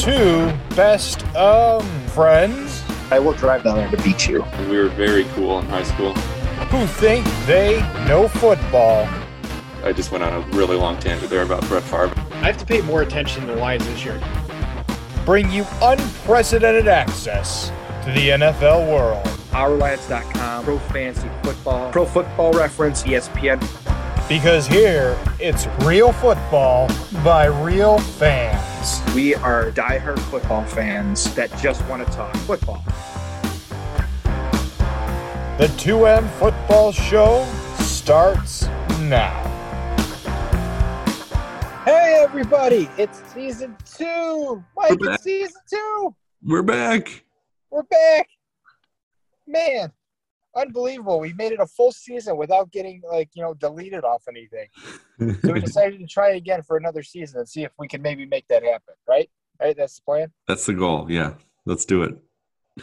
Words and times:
two 0.00 0.52
best 0.76 1.24
um 1.34 1.82
friends 2.08 2.82
I 3.10 3.18
will 3.18 3.32
drive 3.32 3.64
down 3.64 3.76
there 3.76 3.90
to 3.90 3.96
beat 4.02 4.28
you. 4.28 4.44
We 4.68 4.76
were 4.76 4.88
very 4.88 5.24
cool 5.34 5.58
in 5.60 5.66
high 5.66 5.82
school. 5.82 6.12
who 6.14 6.86
think 6.86 7.26
they 7.46 7.80
know 8.06 8.28
football. 8.28 9.08
I 9.82 9.92
just 9.92 10.12
went 10.12 10.24
on 10.24 10.34
a 10.34 10.40
really 10.56 10.76
long 10.76 10.98
tangent 10.98 11.30
there 11.30 11.42
about 11.42 11.66
Brett 11.68 11.84
Favre. 11.84 12.12
I 12.32 12.46
have 12.46 12.58
to 12.58 12.66
pay 12.66 12.82
more 12.82 13.00
attention 13.00 13.46
to 13.46 13.54
the 13.54 13.56
Lions 13.56 13.86
this 13.86 14.04
year. 14.04 14.20
Bring 15.24 15.50
you 15.50 15.64
unprecedented 15.80 16.86
access 16.86 17.68
to 18.04 18.12
the 18.12 18.28
NFL 18.30 18.90
world. 18.90 19.24
Ourlads.com, 19.52 20.64
Pro 20.64 20.78
Fantasy 20.78 21.30
Football, 21.42 21.90
Pro 21.90 22.04
Football 22.04 22.52
Reference, 22.52 23.04
ESPN. 23.04 23.58
Because 24.28 24.66
here 24.66 25.18
it's 25.40 25.66
real 25.84 26.12
football 26.12 26.90
by 27.24 27.46
real 27.46 27.98
fans. 27.98 28.57
We 29.14 29.34
are 29.34 29.72
diehard 29.72 30.20
football 30.30 30.64
fans 30.64 31.34
that 31.34 31.50
just 31.58 31.84
want 31.86 32.06
to 32.06 32.12
talk 32.12 32.34
football. 32.38 32.82
The 35.58 35.66
2M 35.76 36.30
Football 36.38 36.92
Show 36.92 37.44
starts 37.78 38.68
now. 39.00 39.42
Hey, 41.84 42.20
everybody, 42.22 42.88
it's 42.96 43.20
season 43.32 43.76
two. 43.84 44.62
Mike, 44.76 45.00
We're 45.00 45.14
it's 45.14 45.24
season 45.24 45.60
two. 45.68 46.14
We're 46.44 46.62
back. 46.62 47.24
We're 47.70 47.82
back. 47.82 48.28
Man, 49.46 49.90
unbelievable. 50.58 51.20
We 51.20 51.32
made 51.32 51.52
it 51.52 51.60
a 51.60 51.66
full 51.66 51.92
season 51.92 52.36
without 52.36 52.70
getting, 52.70 53.02
like, 53.10 53.30
you 53.34 53.42
know, 53.42 53.54
deleted 53.54 54.04
off 54.04 54.24
anything. 54.28 54.68
So 55.42 55.52
we 55.52 55.60
decided 55.64 56.00
to 56.00 56.06
try 56.06 56.30
again 56.30 56.62
for 56.62 56.76
another 56.76 57.02
season 57.02 57.38
and 57.40 57.48
see 57.48 57.64
if 57.64 57.72
we 57.78 57.88
can 57.88 58.02
maybe 58.02 58.26
make 58.26 58.46
that 58.48 58.62
happen, 58.62 58.94
right? 59.08 59.30
Right? 59.60 59.76
That's 59.76 59.96
the 59.96 60.02
plan. 60.02 60.32
That's 60.46 60.66
the 60.66 60.74
goal. 60.74 61.10
Yeah, 61.10 61.34
let's 61.64 61.84
do 61.84 62.02
it. 62.02 62.16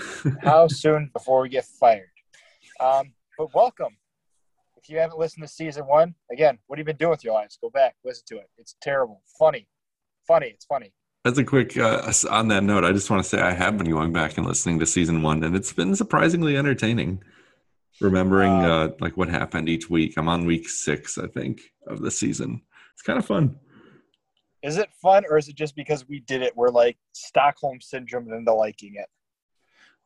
How 0.41 0.67
soon 0.67 1.09
before 1.13 1.41
we 1.41 1.49
get 1.49 1.65
fired? 1.65 2.09
Um, 2.79 3.13
but 3.37 3.53
welcome. 3.53 3.97
If 4.77 4.89
you 4.89 4.99
haven't 4.99 5.17
listened 5.17 5.43
to 5.43 5.51
season 5.51 5.87
one, 5.87 6.13
again, 6.31 6.59
what 6.67 6.77
have 6.77 6.83
you 6.83 6.93
been 6.93 6.97
doing 6.97 7.11
with 7.11 7.23
your 7.23 7.33
lives? 7.33 7.57
Go 7.59 7.69
back, 7.69 7.95
listen 8.03 8.23
to 8.27 8.37
it. 8.37 8.49
It's 8.57 8.75
terrible. 8.81 9.21
Funny. 9.39 9.67
Funny. 10.27 10.47
It's 10.47 10.65
funny. 10.65 10.93
As 11.23 11.39
a 11.39 11.43
quick 11.43 11.75
uh, 11.75 12.11
on 12.29 12.49
that 12.49 12.63
note, 12.63 12.83
I 12.83 12.91
just 12.91 13.09
want 13.09 13.23
to 13.23 13.27
say 13.27 13.41
I 13.41 13.51
have 13.51 13.79
been 13.79 13.89
going 13.89 14.13
back 14.13 14.37
and 14.37 14.45
listening 14.45 14.77
to 14.79 14.85
season 14.85 15.23
one, 15.23 15.43
and 15.43 15.55
it's 15.55 15.73
been 15.73 15.95
surprisingly 15.95 16.55
entertaining. 16.55 17.23
Remembering 18.01 18.51
Uh, 18.51 18.67
uh, 18.67 18.89
like 18.99 19.15
what 19.17 19.29
happened 19.29 19.69
each 19.69 19.89
week. 19.89 20.15
I'm 20.17 20.27
on 20.27 20.45
week 20.45 20.67
six, 20.69 21.17
I 21.17 21.27
think, 21.27 21.61
of 21.87 22.01
the 22.01 22.11
season. 22.11 22.61
It's 22.93 23.01
kind 23.01 23.17
of 23.17 23.25
fun. 23.25 23.55
Is 24.61 24.77
it 24.77 24.89
fun 25.01 25.23
or 25.29 25.37
is 25.37 25.47
it 25.47 25.55
just 25.55 25.75
because 25.75 26.07
we 26.07 26.19
did 26.19 26.41
it? 26.41 26.55
We're 26.55 26.69
like 26.69 26.97
Stockholm 27.13 27.79
syndrome 27.81 28.31
into 28.33 28.53
liking 28.53 28.95
it. 28.95 29.07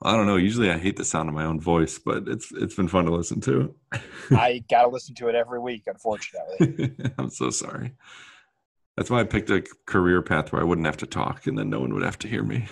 I 0.02 0.16
don't 0.16 0.28
know. 0.28 0.38
Usually, 0.38 0.72
I 0.72 0.78
hate 0.78 0.96
the 0.96 1.04
sound 1.04 1.28
of 1.28 1.36
my 1.36 1.44
own 1.44 1.60
voice, 1.60 2.00
but 2.00 2.28
it's 2.28 2.52
it's 2.54 2.76
been 2.76 2.88
fun 2.88 3.06
to 3.06 3.12
listen 3.12 3.42
to. 3.42 3.76
I 4.32 4.64
got 4.70 4.84
to 4.84 4.88
listen 4.88 5.14
to 5.16 5.28
it 5.28 5.36
every 5.36 5.60
week, 5.60 5.84
unfortunately. 5.88 6.96
I'm 7.18 7.30
so 7.30 7.50
sorry. 7.50 7.94
That's 8.96 9.10
why 9.10 9.22
I 9.22 9.24
picked 9.24 9.50
a 9.50 9.64
career 9.86 10.22
path 10.22 10.52
where 10.52 10.62
I 10.62 10.66
wouldn't 10.66 10.88
have 10.88 10.98
to 10.98 11.06
talk, 11.06 11.48
and 11.48 11.58
then 11.58 11.70
no 11.70 11.82
one 11.82 11.94
would 11.94 12.04
have 12.04 12.20
to 12.20 12.28
hear 12.28 12.44
me. 12.44 12.68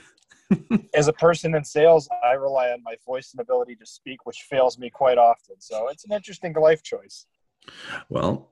As 0.94 1.08
a 1.08 1.14
person 1.14 1.56
in 1.56 1.64
sales, 1.64 2.08
I 2.24 2.34
rely 2.34 2.70
on 2.70 2.82
my 2.84 2.96
voice 3.06 3.32
and 3.34 3.42
ability 3.42 3.76
to 3.76 3.86
speak, 3.86 4.26
which 4.26 4.46
fails 4.50 4.78
me 4.78 4.90
quite 4.90 5.18
often. 5.18 5.56
So 5.60 5.90
it's 5.90 6.06
an 6.06 6.14
interesting 6.14 6.54
life 6.54 6.84
choice. 6.84 7.26
Well, 8.10 8.50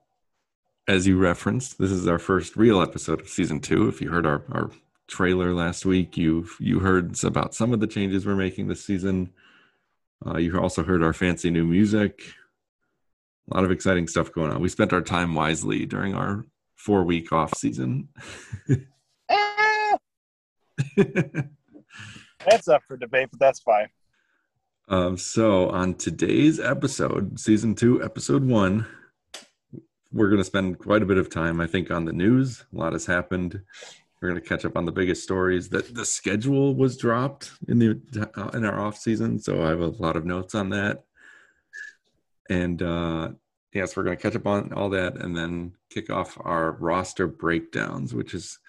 as 0.87 1.07
you 1.07 1.17
referenced, 1.17 1.77
this 1.79 1.91
is 1.91 2.07
our 2.07 2.19
first 2.19 2.55
real 2.55 2.81
episode 2.81 3.21
of 3.21 3.29
season 3.29 3.59
two. 3.59 3.87
If 3.87 4.01
you 4.01 4.09
heard 4.09 4.25
our, 4.25 4.43
our 4.51 4.71
trailer 5.07 5.53
last 5.53 5.85
week, 5.85 6.17
you 6.17 6.47
you 6.59 6.79
heard 6.79 7.23
about 7.23 7.55
some 7.55 7.73
of 7.73 7.79
the 7.79 7.87
changes 7.87 8.25
we're 8.25 8.35
making 8.35 8.67
this 8.67 8.83
season. 8.83 9.31
Uh, 10.25 10.37
you 10.37 10.57
also 10.59 10.83
heard 10.83 11.03
our 11.03 11.13
fancy 11.13 11.49
new 11.49 11.65
music. 11.65 12.21
A 13.51 13.55
lot 13.55 13.63
of 13.63 13.71
exciting 13.71 14.07
stuff 14.07 14.31
going 14.31 14.51
on. 14.51 14.61
We 14.61 14.69
spent 14.69 14.93
our 14.93 15.01
time 15.01 15.35
wisely 15.35 15.85
during 15.85 16.15
our 16.15 16.45
four 16.75 17.03
week 17.03 17.31
off 17.31 17.55
season. 17.55 18.09
That's 22.49 22.67
up 22.67 22.83
for 22.87 22.97
debate, 22.97 23.29
but 23.31 23.39
that's 23.39 23.59
fine. 23.59 23.89
Um, 24.87 25.17
so 25.17 25.69
on 25.69 25.95
today's 25.95 26.59
episode, 26.59 27.39
season 27.39 27.73
two, 27.73 28.03
episode 28.03 28.43
one, 28.43 28.85
we're 30.11 30.29
going 30.29 30.39
to 30.39 30.45
spend 30.45 30.77
quite 30.79 31.01
a 31.01 31.05
bit 31.05 31.17
of 31.17 31.29
time, 31.29 31.59
I 31.59 31.67
think, 31.67 31.89
on 31.91 32.05
the 32.05 32.13
news. 32.13 32.63
A 32.73 32.77
lot 32.77 32.93
has 32.93 33.05
happened. 33.05 33.61
We're 34.21 34.29
going 34.29 34.41
to 34.41 34.47
catch 34.47 34.63
up 34.63 34.77
on 34.77 34.85
the 34.85 34.91
biggest 34.91 35.23
stories. 35.23 35.69
That 35.69 35.93
the 35.93 36.05
schedule 36.05 36.75
was 36.75 36.97
dropped 36.97 37.51
in 37.67 37.79
the 37.79 38.31
uh, 38.37 38.49
in 38.57 38.63
our 38.63 38.79
off 38.79 38.97
season, 38.97 39.39
so 39.39 39.63
I 39.63 39.69
have 39.69 39.81
a 39.81 39.87
lot 39.87 40.15
of 40.15 40.25
notes 40.25 40.55
on 40.55 40.69
that. 40.69 41.03
And 42.49 42.81
uh, 42.81 43.29
yes, 43.73 43.97
we're 43.97 44.03
going 44.03 44.15
to 44.15 44.21
catch 44.21 44.35
up 44.35 44.47
on 44.47 44.71
all 44.71 44.89
that, 44.91 45.17
and 45.17 45.35
then 45.35 45.73
kick 45.89 46.09
off 46.09 46.37
our 46.39 46.73
roster 46.73 47.27
breakdowns, 47.27 48.13
which 48.13 48.33
is 48.33 48.59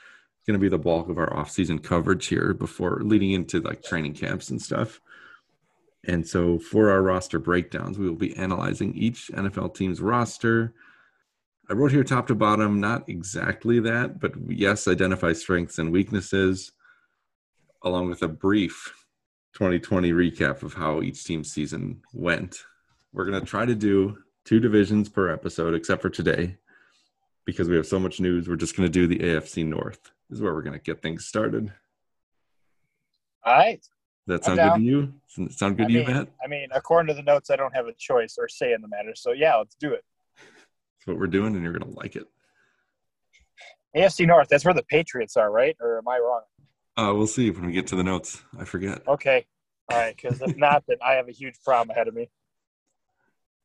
going 0.46 0.58
to 0.58 0.62
be 0.62 0.68
the 0.68 0.78
bulk 0.78 1.08
of 1.08 1.18
our 1.18 1.34
off 1.36 1.50
season 1.50 1.78
coverage 1.78 2.26
here 2.26 2.54
before 2.54 3.00
leading 3.02 3.32
into 3.32 3.60
like 3.60 3.82
training 3.82 4.14
camps 4.14 4.50
and 4.50 4.62
stuff. 4.62 5.00
And 6.04 6.26
so 6.26 6.58
for 6.58 6.90
our 6.90 7.02
roster 7.02 7.38
breakdowns, 7.38 7.98
we 7.98 8.08
will 8.08 8.16
be 8.16 8.36
analyzing 8.36 8.94
each 8.94 9.28
NFL 9.34 9.74
team's 9.74 10.00
roster. 10.00 10.72
I 11.68 11.72
wrote 11.72 11.90
here 11.90 12.04
top 12.04 12.28
to 12.28 12.34
bottom, 12.36 12.80
not 12.80 13.08
exactly 13.08 13.80
that, 13.80 14.20
but 14.20 14.34
yes, 14.48 14.86
identify 14.86 15.32
strengths 15.32 15.78
and 15.78 15.90
weaknesses, 15.90 16.70
along 17.82 18.08
with 18.08 18.22
a 18.22 18.28
brief 18.28 18.94
2020 19.54 20.12
recap 20.12 20.62
of 20.62 20.74
how 20.74 21.02
each 21.02 21.24
team's 21.24 21.50
season 21.50 22.02
went. 22.12 22.58
We're 23.12 23.24
going 23.24 23.40
to 23.40 23.46
try 23.46 23.64
to 23.64 23.74
do 23.74 24.18
two 24.44 24.60
divisions 24.60 25.08
per 25.08 25.32
episode, 25.32 25.74
except 25.74 26.02
for 26.02 26.10
today, 26.10 26.56
because 27.44 27.68
we 27.68 27.76
have 27.76 27.86
so 27.86 27.98
much 27.98 28.20
news. 28.20 28.48
We're 28.48 28.56
just 28.56 28.76
going 28.76 28.86
to 28.86 28.92
do 28.92 29.08
the 29.08 29.18
AFC 29.18 29.66
North, 29.66 30.12
this 30.28 30.38
is 30.38 30.42
where 30.42 30.54
we're 30.54 30.62
going 30.62 30.78
to 30.78 30.82
get 30.82 31.00
things 31.00 31.26
started. 31.26 31.72
All 33.44 33.56
right. 33.56 33.80
Does 34.26 34.40
that 34.40 34.44
sound 34.44 34.58
good 34.58 34.74
to 34.78 34.82
you? 34.82 35.14
It 35.38 35.52
sound 35.52 35.76
good 35.76 35.86
I 35.86 35.88
to 35.88 35.92
you, 35.92 36.04
Matt? 36.04 36.28
I 36.44 36.48
mean, 36.48 36.68
according 36.72 37.08
to 37.08 37.14
the 37.14 37.22
notes, 37.22 37.50
I 37.50 37.56
don't 37.56 37.74
have 37.76 37.86
a 37.86 37.92
choice 37.92 38.36
or 38.38 38.48
say 38.48 38.72
in 38.72 38.82
the 38.82 38.88
matter. 38.88 39.14
So 39.14 39.32
yeah, 39.32 39.54
let's 39.54 39.76
do 39.76 39.92
it. 39.92 40.04
That's 40.36 41.06
what 41.06 41.18
we're 41.18 41.28
doing, 41.28 41.54
and 41.54 41.62
you're 41.62 41.72
going 41.72 41.92
to 41.92 41.96
like 41.96 42.16
it. 42.16 42.26
AFC 43.96 44.26
North. 44.26 44.48
That's 44.48 44.64
where 44.64 44.74
the 44.74 44.82
Patriots 44.82 45.36
are, 45.36 45.50
right? 45.50 45.76
Or 45.80 45.98
am 45.98 46.08
I 46.08 46.18
wrong? 46.18 46.42
Uh, 46.96 47.14
we'll 47.14 47.28
see 47.28 47.50
when 47.50 47.66
we 47.66 47.72
get 47.72 47.86
to 47.88 47.96
the 47.96 48.02
notes. 48.02 48.42
I 48.58 48.64
forget. 48.64 49.06
Okay. 49.06 49.46
All 49.92 49.98
right. 49.98 50.16
Because 50.16 50.42
if 50.42 50.56
not, 50.56 50.82
then 50.88 50.96
I 51.04 51.12
have 51.12 51.28
a 51.28 51.32
huge 51.32 51.54
problem 51.64 51.90
ahead 51.90 52.08
of 52.08 52.14
me. 52.14 52.28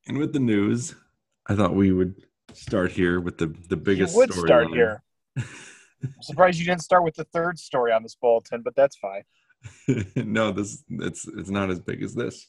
And 0.08 0.18
with 0.18 0.34
the 0.34 0.40
news, 0.40 0.96
I 1.48 1.56
thought 1.56 1.74
we 1.74 1.92
would 1.92 2.16
start 2.54 2.92
here 2.92 3.20
with 3.20 3.38
the 3.38 3.48
the 3.70 3.78
biggest. 3.78 4.14
you 4.14 4.20
would 4.20 4.34
start 4.34 4.68
storyline. 4.68 4.74
here. 4.76 5.04
I'm 6.04 6.22
surprised 6.22 6.60
you 6.60 6.66
didn't 6.66 6.82
start 6.82 7.04
with 7.04 7.16
the 7.16 7.26
third 7.26 7.60
story 7.60 7.92
on 7.92 8.04
this 8.04 8.16
bulletin, 8.16 8.62
but 8.62 8.76
that's 8.76 8.96
fine. 8.96 9.24
no, 10.16 10.52
this 10.52 10.84
it's 10.90 11.28
it's 11.28 11.50
not 11.50 11.70
as 11.70 11.80
big 11.80 12.02
as 12.02 12.16
this. 12.16 12.48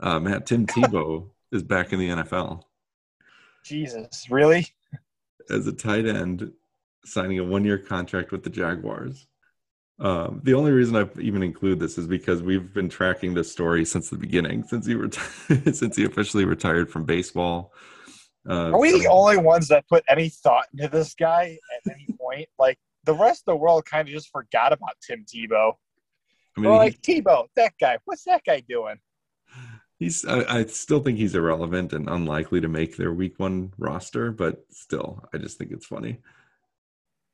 Uh, 0.00 0.20
Matt 0.20 0.46
Tim 0.46 0.66
Tebow 0.66 1.30
is 1.52 1.62
back 1.62 1.92
in 1.92 1.98
the 1.98 2.08
NFL 2.10 2.62
Jesus, 3.64 4.26
really? 4.30 4.66
as 5.50 5.66
a 5.66 5.72
tight 5.72 6.06
end, 6.06 6.52
signing 7.04 7.38
a 7.38 7.44
one 7.44 7.64
year 7.64 7.78
contract 7.78 8.32
with 8.32 8.42
the 8.42 8.50
Jaguars. 8.50 9.26
Um, 9.98 10.40
the 10.44 10.54
only 10.54 10.72
reason 10.72 10.96
I 10.96 11.08
even 11.20 11.42
include 11.42 11.80
this 11.80 11.96
is 11.96 12.06
because 12.06 12.42
we've 12.42 12.72
been 12.74 12.88
tracking 12.88 13.32
this 13.32 13.50
story 13.50 13.84
since 13.84 14.10
the 14.10 14.18
beginning, 14.18 14.64
since 14.64 14.86
he 14.86 14.94
reti- 14.94 15.74
since 15.74 15.96
he 15.96 16.04
officially 16.04 16.44
retired 16.44 16.90
from 16.90 17.04
baseball. 17.04 17.72
Uh, 18.48 18.70
Are 18.72 18.78
we 18.78 18.92
the 18.92 19.08
only 19.08 19.38
ones 19.38 19.68
that 19.68 19.88
put 19.88 20.04
any 20.08 20.28
thought 20.28 20.66
into 20.72 20.88
this 20.88 21.14
guy 21.14 21.58
at 21.76 21.92
any 21.92 22.06
point? 22.20 22.48
Like 22.58 22.78
the 23.04 23.14
rest 23.14 23.42
of 23.46 23.52
the 23.52 23.56
world 23.56 23.84
kind 23.84 24.06
of 24.06 24.14
just 24.14 24.30
forgot 24.30 24.72
about 24.72 24.92
Tim 25.06 25.24
Tebow. 25.24 25.72
I 26.56 26.60
We're 26.60 26.70
mean, 26.70 26.76
like 26.76 27.00
Tebow, 27.02 27.46
that 27.56 27.72
guy. 27.80 27.98
What's 28.04 28.24
that 28.24 28.42
guy 28.44 28.62
doing? 28.68 28.96
He's. 29.98 30.24
I, 30.24 30.58
I 30.58 30.64
still 30.66 31.00
think 31.00 31.18
he's 31.18 31.34
irrelevant 31.34 31.92
and 31.92 32.08
unlikely 32.08 32.60
to 32.60 32.68
make 32.68 32.96
their 32.96 33.12
week 33.12 33.38
one 33.38 33.72
roster, 33.78 34.30
but 34.30 34.64
still, 34.70 35.24
I 35.32 35.38
just 35.38 35.58
think 35.58 35.72
it's 35.72 35.86
funny. 35.86 36.18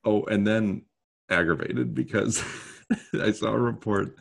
Oh, 0.04 0.24
and 0.24 0.46
then 0.46 0.84
aggravated 1.28 1.94
because 1.94 2.42
I 3.20 3.32
saw 3.32 3.52
a 3.52 3.58
report 3.58 4.16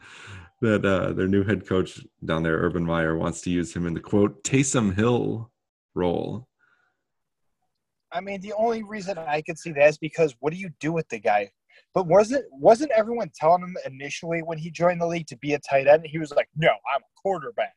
that 0.62 0.86
uh, 0.86 1.12
their 1.14 1.28
new 1.28 1.44
head 1.44 1.68
coach 1.68 2.00
down 2.24 2.44
there, 2.44 2.58
Urban 2.58 2.86
Meyer, 2.86 3.18
wants 3.18 3.42
to 3.42 3.50
use 3.50 3.76
him 3.76 3.88
in 3.88 3.94
the 3.94 4.00
quote 4.00 4.44
Taysom 4.44 4.96
Hill 4.96 5.52
role. 5.96 6.48
I 8.12 8.22
mean, 8.22 8.42
the 8.42 8.54
only 8.54 8.84
reason 8.84 9.18
I 9.18 9.42
could 9.42 9.58
see 9.58 9.72
that 9.72 9.90
is 9.90 9.98
because 9.98 10.36
what 10.40 10.54
do 10.54 10.60
you 10.60 10.70
do 10.80 10.92
with 10.92 11.08
the 11.10 11.20
guy? 11.20 11.52
But 11.94 12.08
wasn't 12.08 12.46
wasn't 12.52 12.92
everyone 12.92 13.32
telling 13.36 13.64
him 13.64 13.76
initially 13.86 14.42
when 14.42 14.58
he 14.58 14.72
joined 14.72 15.02
the 15.02 15.08
league 15.08 15.28
to 15.28 15.38
be 15.38 15.54
a 15.54 15.60
tight 15.60 15.88
end? 15.88 16.06
He 16.06 16.18
was 16.18 16.32
like, 16.32 16.50
"No, 16.56 16.70
I'm 16.70 17.02
a 17.02 17.22
quarterback." 17.22 17.74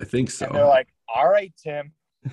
I 0.00 0.04
think 0.04 0.30
so. 0.30 0.46
And 0.46 0.54
they're 0.54 0.66
like, 0.66 0.88
"All 1.14 1.28
right, 1.28 1.52
Tim." 1.62 1.92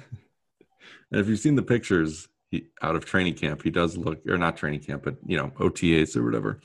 And 1.12 1.20
if 1.20 1.28
you've 1.28 1.40
seen 1.40 1.56
the 1.56 1.64
pictures 1.64 2.28
he, 2.52 2.68
out 2.82 2.96
of 2.96 3.06
training 3.06 3.36
camp, 3.36 3.64
he 3.64 3.72
does 3.72 3.98
look, 3.98 4.20
or 4.28 4.38
not 4.38 4.58
training 4.58 4.82
camp, 4.82 5.04
but 5.04 5.16
you 5.26 5.38
know 5.38 5.52
OTAs 5.60 6.16
or 6.16 6.24
whatever. 6.24 6.60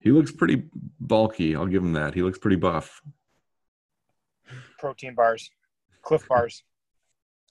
He 0.00 0.10
looks 0.10 0.32
pretty 0.32 0.64
bulky. 1.00 1.56
I'll 1.56 1.66
give 1.66 1.82
him 1.82 1.94
that. 1.94 2.14
He 2.14 2.22
looks 2.22 2.38
pretty 2.38 2.56
buff. 2.56 3.00
Protein 4.78 5.14
bars, 5.14 5.50
Clif 6.02 6.26
bars. 6.28 6.62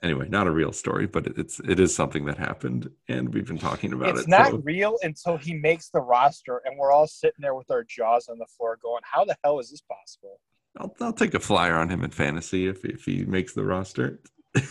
Anyway, 0.03 0.27
not 0.27 0.47
a 0.47 0.51
real 0.51 0.73
story, 0.73 1.07
but 1.07 1.25
it's 1.25 1.59
it 1.61 1.79
is 1.79 1.95
something 1.95 2.25
that 2.25 2.37
happened, 2.37 2.89
and 3.07 3.33
we've 3.33 3.47
been 3.47 3.57
talking 3.57 3.93
about 3.93 4.09
it's 4.09 4.19
it. 4.19 4.21
It's 4.23 4.27
not 4.29 4.51
so- 4.51 4.57
real 4.57 4.97
until 5.01 5.37
he 5.37 5.53
makes 5.53 5.89
the 5.89 6.01
roster, 6.01 6.61
and 6.65 6.77
we're 6.77 6.91
all 6.91 7.07
sitting 7.07 7.39
there 7.39 7.55
with 7.55 7.71
our 7.71 7.85
jaws 7.85 8.27
on 8.27 8.37
the 8.37 8.45
floor, 8.57 8.77
going, 8.83 9.01
"How 9.05 9.23
the 9.23 9.37
hell 9.43 9.59
is 9.59 9.71
this 9.71 9.81
possible?" 9.81 10.41
I'll, 10.77 10.93
I'll 10.99 11.13
take 11.13 11.33
a 11.35 11.39
flyer 11.39 11.75
on 11.75 11.87
him 11.89 12.03
in 12.03 12.11
fantasy 12.11 12.67
if 12.67 12.83
if 12.83 13.05
he 13.05 13.23
makes 13.25 13.53
the 13.53 13.63
roster. 13.63 14.19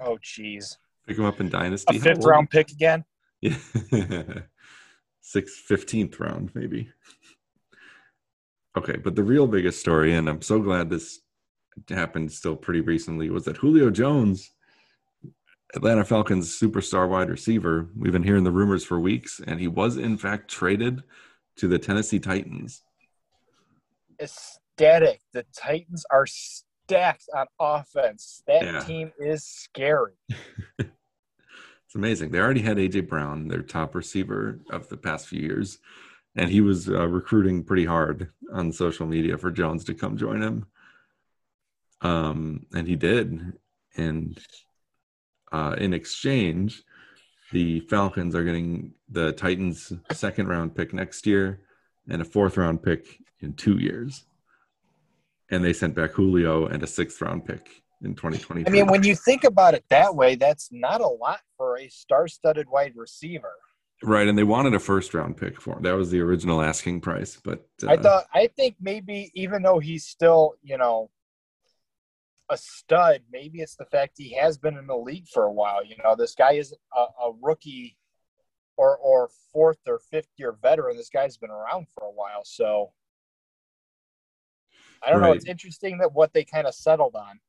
Oh, 0.00 0.18
jeez, 0.24 0.78
Pick 1.06 1.18
him 1.18 1.26
up 1.26 1.38
in 1.38 1.48
dynasty. 1.50 1.98
a 1.98 2.00
fifth 2.00 2.24
round 2.24 2.48
pick 2.50 2.70
again. 2.72 3.04
Yeah. 3.42 3.56
Sixth, 5.20 5.54
fifteenth 5.54 6.18
round, 6.18 6.50
maybe. 6.54 6.88
Okay, 8.76 8.96
but 8.96 9.14
the 9.14 9.22
real 9.22 9.46
biggest 9.46 9.78
story, 9.80 10.14
and 10.14 10.28
I'm 10.28 10.40
so 10.42 10.60
glad 10.60 10.88
this 10.90 11.20
happened 11.88 12.32
still 12.32 12.56
pretty 12.56 12.80
recently, 12.80 13.30
was 13.30 13.44
that 13.44 13.56
Julio 13.56 13.90
Jones, 13.90 14.50
Atlanta 15.74 16.04
Falcons 16.04 16.58
superstar 16.58 17.08
wide 17.08 17.30
receiver, 17.30 17.88
we've 17.96 18.12
been 18.12 18.22
hearing 18.22 18.44
the 18.44 18.50
rumors 18.52 18.84
for 18.84 19.00
weeks, 19.00 19.40
and 19.46 19.58
he 19.60 19.68
was 19.68 19.96
in 19.96 20.18
fact 20.18 20.50
traded 20.50 21.02
to 21.56 21.68
the 21.68 21.78
Tennessee 21.78 22.18
Titans. 22.18 22.82
Ecstatic. 24.20 25.20
The 25.32 25.44
Titans 25.56 26.04
are 26.10 26.26
stacked 26.26 27.28
on 27.34 27.46
offense. 27.58 28.42
That 28.46 28.64
Yeah. 28.64 28.80
team 28.80 29.12
is 29.18 29.44
scary. 29.44 30.14
It's 31.86 31.96
amazing. 31.98 32.30
They 32.30 32.38
already 32.40 32.62
had 32.62 32.78
AJ 32.78 33.06
Brown, 33.06 33.48
their 33.48 33.60
top 33.60 33.94
receiver 33.94 34.60
of 34.70 34.88
the 34.88 34.96
past 34.96 35.28
few 35.28 35.42
years, 35.42 35.78
and 36.34 36.48
he 36.48 36.62
was 36.62 36.88
uh, 36.88 37.06
recruiting 37.06 37.62
pretty 37.62 37.84
hard 37.84 38.30
on 38.50 38.72
social 38.72 39.06
media 39.06 39.36
for 39.36 39.50
Jones 39.50 39.84
to 39.84 39.92
come 39.92 40.16
join 40.16 40.40
him. 40.42 40.64
Um, 42.02 42.66
and 42.74 42.86
he 42.86 42.96
did. 42.96 43.52
And 43.96 44.38
uh, 45.50 45.76
in 45.78 45.94
exchange, 45.94 46.82
the 47.52 47.80
Falcons 47.80 48.34
are 48.34 48.44
getting 48.44 48.92
the 49.08 49.32
Titans' 49.32 49.92
second 50.12 50.48
round 50.48 50.74
pick 50.74 50.92
next 50.92 51.26
year 51.26 51.60
and 52.08 52.22
a 52.22 52.24
fourth 52.24 52.56
round 52.56 52.82
pick 52.82 53.18
in 53.40 53.54
two 53.54 53.78
years. 53.78 54.24
And 55.50 55.62
they 55.62 55.72
sent 55.72 55.94
back 55.94 56.12
Julio 56.12 56.66
and 56.66 56.82
a 56.82 56.86
sixth 56.86 57.20
round 57.20 57.44
pick 57.44 57.82
in 58.02 58.14
2020. 58.14 58.66
I 58.66 58.70
mean, 58.70 58.86
when 58.86 59.02
you 59.02 59.14
think 59.14 59.44
about 59.44 59.74
it 59.74 59.84
that 59.90 60.14
way, 60.14 60.34
that's 60.34 60.70
not 60.72 61.00
a 61.00 61.06
lot 61.06 61.40
for 61.56 61.78
a 61.78 61.88
star-studded 61.88 62.68
wide 62.68 62.94
receiver. 62.96 63.52
Right, 64.02 64.26
and 64.26 64.36
they 64.36 64.42
wanted 64.42 64.74
a 64.74 64.80
first 64.80 65.14
round 65.14 65.36
pick 65.36 65.60
for 65.60 65.76
him. 65.76 65.82
That 65.82 65.94
was 65.94 66.10
the 66.10 66.20
original 66.20 66.60
asking 66.60 67.02
price, 67.02 67.38
but 67.42 67.64
uh, 67.84 67.90
I 67.90 67.96
thought, 67.96 68.24
I 68.34 68.48
think 68.48 68.74
maybe 68.80 69.30
even 69.34 69.62
though 69.62 69.78
he's 69.78 70.06
still, 70.06 70.54
you 70.62 70.76
know, 70.76 71.08
a 72.52 72.56
stud, 72.56 73.22
maybe 73.32 73.60
it's 73.60 73.76
the 73.76 73.86
fact 73.86 74.12
he 74.16 74.34
has 74.34 74.58
been 74.58 74.76
in 74.76 74.86
the 74.86 74.96
league 74.96 75.26
for 75.26 75.44
a 75.44 75.52
while. 75.52 75.84
You 75.84 75.96
know, 76.04 76.14
this 76.14 76.34
guy 76.34 76.52
isn't 76.52 76.80
a, 76.94 77.00
a 77.00 77.32
rookie 77.40 77.96
or 78.76 78.96
or 78.98 79.30
fourth 79.52 79.78
or 79.86 79.98
fifth 79.98 80.28
year 80.36 80.56
veteran. 80.62 80.96
This 80.96 81.10
guy's 81.10 81.36
been 81.36 81.50
around 81.50 81.86
for 81.94 82.04
a 82.04 82.10
while, 82.12 82.44
so 82.44 82.92
I 85.04 85.10
don't 85.10 85.20
know. 85.20 85.32
It's 85.32 85.46
interesting 85.46 85.98
that 85.98 86.12
what 86.12 86.32
they 86.32 86.44
kind 86.44 86.66
of 86.66 86.74
settled 86.74 87.16
on. 87.16 87.40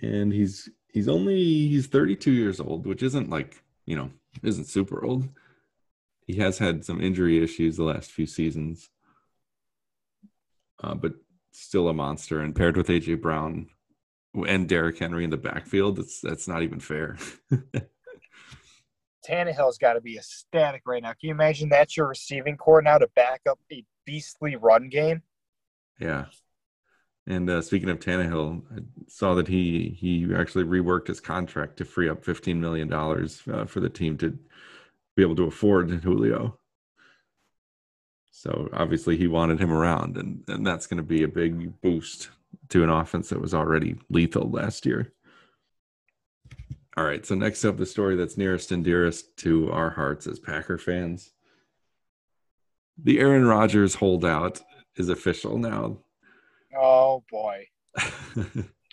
and 0.00 0.32
he's 0.32 0.68
he's 0.92 1.08
only 1.08 1.36
he's 1.68 1.86
32 1.86 2.30
years 2.30 2.60
old, 2.60 2.86
which 2.86 3.02
isn't 3.02 3.30
like 3.30 3.62
you 3.86 3.96
know 3.96 4.10
isn't 4.42 4.66
super 4.66 5.04
old. 5.04 5.28
He 6.26 6.36
has 6.36 6.58
had 6.58 6.84
some 6.84 7.00
injury 7.00 7.42
issues 7.42 7.76
the 7.76 7.84
last 7.84 8.12
few 8.12 8.26
seasons, 8.26 8.90
uh, 10.82 10.94
but 10.94 11.14
still 11.52 11.88
a 11.88 11.94
monster. 11.94 12.40
And 12.40 12.54
paired 12.54 12.76
with 12.76 12.88
AJ 12.88 13.20
Brown 13.20 13.68
and 14.46 14.68
Derrick 14.68 14.98
Henry 14.98 15.24
in 15.24 15.30
the 15.30 15.36
backfield, 15.36 15.96
that's 15.96 16.20
that's 16.20 16.48
not 16.48 16.62
even 16.62 16.80
fair. 16.80 17.16
Tannehill's 19.28 19.78
got 19.78 19.92
to 19.92 20.00
be 20.00 20.16
ecstatic 20.16 20.82
right 20.84 21.02
now. 21.02 21.10
Can 21.10 21.28
you 21.28 21.30
imagine 21.30 21.68
that's 21.68 21.96
your 21.96 22.08
receiving 22.08 22.56
corps 22.56 22.82
now 22.82 22.98
to 22.98 23.06
back 23.14 23.42
up 23.48 23.60
a 23.70 23.84
beastly 24.04 24.56
run 24.56 24.88
game? 24.88 25.22
Yeah. 26.00 26.26
And 27.26 27.48
uh, 27.48 27.62
speaking 27.62 27.88
of 27.88 28.00
Tannehill, 28.00 28.62
I 28.74 28.80
saw 29.06 29.34
that 29.34 29.46
he 29.46 29.96
he 29.98 30.34
actually 30.34 30.64
reworked 30.64 31.06
his 31.06 31.20
contract 31.20 31.76
to 31.76 31.84
free 31.84 32.08
up 32.08 32.24
fifteen 32.24 32.60
million 32.60 32.88
dollars 32.88 33.42
uh, 33.52 33.64
for 33.64 33.78
the 33.78 33.88
team 33.88 34.18
to 34.18 34.36
be 35.16 35.22
able 35.22 35.36
to 35.36 35.44
afford 35.44 35.90
Julio. 35.90 36.58
So 38.42 38.68
obviously 38.72 39.16
he 39.16 39.28
wanted 39.28 39.60
him 39.60 39.70
around, 39.70 40.16
and 40.16 40.42
and 40.48 40.66
that's 40.66 40.88
going 40.88 40.96
to 40.96 41.04
be 41.04 41.22
a 41.22 41.28
big 41.28 41.80
boost 41.80 42.30
to 42.70 42.82
an 42.82 42.90
offense 42.90 43.28
that 43.28 43.40
was 43.40 43.54
already 43.54 43.94
lethal 44.10 44.50
last 44.50 44.84
year. 44.84 45.12
All 46.96 47.04
right, 47.04 47.24
so 47.24 47.36
next 47.36 47.64
up, 47.64 47.76
the 47.76 47.86
story 47.86 48.16
that's 48.16 48.36
nearest 48.36 48.72
and 48.72 48.82
dearest 48.82 49.36
to 49.38 49.70
our 49.70 49.90
hearts 49.90 50.26
as 50.26 50.40
Packer 50.40 50.76
fans. 50.76 51.30
The 53.00 53.20
Aaron 53.20 53.46
Rodgers 53.46 53.94
holdout 53.94 54.60
is 54.96 55.08
official 55.08 55.56
now. 55.56 55.98
Oh 56.76 57.22
boy. 57.30 57.68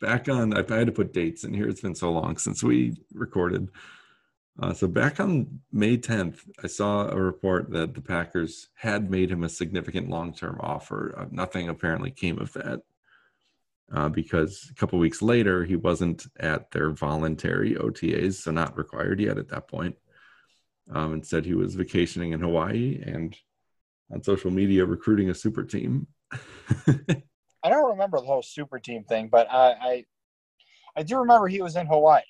back 0.01 0.29
on 0.29 0.53
i 0.53 0.59
had 0.73 0.87
to 0.87 0.93
put 0.93 1.11
dates 1.11 1.43
in 1.43 1.53
here 1.53 1.67
it's 1.67 1.81
been 1.81 1.93
so 1.95 2.09
long 2.09 2.37
since 2.37 2.63
we 2.63 2.95
recorded 3.13 3.67
uh, 4.61 4.73
so 4.73 4.87
back 4.87 5.19
on 5.19 5.59
may 5.71 5.97
10th 5.97 6.39
i 6.63 6.67
saw 6.67 7.07
a 7.09 7.15
report 7.15 7.69
that 7.71 7.93
the 7.93 8.01
packers 8.01 8.69
had 8.75 9.09
made 9.09 9.31
him 9.31 9.43
a 9.43 9.49
significant 9.49 10.09
long-term 10.09 10.59
offer. 10.61 11.15
Uh, 11.17 11.25
nothing 11.31 11.69
apparently 11.69 12.11
came 12.11 12.39
of 12.39 12.51
that 12.53 12.81
uh, 13.93 14.09
because 14.09 14.67
a 14.71 14.75
couple 14.75 14.99
weeks 14.99 15.21
later 15.21 15.63
he 15.63 15.75
wasn't 15.75 16.25
at 16.39 16.71
their 16.71 16.91
voluntary 16.91 17.75
otas 17.75 18.35
so 18.35 18.51
not 18.51 18.77
required 18.77 19.19
yet 19.19 19.37
at 19.37 19.49
that 19.49 19.67
point. 19.67 19.95
Um, 20.91 21.13
instead 21.13 21.45
he 21.45 21.53
was 21.53 21.75
vacationing 21.75 22.31
in 22.31 22.41
hawaii 22.41 23.01
and 23.05 23.35
on 24.11 24.23
social 24.23 24.51
media 24.51 24.85
recruiting 24.85 25.29
a 25.29 25.35
super 25.35 25.63
team. 25.63 26.07
I 27.63 27.69
don't 27.69 27.91
remember 27.91 28.19
the 28.19 28.25
whole 28.25 28.41
super 28.41 28.79
team 28.79 29.03
thing, 29.03 29.27
but 29.27 29.49
I 29.51 29.71
I, 29.71 30.05
I 30.95 31.03
do 31.03 31.17
remember 31.19 31.47
he 31.47 31.61
was 31.61 31.75
in 31.75 31.87
Hawaii. 31.87 32.21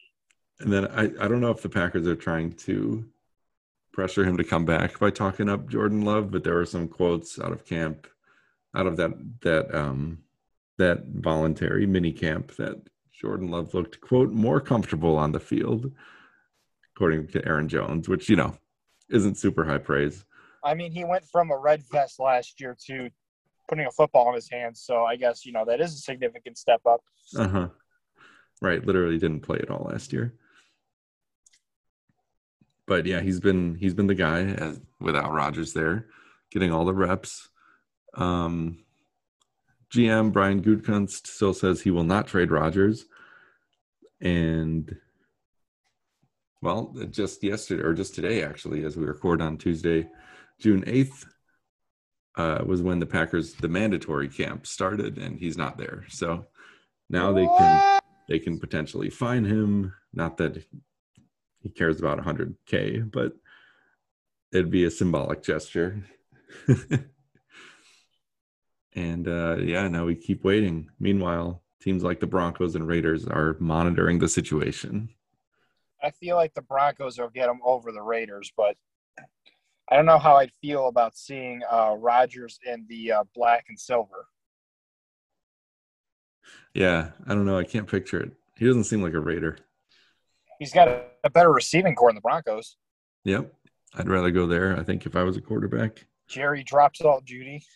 And 0.59 0.71
then 0.73 0.88
I, 0.88 1.03
I 1.23 1.27
don't 1.27 1.41
know 1.41 1.51
if 1.51 1.61
the 1.61 1.69
Packers 1.69 2.07
are 2.07 2.15
trying 2.15 2.53
to 2.53 3.05
pressure 3.93 4.24
him 4.24 4.38
to 4.38 4.43
come 4.43 4.65
back 4.65 5.00
by 5.00 5.10
talking 5.10 5.50
up 5.50 5.69
Jordan 5.69 6.01
Love, 6.01 6.31
but 6.31 6.43
there 6.43 6.55
were 6.55 6.65
some 6.65 6.88
quotes 6.88 7.39
out 7.39 7.51
of 7.51 7.65
camp, 7.65 8.07
out 8.75 8.88
of 8.88 8.98
that 8.98 9.12
that 9.41 9.74
um 9.74 10.19
that 10.77 11.05
voluntary 11.07 11.86
mini 11.86 12.12
camp 12.12 12.55
that 12.57 12.77
Jordan 13.12 13.50
Love 13.50 13.74
looked 13.74 14.00
quote 14.01 14.31
more 14.31 14.62
comfortable 14.62 15.17
on 15.17 15.31
the 15.31 15.39
field, 15.39 15.91
according 16.95 17.27
to 17.27 17.45
Aaron 17.45 17.67
Jones, 17.67 18.07
which 18.07 18.29
you 18.29 18.36
know 18.36 18.55
isn't 19.10 19.38
super 19.38 19.65
high 19.65 19.77
praise. 19.77 20.25
I 20.63 20.74
mean, 20.74 20.91
he 20.91 21.05
went 21.05 21.25
from 21.25 21.51
a 21.51 21.57
red 21.57 21.84
vest 21.91 22.19
last 22.19 22.60
year 22.60 22.75
to 22.88 23.10
putting 23.69 23.86
a 23.86 23.91
football 23.91 24.29
in 24.29 24.36
his 24.36 24.50
hands. 24.50 24.81
So 24.81 25.03
I 25.03 25.15
guess 25.15 25.45
you 25.45 25.51
know 25.51 25.65
that 25.65 25.79
is 25.79 25.93
a 25.93 25.98
significant 25.98 26.57
step 26.57 26.81
up. 26.86 27.01
Uh 27.38 27.48
huh. 27.48 27.67
Right, 28.62 28.86
literally 28.86 29.17
didn't 29.17 29.41
play 29.41 29.60
at 29.60 29.69
all 29.69 29.88
last 29.89 30.12
year. 30.12 30.34
But 32.89 33.05
yeah, 33.05 33.22
he's 33.22 33.39
been 33.39 33.75
he's 33.75 33.93
been 33.93 34.08
the 34.08 34.15
guy 34.15 34.41
as, 34.41 34.81
without 35.00 35.31
Rodgers 35.31 35.74
there, 35.74 36.08
getting 36.50 36.74
all 36.74 36.86
the 36.86 36.93
reps. 36.93 37.48
Um, 38.15 38.79
GM 39.93 40.34
Brian 40.34 40.63
Gutekunst 40.63 41.27
still 41.27 41.53
says 41.53 41.81
he 41.81 41.91
will 41.91 42.03
not 42.03 42.25
trade 42.25 42.50
Rodgers, 42.50 43.05
and 44.22 44.98
well, 46.63 46.96
just 47.12 47.43
yesterday 47.43 47.84
or 47.84 47.93
just 47.93 48.15
today, 48.15 48.43
actually, 48.43 48.84
as 48.84 48.98
we 48.98 49.05
record 49.05 49.39
on 49.39 49.58
Tuesday, 49.58 50.10
June 50.60 50.84
eighth, 50.88 51.27
uh, 52.38 52.63
was 52.65 52.81
when 52.81 52.98
the 52.98 53.05
Packers 53.05 53.53
the 53.53 53.69
mandatory 53.69 54.27
camp 54.27 54.65
started, 54.65 55.19
and 55.19 55.38
he's 55.38 55.58
not 55.58 55.77
there. 55.77 56.05
So 56.10 56.48
now 57.08 57.34
they 57.34 57.46
can 57.46 58.00
they 58.27 58.39
can 58.39 58.60
potentially 58.60 59.12
fine 59.12 59.46
him. 59.46 59.93
Not 60.12 60.38
that 60.38 60.65
he 61.62 61.70
cares 61.70 62.00
about 62.00 62.20
100k, 62.20 63.12
but 63.12 63.34
it'd 64.51 64.72
be 64.72 64.86
a 64.86 64.92
symbolic 64.92 65.44
gesture. 65.44 66.04
and 68.96 69.28
uh, 69.28 69.58
yeah, 69.58 69.88
now 69.88 70.06
we 70.06 70.16
keep 70.16 70.44
waiting. 70.44 70.89
Meanwhile, 71.00 71.62
teams 71.82 72.04
like 72.04 72.20
the 72.20 72.28
Broncos 72.28 72.75
and 72.75 72.88
Raiders 72.88 73.28
are 73.28 73.56
monitoring 73.60 74.20
the 74.20 74.30
situation. 74.30 75.10
I 76.01 76.12
feel 76.12 76.36
like 76.36 76.54
the 76.54 76.62
Broncos 76.62 77.18
will 77.20 77.30
get 77.30 77.50
him 77.50 77.60
over 77.63 77.92
the 77.92 78.01
Raiders, 78.01 78.51
but 78.56 78.78
I 79.89 79.96
don't 79.96 80.06
know 80.06 80.20
how 80.20 80.36
I'd 80.36 80.51
feel 80.62 80.88
about 80.88 81.18
seeing 81.18 81.62
uh, 81.70 81.96
Rodgers 81.98 82.60
in 82.66 82.86
the 82.88 83.12
uh, 83.12 83.24
black 83.36 83.66
and 83.70 83.80
silver. 83.80 84.28
Yeah, 86.74 87.10
I 87.25 87.34
don't 87.34 87.46
know. 87.46 87.58
I 87.58 87.63
can't 87.63 87.88
picture 87.88 88.20
it. 88.20 88.32
He 88.56 88.66
doesn't 88.66 88.84
seem 88.86 89.01
like 89.01 89.13
a 89.13 89.20
Raider. 89.20 89.58
He's 90.60 90.74
got 90.74 90.88
a, 90.88 91.04
a 91.24 91.30
better 91.30 91.51
receiving 91.51 91.96
corps 91.96 92.10
in 92.10 92.16
the 92.16 92.22
Broncos. 92.22 92.75
Yep. 93.24 93.54
I'd 93.96 94.10
rather 94.10 94.30
go 94.30 94.46
there, 94.46 94.78
I 94.78 94.84
think, 94.84 95.06
if 95.06 95.16
I 95.16 95.24
was 95.24 95.38
a 95.38 95.42
quarterback. 95.42 96.06
Jerry 96.28 96.63
drops 96.63 97.01
all 97.01 97.22
Judy. 97.22 97.63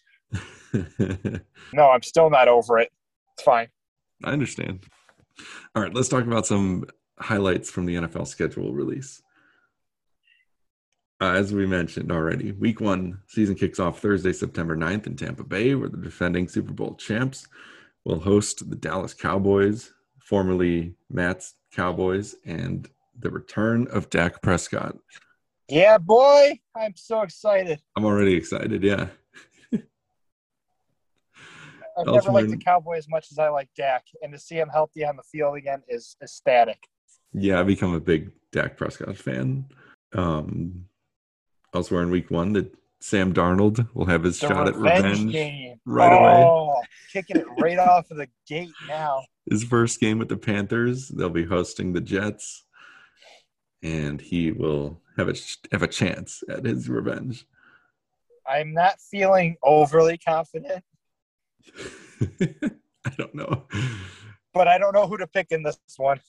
No, 1.73 1.89
I'm 1.89 2.03
still 2.03 2.29
not 2.29 2.47
over 2.47 2.79
it. 2.79 2.91
It's 3.33 3.43
fine. 3.43 3.67
I 4.23 4.31
understand. 4.31 4.85
All 5.75 5.81
right, 5.81 5.93
let's 5.93 6.09
talk 6.09 6.23
about 6.23 6.45
some 6.45 6.85
highlights 7.19 7.69
from 7.69 7.85
the 7.85 7.95
NFL 7.95 8.27
schedule 8.27 8.73
release. 8.73 9.21
Uh, 11.21 11.33
as 11.33 11.53
we 11.53 11.65
mentioned 11.65 12.11
already, 12.11 12.51
week 12.51 12.81
one 12.81 13.19
season 13.27 13.55
kicks 13.55 13.79
off 13.79 13.99
Thursday, 13.99 14.33
September 14.33 14.75
9th 14.75 15.07
in 15.07 15.15
Tampa 15.15 15.43
Bay, 15.43 15.73
where 15.73 15.89
the 15.89 15.97
defending 15.97 16.47
Super 16.47 16.73
Bowl 16.73 16.95
champs 16.95 17.47
will 18.03 18.19
host 18.19 18.69
the 18.69 18.75
Dallas 18.75 19.13
Cowboys, 19.13 19.93
formerly 20.19 20.95
Matt's 21.09 21.55
Cowboys, 21.75 22.35
and 22.45 22.87
the 23.19 23.29
return 23.29 23.87
of 23.87 24.09
Dak 24.09 24.41
Prescott. 24.41 24.95
Yeah, 25.69 25.97
boy. 25.97 26.59
I'm 26.75 26.95
so 26.95 27.21
excited. 27.21 27.79
I'm 27.95 28.05
already 28.05 28.33
excited. 28.35 28.83
Yeah. 28.83 29.07
I've 31.97 32.07
never 32.07 32.31
liked 32.31 32.47
the 32.47 32.53
and- 32.53 32.65
Cowboy 32.65 32.97
as 32.97 33.07
much 33.07 33.31
as 33.31 33.37
I 33.37 33.49
like 33.49 33.69
Dak, 33.75 34.03
and 34.21 34.33
to 34.33 34.39
see 34.39 34.55
him 34.55 34.69
healthy 34.69 35.05
on 35.05 35.15
the 35.15 35.23
field 35.23 35.57
again 35.57 35.83
is 35.87 36.15
ecstatic. 36.23 36.87
Yeah, 37.33 37.59
I've 37.59 37.67
become 37.67 37.93
a 37.93 37.99
big 37.99 38.31
Dak 38.51 38.77
Prescott 38.77 39.15
fan. 39.17 39.65
Um, 40.13 40.85
elsewhere 41.73 42.03
in 42.03 42.09
week 42.09 42.29
one, 42.31 42.53
that 42.53 42.73
Sam 42.99 43.33
Darnold 43.33 43.87
will 43.93 44.05
have 44.05 44.23
his 44.23 44.39
The 44.39 44.47
shot 44.47 44.67
at 44.67 44.75
revenge, 44.75 45.03
revenge. 45.05 45.31
game. 45.31 45.72
Right 45.85 46.11
away. 46.13 46.43
oh, 46.43 46.81
Kicking 47.11 47.37
it 47.37 47.45
right 47.59 47.77
off 47.77 48.09
of 48.11 48.17
the 48.17 48.27
gate 48.47 48.73
now. 48.87 49.23
His 49.49 49.63
first 49.63 49.99
game 49.99 50.17
with 50.19 50.29
the 50.29 50.37
Panthers, 50.37 51.09
they'll 51.09 51.29
be 51.29 51.45
hosting 51.45 51.93
the 51.93 52.01
Jets, 52.01 52.65
and 53.83 54.19
he 54.21 54.51
will 54.51 55.01
have 55.17 55.29
a 55.29 55.35
have 55.71 55.83
a 55.83 55.87
chance 55.87 56.43
at 56.49 56.65
his 56.65 56.89
revenge. 56.89 57.45
I'm 58.47 58.73
not 58.73 58.99
feeling 58.99 59.57
overly 59.63 60.17
confident, 60.17 60.83
I 62.21 63.11
don't 63.17 63.35
know. 63.35 63.67
but 64.53 64.67
I 64.67 64.77
don't 64.77 64.93
know 64.93 65.07
who 65.07 65.17
to 65.17 65.27
pick 65.27 65.47
in 65.51 65.63
this 65.63 65.77
one. 65.97 66.19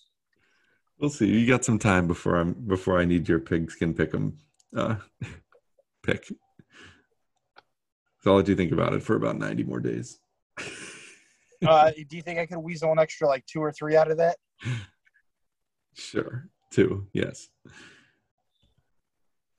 We'll 0.99 1.11
see. 1.11 1.27
You 1.27 1.47
got 1.47 1.65
some 1.65 1.79
time 1.79 2.07
before 2.07 2.37
I'm 2.37 2.53
before 2.53 2.99
I 3.01 3.05
need 3.05 3.29
your 3.29 3.41
pigskin 3.41 3.95
pick 3.95 4.13
'em 4.15 4.39
uh, 4.77 4.97
pick. 6.03 6.25
So 8.25 8.31
I'll 8.31 8.38
let 8.38 8.49
you 8.49 8.57
think 8.57 8.73
about 8.73 8.95
it 8.95 9.02
for 9.02 9.16
about 9.16 9.37
ninety 9.37 9.64
more 9.64 9.81
days. 9.81 10.19
Uh, 11.66 11.90
do 12.11 12.16
you 12.16 12.21
think 12.21 12.38
I 12.38 12.45
could 12.45 12.59
weasel 12.59 12.93
an 12.93 12.99
extra 12.99 13.26
like 13.26 13.47
two 13.47 13.61
or 13.61 13.73
three 13.73 13.97
out 13.97 14.11
of 14.11 14.19
that? 14.19 14.37
Sure. 15.95 16.47
Two. 16.71 17.07
Yes. 17.14 17.49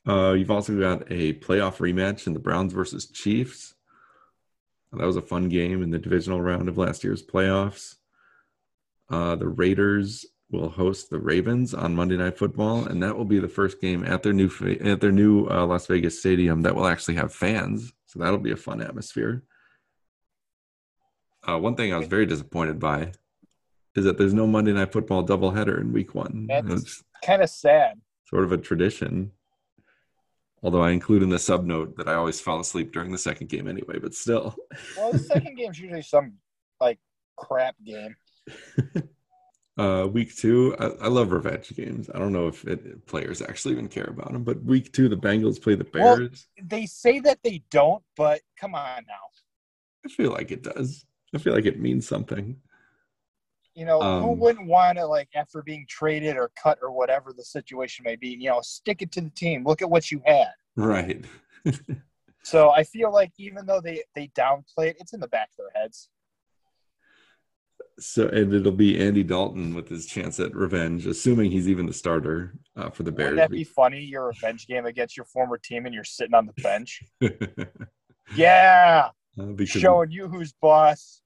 Uh, 0.07 0.33
you've 0.33 0.51
also 0.51 0.79
got 0.79 1.11
a 1.11 1.33
playoff 1.33 1.77
rematch 1.77 2.27
in 2.27 2.33
the 2.33 2.39
Browns 2.39 2.73
versus 2.73 3.07
Chiefs. 3.07 3.73
That 4.91 5.07
was 5.07 5.15
a 5.15 5.21
fun 5.21 5.49
game 5.49 5.81
in 5.81 5.89
the 5.89 5.97
divisional 5.97 6.41
round 6.41 6.69
of 6.69 6.77
last 6.77 7.03
year's 7.03 7.25
playoffs. 7.25 7.95
Uh, 9.09 9.35
the 9.35 9.47
Raiders 9.47 10.27
will 10.51 10.69
host 10.69 11.09
the 11.09 11.19
Ravens 11.19 11.73
on 11.73 11.95
Monday 11.95 12.17
Night 12.17 12.37
Football, 12.37 12.85
and 12.85 13.01
that 13.01 13.17
will 13.17 13.25
be 13.25 13.39
the 13.39 13.47
first 13.47 13.81
game 13.81 14.03
at 14.03 14.21
their 14.21 14.33
new 14.33 14.51
at 14.83 15.01
their 15.01 15.11
new 15.11 15.47
uh, 15.47 15.65
Las 15.65 15.87
Vegas 15.87 16.19
stadium 16.19 16.61
that 16.61 16.75
will 16.75 16.85
actually 16.85 17.15
have 17.15 17.33
fans. 17.33 17.91
So 18.15 18.23
that'll 18.23 18.39
be 18.39 18.51
a 18.51 18.55
fun 18.57 18.81
atmosphere. 18.81 19.43
Uh, 21.47 21.59
one 21.59 21.75
thing 21.75 21.93
I 21.93 21.97
was 21.97 22.07
very 22.07 22.25
disappointed 22.25 22.79
by 22.79 23.11
is 23.95 24.05
that 24.05 24.17
there's 24.17 24.33
no 24.33 24.47
Monday 24.47 24.71
Night 24.71 24.91
Football 24.93 25.25
doubleheader 25.25 25.79
in 25.81 25.91
Week 25.91 26.15
One. 26.15 26.47
That's- 26.47 27.03
Kind 27.23 27.41
of 27.41 27.49
sad. 27.49 27.99
sort 28.29 28.43
of 28.43 28.51
a 28.51 28.57
tradition. 28.57 29.31
Although 30.63 30.81
I 30.81 30.91
include 30.91 31.23
in 31.23 31.29
the 31.29 31.39
sub 31.39 31.65
note 31.65 31.95
that 31.97 32.07
I 32.07 32.13
always 32.15 32.39
fall 32.39 32.59
asleep 32.59 32.91
during 32.93 33.11
the 33.11 33.17
second 33.17 33.47
game 33.49 33.67
anyway, 33.67 33.99
but 33.99 34.13
still. 34.13 34.55
Well, 34.97 35.11
the 35.11 35.19
second 35.19 35.55
game's 35.57 35.79
usually 35.79 36.01
some 36.01 36.33
like 36.79 36.99
crap 37.37 37.75
game. 37.85 38.15
Uh, 39.77 40.07
week 40.09 40.33
two, 40.35 40.73
I, 40.79 40.85
I 41.01 41.07
love 41.09 41.31
revenge 41.31 41.69
games. 41.75 42.09
I 42.13 42.19
don't 42.19 42.31
know 42.31 42.47
if 42.47 42.63
it, 42.65 43.05
players 43.07 43.41
actually 43.41 43.73
even 43.73 43.89
care 43.89 44.05
about 44.09 44.31
them, 44.31 44.43
but 44.43 44.63
week 44.63 44.93
two, 44.93 45.09
the 45.09 45.17
Bengals 45.17 45.61
play 45.61 45.75
the 45.75 45.85
Well- 45.93 46.17
Bears. 46.17 46.47
They 46.63 46.85
say 46.85 47.19
that 47.19 47.39
they 47.43 47.63
don't, 47.71 48.01
but 48.15 48.41
come 48.57 48.73
on 48.73 49.03
now. 49.07 49.13
I 50.05 50.09
feel 50.09 50.31
like 50.31 50.51
it 50.51 50.63
does. 50.63 51.05
I 51.33 51.39
feel 51.39 51.53
like 51.53 51.65
it 51.65 51.79
means 51.79 52.07
something. 52.07 52.55
You 53.73 53.83
know, 53.85 53.99
who 53.99 54.31
Um, 54.31 54.39
wouldn't 54.39 54.67
want 54.67 54.97
to 54.99 55.05
like 55.05 55.27
after 55.35 55.61
being 55.61 55.85
traded 55.89 56.37
or 56.37 56.51
cut 56.61 56.79
or 56.81 56.91
whatever 56.91 57.33
the 57.33 57.43
situation 57.43 58.03
may 58.03 58.15
be? 58.15 58.29
You 58.29 58.51
know, 58.51 58.61
stick 58.61 59.01
it 59.01 59.11
to 59.13 59.21
the 59.21 59.29
team. 59.31 59.65
Look 59.65 59.81
at 59.81 59.89
what 59.89 60.09
you 60.11 60.21
had. 60.25 60.51
Right. 60.77 61.25
So 62.43 62.69
I 62.69 62.83
feel 62.83 63.11
like 63.11 63.31
even 63.39 63.65
though 63.65 63.81
they 63.81 64.03
they 64.13 64.27
downplay 64.37 64.89
it, 64.89 64.97
it's 64.99 65.13
in 65.13 65.19
the 65.19 65.27
back 65.27 65.49
of 65.49 65.57
their 65.57 65.81
heads. 65.81 66.09
So, 67.97 68.27
and 68.27 68.53
it'll 68.53 68.73
be 68.73 68.99
Andy 68.99 69.23
Dalton 69.23 69.73
with 69.73 69.87
his 69.87 70.05
chance 70.05 70.39
at 70.41 70.53
revenge, 70.53 71.05
assuming 71.05 71.49
he's 71.49 71.69
even 71.69 71.85
the 71.85 71.93
starter 71.93 72.53
uh, 72.75 72.89
for 72.89 73.03
the 73.03 73.11
Bears. 73.11 73.31
Wouldn't 73.31 73.51
that 73.51 73.55
be 73.55 73.63
funny? 73.63 74.01
Your 74.03 74.27
revenge 74.27 74.67
game 74.67 74.85
against 74.85 75.15
your 75.15 75.25
former 75.25 75.57
team, 75.57 75.85
and 75.85 75.95
you're 75.95 76.03
sitting 76.03 76.33
on 76.33 76.45
the 76.45 76.61
bench. 76.61 77.03
Yeah, 78.35 79.09
Uh, 79.39 79.65
showing 79.65 80.11
you 80.11 80.27
who's 80.27 80.53
boss. 80.53 81.21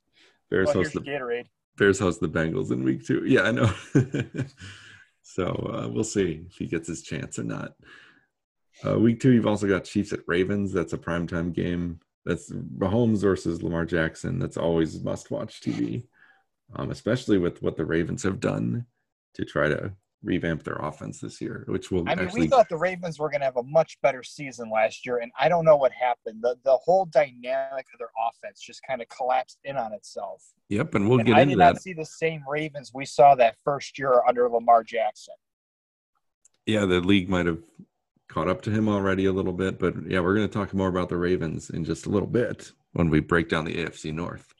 Bears 0.49 0.71
host 0.71 0.93
the 0.93 1.01
Gatorade. 1.01 1.45
Bears 1.77 1.99
host 1.99 2.19
the 2.19 2.27
Bengals 2.27 2.71
in 2.71 2.83
week 2.83 3.05
two. 3.05 3.23
Yeah, 3.25 3.43
I 3.43 3.51
know. 3.51 3.73
so 5.21 5.45
uh, 5.45 5.87
we'll 5.87 6.03
see 6.03 6.45
if 6.47 6.57
he 6.57 6.65
gets 6.65 6.87
his 6.87 7.03
chance 7.03 7.39
or 7.39 7.43
not. 7.43 7.73
Uh, 8.85 8.97
week 8.97 9.19
two, 9.19 9.31
you've 9.31 9.47
also 9.47 9.67
got 9.67 9.83
Chiefs 9.85 10.11
at 10.11 10.21
Ravens. 10.27 10.73
That's 10.73 10.93
a 10.93 10.97
primetime 10.97 11.53
game. 11.53 11.99
That's 12.25 12.51
Mahomes 12.51 13.21
versus 13.21 13.63
Lamar 13.63 13.85
Jackson. 13.85 14.39
That's 14.39 14.57
always 14.57 15.01
must 15.01 15.31
watch 15.31 15.61
TV, 15.61 16.03
um, 16.75 16.91
especially 16.91 17.37
with 17.37 17.61
what 17.61 17.77
the 17.77 17.85
Ravens 17.85 18.23
have 18.23 18.39
done 18.39 18.85
to 19.33 19.45
try 19.45 19.67
to 19.67 19.93
revamp 20.21 20.63
their 20.63 20.75
offense 20.75 21.19
this 21.19 21.39
year, 21.39 21.63
which 21.67 21.91
will 21.91 22.01
I 22.01 22.15
mean, 22.15 22.25
actually. 22.25 22.41
we 22.41 22.47
thought 22.47 22.67
the 22.69 22.77
Ravens 22.77 23.19
were 23.19 23.29
going 23.29 23.39
to 23.39 23.45
have 23.45 23.57
a 23.57 23.63
much 23.63 23.99
better 24.01 24.21
season 24.21 24.69
last 24.69 25.05
year, 25.05 25.19
and 25.19 25.31
I 25.39 25.47
don't 25.49 25.65
know 25.65 25.77
what 25.77 25.91
happened. 25.91 26.39
The 26.41 26.57
the 26.63 26.77
whole 26.77 27.05
dynamic 27.05 27.85
of 27.93 27.99
their 27.99 28.11
offense 28.27 28.59
just 28.61 28.81
kind 28.87 29.01
of 29.01 29.07
collapsed 29.09 29.59
in 29.63 29.77
on 29.77 29.93
itself. 29.93 30.43
yep, 30.67 30.95
and 30.95 31.07
we'll 31.09 31.19
and 31.19 31.27
get 31.27 31.37
I 31.37 31.41
into 31.41 31.55
that. 31.57 31.63
I 31.63 31.67
did 31.67 31.73
not 31.75 31.81
see 31.81 31.93
the 31.93 32.05
same 32.05 32.43
Ravens 32.47 32.91
we 32.93 33.05
saw 33.05 33.35
that 33.35 33.55
first 33.63 33.97
year 33.97 34.21
under 34.27 34.49
Lamar 34.49 34.83
Jackson. 34.83 35.35
yeah, 36.65 36.85
the 36.85 36.99
league 36.99 37.29
might 37.29 37.45
have 37.45 37.59
caught 38.27 38.47
up 38.47 38.61
to 38.61 38.71
him 38.71 38.87
already 38.87 39.25
a 39.25 39.33
little 39.33 39.53
bit, 39.53 39.79
but 39.79 39.95
yeah, 40.07 40.19
we're 40.19 40.35
going 40.35 40.47
to 40.47 40.53
talk 40.53 40.73
more 40.73 40.87
about 40.87 41.09
the 41.09 41.17
Ravens 41.17 41.71
in 41.71 41.83
just 41.83 42.05
a 42.05 42.09
little 42.09 42.27
bit 42.27 42.71
when 42.93 43.09
we 43.09 43.19
break 43.19 43.49
down 43.49 43.65
the 43.65 43.75
AFC 43.75 44.13
North. 44.13 44.53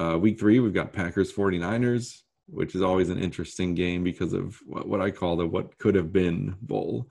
Uh, 0.00 0.16
week 0.16 0.40
three, 0.40 0.60
we've 0.60 0.72
got 0.72 0.94
Packers 0.94 1.30
49ers, 1.30 2.22
which 2.46 2.74
is 2.74 2.80
always 2.80 3.10
an 3.10 3.18
interesting 3.18 3.74
game 3.74 4.02
because 4.02 4.32
of 4.32 4.56
what, 4.64 4.88
what 4.88 5.00
I 5.02 5.10
call 5.10 5.36
the 5.36 5.46
what 5.46 5.76
could 5.76 5.94
have 5.94 6.10
been 6.10 6.56
bowl. 6.62 7.10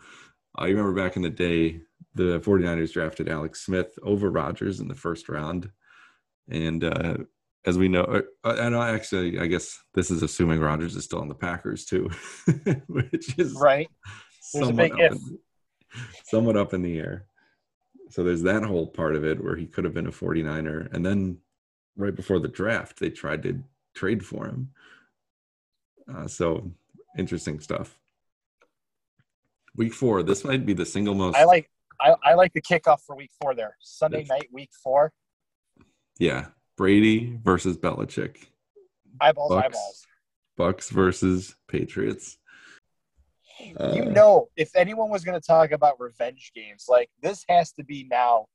I 0.56 0.68
remember 0.68 0.94
back 0.94 1.16
in 1.16 1.22
the 1.22 1.30
day, 1.30 1.82
the 2.16 2.40
49ers 2.40 2.92
drafted 2.92 3.30
Alex 3.30 3.64
Smith 3.64 3.98
over 4.02 4.32
Rodgers 4.32 4.80
in 4.80 4.88
the 4.88 4.96
first 4.96 5.30
round. 5.30 5.70
And 6.50 6.84
uh, 6.84 7.18
as 7.64 7.78
we 7.78 7.90
know, 7.90 8.24
uh, 8.44 8.56
and 8.58 8.76
I 8.76 8.90
actually, 8.90 9.40
I 9.40 9.46
guess 9.46 9.78
this 9.94 10.10
is 10.10 10.24
assuming 10.24 10.60
Rodgers 10.60 10.96
is 10.96 11.04
still 11.04 11.22
on 11.22 11.30
the 11.30 11.36
Packers 11.36 11.86
too, 11.86 12.10
which 12.88 13.38
is 13.38 13.54
Right? 13.54 13.90
Somewhat 14.42 14.92
up, 14.94 15.00
in, 15.00 15.40
somewhat 16.24 16.58
up 16.58 16.74
in 16.74 16.82
the 16.82 16.98
air. 16.98 17.28
So 18.10 18.24
there's 18.24 18.42
that 18.42 18.64
whole 18.64 18.88
part 18.88 19.16
of 19.16 19.24
it 19.24 19.44
where 19.44 19.56
he 19.56 19.68
could 19.68 19.84
have 19.84 19.94
been 19.94 20.08
a 20.08 20.12
49er. 20.12 20.92
And 20.92 21.06
then 21.06 21.38
right 22.00 22.16
before 22.16 22.40
the 22.40 22.48
draft, 22.48 23.00
they 23.00 23.10
tried 23.10 23.44
to 23.44 23.62
trade 23.94 24.26
for 24.26 24.46
him. 24.46 24.70
Uh, 26.12 26.28
so 26.28 26.72
interesting 27.18 27.60
stuff. 27.60 28.00
Week 29.76 29.94
four, 29.94 30.24
this 30.24 30.44
might 30.44 30.66
be 30.66 30.74
the 30.74 30.86
single 30.86 31.14
most. 31.14 31.36
I 31.38 31.44
like 31.44 31.70
I, 32.02 32.16
I 32.24 32.34
like 32.34 32.54
the 32.54 32.62
kickoff 32.62 33.02
for 33.02 33.16
week 33.16 33.32
four 33.42 33.54
there. 33.54 33.76
Sunday 33.82 34.26
night, 34.28 34.48
week 34.52 34.72
four. 34.84 35.12
Yeah. 36.18 36.48
Brady 36.78 37.38
versus 37.44 37.78
Belichick. 37.78 38.38
Eyeballs, 39.20 39.50
Bucks. 39.50 39.66
eyeballs. 39.66 40.08
Bucks 40.58 40.90
versus 40.90 41.56
Patriots. 41.68 42.38
Uh, 43.78 43.92
you 43.94 44.06
know, 44.06 44.48
if 44.56 44.74
anyone 44.76 45.10
was 45.10 45.26
going 45.26 45.40
to 45.40 45.46
talk 45.46 45.72
about 45.72 46.00
revenge 46.00 46.52
games, 46.56 46.86
like 46.88 47.10
this 47.22 47.44
has 47.50 47.74
to 47.74 47.84
be 47.84 48.08
now 48.10 48.46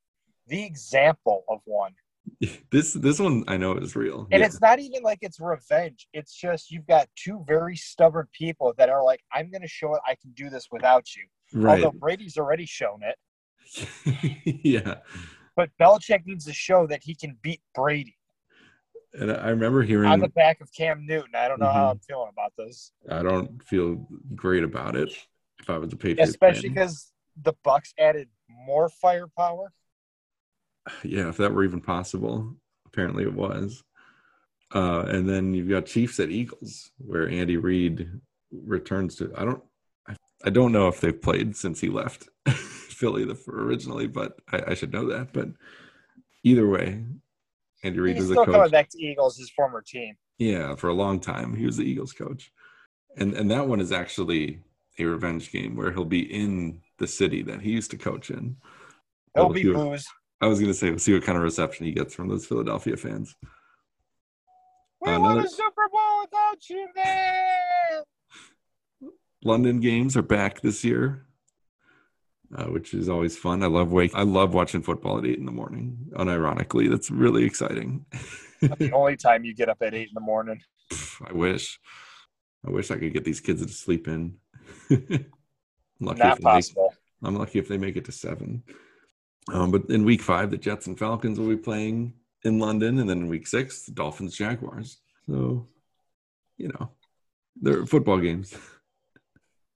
the 0.46 0.64
example 0.64 1.44
of 1.48 1.60
one. 1.66 1.92
This 2.70 2.92
this 2.94 3.18
one 3.20 3.44
I 3.48 3.56
know 3.56 3.74
is 3.76 3.94
real. 3.96 4.26
And 4.30 4.40
Yeah. 4.40 4.46
it's 4.46 4.60
not 4.60 4.78
even 4.80 5.02
like 5.02 5.18
it's 5.22 5.40
revenge. 5.40 6.08
It's 6.12 6.34
just 6.34 6.70
you've 6.70 6.86
got 6.86 7.08
two 7.16 7.44
very 7.46 7.76
stubborn 7.76 8.28
people 8.32 8.74
that 8.78 8.88
are 8.88 9.02
like, 9.04 9.20
I'm 9.32 9.50
going 9.50 9.62
to 9.62 9.68
show 9.68 9.94
it. 9.94 10.00
I 10.06 10.14
can 10.20 10.32
do 10.32 10.50
this 10.50 10.68
without 10.70 11.14
you. 11.14 11.24
right. 11.52 11.82
Although 11.84 11.98
Brady's 11.98 12.36
already 12.36 12.66
shown 12.66 13.00
it. 13.02 13.16
yeah. 14.64 14.96
But 15.56 15.70
Belichick 15.80 16.26
needs 16.26 16.44
to 16.46 16.52
show 16.52 16.86
that 16.88 17.02
he 17.02 17.14
can 17.14 17.38
beat 17.42 17.60
Brady 17.74 18.16
And 19.18 19.30
I 19.30 19.48
remember 19.50 19.82
hearing 19.82 20.10
on 20.10 20.18
the 20.20 20.28
back 20.28 20.60
of 20.60 20.68
Cam 20.76 21.06
Newton. 21.06 21.34
I 21.34 21.46
don't 21.48 21.60
know 21.60 21.70
how 21.72 21.86
Mhm. 21.88 21.90
I'm 21.92 21.98
feeling 22.00 22.30
about 22.32 22.52
this, 22.58 22.92
I 23.08 23.22
don't 23.22 23.62
feel 23.62 24.06
great 24.34 24.64
about 24.64 24.96
it 24.96 25.10
if 25.60 25.70
I 25.70 25.78
was 25.78 25.92
a 25.92 25.96
Patriots 25.96 26.30
especially 26.30 26.70
because 26.70 27.12
the 27.42 27.54
Bucks 27.62 27.94
added 27.98 28.28
more 28.48 28.88
firepower. 28.88 29.72
Yeah, 31.02 31.28
if 31.28 31.38
that 31.38 31.52
were 31.52 31.64
even 31.64 31.80
possible. 31.80 32.54
Apparently 32.86 33.24
it 33.24 33.32
was. 33.32 33.82
Uh, 34.74 35.04
and 35.08 35.28
then 35.28 35.54
you've 35.54 35.68
got 35.68 35.86
Chiefs 35.86 36.20
at 36.20 36.30
Eagles, 36.30 36.90
where 36.98 37.28
Andy 37.28 37.56
Reid 37.56 38.08
returns 38.50 39.16
to. 39.16 39.32
I 39.36 39.44
don't. 39.44 39.62
I, 40.08 40.16
I 40.44 40.50
don't 40.50 40.72
know 40.72 40.88
if 40.88 41.00
they've 41.00 41.20
played 41.20 41.56
since 41.56 41.80
he 41.80 41.88
left 41.88 42.28
Philly 42.48 43.24
the, 43.24 43.38
originally, 43.48 44.06
but 44.06 44.38
I, 44.52 44.62
I 44.68 44.74
should 44.74 44.92
know 44.92 45.06
that. 45.08 45.32
But 45.32 45.48
either 46.42 46.68
way, 46.68 47.04
Andy 47.84 48.00
Reid 48.00 48.16
is 48.16 48.28
the 48.28 48.34
still 48.34 48.46
coming 48.46 48.70
back 48.70 48.88
to 48.90 49.02
Eagles, 49.02 49.36
his 49.36 49.50
former 49.50 49.82
team. 49.82 50.16
Yeah, 50.38 50.74
for 50.74 50.88
a 50.88 50.94
long 50.94 51.20
time 51.20 51.54
he 51.54 51.66
was 51.66 51.76
the 51.76 51.84
Eagles 51.84 52.12
coach, 52.12 52.50
and 53.16 53.34
and 53.34 53.50
that 53.50 53.68
one 53.68 53.80
is 53.80 53.92
actually 53.92 54.60
a 54.98 55.04
revenge 55.04 55.52
game 55.52 55.76
where 55.76 55.92
he'll 55.92 56.04
be 56.04 56.22
in 56.22 56.80
the 56.98 57.06
city 57.06 57.42
that 57.42 57.60
he 57.60 57.70
used 57.70 57.90
to 57.92 57.98
coach 57.98 58.30
in. 58.30 58.56
It'll 59.36 59.50
be 59.50 59.64
boos. 59.64 60.06
I 60.44 60.46
was 60.46 60.60
going 60.60 60.70
to 60.70 60.78
say, 60.78 60.90
we'll 60.90 60.98
see 60.98 61.14
what 61.14 61.22
kind 61.22 61.38
of 61.38 61.42
reception 61.42 61.86
he 61.86 61.92
gets 61.92 62.12
from 62.14 62.28
those 62.28 62.44
Philadelphia 62.44 62.98
fans. 62.98 63.34
We 65.00 65.10
Another- 65.10 65.36
won 65.36 65.46
a 65.46 65.48
Super 65.48 65.88
Bowl 65.90 66.20
without 66.22 66.68
you, 66.68 66.86
man. 66.94 68.02
London 69.42 69.80
games 69.80 70.18
are 70.18 70.22
back 70.22 70.60
this 70.60 70.84
year, 70.84 71.24
uh, 72.54 72.64
which 72.66 72.92
is 72.92 73.08
always 73.08 73.38
fun. 73.38 73.62
I 73.62 73.68
love 73.68 73.90
wake. 73.90 74.14
I 74.14 74.22
love 74.22 74.52
watching 74.52 74.82
football 74.82 75.16
at 75.18 75.24
eight 75.24 75.38
in 75.38 75.46
the 75.46 75.52
morning. 75.52 75.96
Unironically, 76.12 76.90
that's 76.90 77.10
really 77.10 77.44
exciting. 77.44 78.04
the 78.60 78.92
only 78.92 79.16
time 79.16 79.44
you 79.44 79.54
get 79.54 79.70
up 79.70 79.78
at 79.80 79.94
eight 79.94 80.08
in 80.08 80.14
the 80.14 80.20
morning. 80.20 80.60
I 81.26 81.32
wish. 81.32 81.80
I 82.66 82.70
wish 82.70 82.90
I 82.90 82.96
could 82.98 83.14
get 83.14 83.24
these 83.24 83.40
kids 83.40 83.64
to 83.64 83.72
sleep 83.72 84.08
in. 84.08 84.36
lucky 84.90 85.28
Not 86.00 86.38
if 86.38 86.38
they 86.38 86.52
make. 86.52 86.90
I'm 87.22 87.36
lucky 87.36 87.58
if 87.58 87.66
they 87.68 87.78
make 87.78 87.96
it 87.96 88.04
to 88.06 88.12
seven. 88.12 88.62
Um, 89.52 89.70
but 89.70 89.90
in 89.90 90.04
week 90.04 90.22
five, 90.22 90.50
the 90.50 90.56
Jets 90.56 90.86
and 90.86 90.98
Falcons 90.98 91.38
will 91.38 91.48
be 91.48 91.56
playing 91.56 92.14
in 92.44 92.58
London, 92.58 92.98
and 92.98 93.08
then 93.08 93.18
in 93.18 93.28
week 93.28 93.46
six, 93.46 93.84
the 93.84 93.92
Dolphins 93.92 94.36
Jaguars. 94.36 94.98
So, 95.26 95.68
you 96.56 96.68
know, 96.68 96.90
they're 97.60 97.86
football 97.86 98.18
games. 98.18 98.54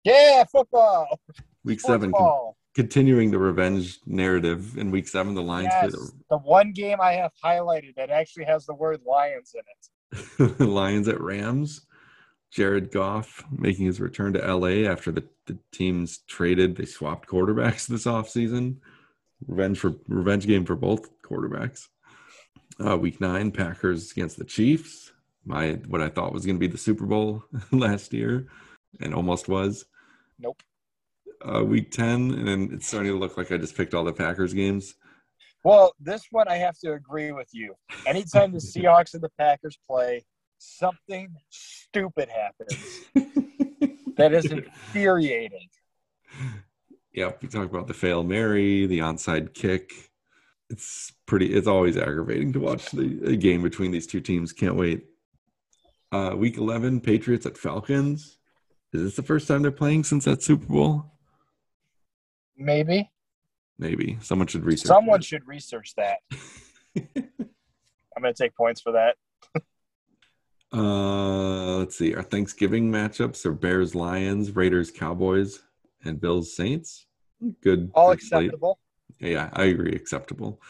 Yeah, 0.04 0.44
football. 0.44 1.20
Week 1.64 1.80
seven, 1.80 2.12
con- 2.12 2.52
continuing 2.74 3.30
the 3.30 3.38
revenge 3.38 3.98
narrative. 4.06 4.78
In 4.78 4.90
week 4.90 5.08
seven, 5.08 5.34
the 5.34 5.42
Lions 5.42 5.74
Yes, 5.82 5.94
play 5.94 6.08
the 6.30 6.38
one 6.38 6.72
game 6.72 6.98
I 7.00 7.12
have 7.12 7.32
highlighted 7.44 7.94
that 7.96 8.10
actually 8.10 8.44
has 8.44 8.64
the 8.64 8.74
word 8.74 9.00
Lions 9.06 9.54
in 9.54 9.62
it. 9.66 10.60
Lions 10.66 11.08
at 11.08 11.20
Rams. 11.20 11.82
Jared 12.50 12.90
Goff 12.90 13.44
making 13.50 13.84
his 13.84 14.00
return 14.00 14.32
to 14.32 14.54
LA 14.54 14.90
after 14.90 15.12
the, 15.12 15.24
the 15.46 15.58
teams 15.70 16.20
traded. 16.26 16.76
They 16.76 16.86
swapped 16.86 17.28
quarterbacks 17.28 17.86
this 17.86 18.06
offseason. 18.06 18.76
Revenge 19.46 19.78
for 19.78 19.94
revenge 20.08 20.46
game 20.46 20.64
for 20.64 20.74
both 20.74 21.08
quarterbacks. 21.22 21.86
Uh, 22.84 22.96
week 22.96 23.20
nine, 23.20 23.50
Packers 23.50 24.12
against 24.12 24.38
the 24.38 24.44
Chiefs. 24.44 25.12
My 25.44 25.72
what 25.86 26.00
I 26.00 26.08
thought 26.08 26.32
was 26.32 26.44
going 26.44 26.56
to 26.56 26.60
be 26.60 26.66
the 26.66 26.78
Super 26.78 27.06
Bowl 27.06 27.44
last 27.72 28.12
year, 28.12 28.48
and 29.00 29.14
almost 29.14 29.48
was. 29.48 29.84
Nope. 30.38 30.60
Uh, 31.40 31.64
week 31.64 31.90
ten, 31.90 32.32
and 32.32 32.48
then 32.48 32.70
it's 32.72 32.88
starting 32.88 33.12
to 33.12 33.18
look 33.18 33.36
like 33.36 33.52
I 33.52 33.56
just 33.56 33.76
picked 33.76 33.94
all 33.94 34.04
the 34.04 34.12
Packers 34.12 34.54
games. 34.54 34.94
Well, 35.64 35.92
this 36.00 36.26
one 36.30 36.48
I 36.48 36.56
have 36.56 36.78
to 36.80 36.92
agree 36.92 37.32
with 37.32 37.48
you. 37.52 37.74
Anytime 38.06 38.52
the 38.52 38.58
Seahawks 38.58 39.14
and 39.14 39.22
the 39.22 39.30
Packers 39.38 39.78
play, 39.86 40.24
something 40.58 41.34
stupid 41.50 42.28
happens 42.28 43.00
that 44.16 44.32
is 44.32 44.46
infuriating. 44.46 45.68
Yep, 47.18 47.42
we 47.42 47.48
talk 47.48 47.68
about 47.68 47.88
the 47.88 47.94
fail 47.94 48.22
Mary, 48.22 48.86
the 48.86 49.00
onside 49.00 49.52
kick. 49.52 49.90
It's 50.70 51.12
pretty. 51.26 51.52
It's 51.52 51.66
always 51.66 51.96
aggravating 51.96 52.52
to 52.52 52.60
watch 52.60 52.92
the 52.92 53.18
a 53.24 53.34
game 53.34 53.60
between 53.60 53.90
these 53.90 54.06
two 54.06 54.20
teams. 54.20 54.52
Can't 54.52 54.76
wait. 54.76 55.04
Uh, 56.12 56.34
week 56.36 56.58
eleven, 56.58 57.00
Patriots 57.00 57.44
at 57.44 57.58
Falcons. 57.58 58.38
Is 58.92 59.02
this 59.02 59.16
the 59.16 59.24
first 59.24 59.48
time 59.48 59.62
they're 59.62 59.72
playing 59.72 60.04
since 60.04 60.26
that 60.26 60.44
Super 60.44 60.66
Bowl? 60.66 61.10
Maybe 62.56 63.10
Maybe 63.80 64.16
someone 64.20 64.46
should 64.46 64.64
research. 64.64 64.86
someone 64.86 65.18
it. 65.18 65.24
should 65.24 65.44
research 65.44 65.94
that. 65.96 66.18
I'm 66.96 68.22
going 68.22 68.32
to 68.32 68.42
take 68.42 68.54
points 68.56 68.80
for 68.80 68.92
that. 68.92 69.16
Uh, 70.72 71.78
let's 71.78 71.96
see. 71.98 72.14
Our 72.14 72.22
Thanksgiving 72.22 72.92
matchups 72.92 73.44
are 73.44 73.52
Bears, 73.52 73.96
Lions, 73.96 74.54
Raiders, 74.54 74.92
Cowboys, 74.92 75.60
and 76.04 76.20
Bills, 76.20 76.54
Saints. 76.54 77.06
Good. 77.62 77.90
All 77.94 78.10
acceptable. 78.10 78.78
Yeah, 79.20 79.50
I 79.52 79.64
agree. 79.64 79.94
Acceptable. 79.94 80.60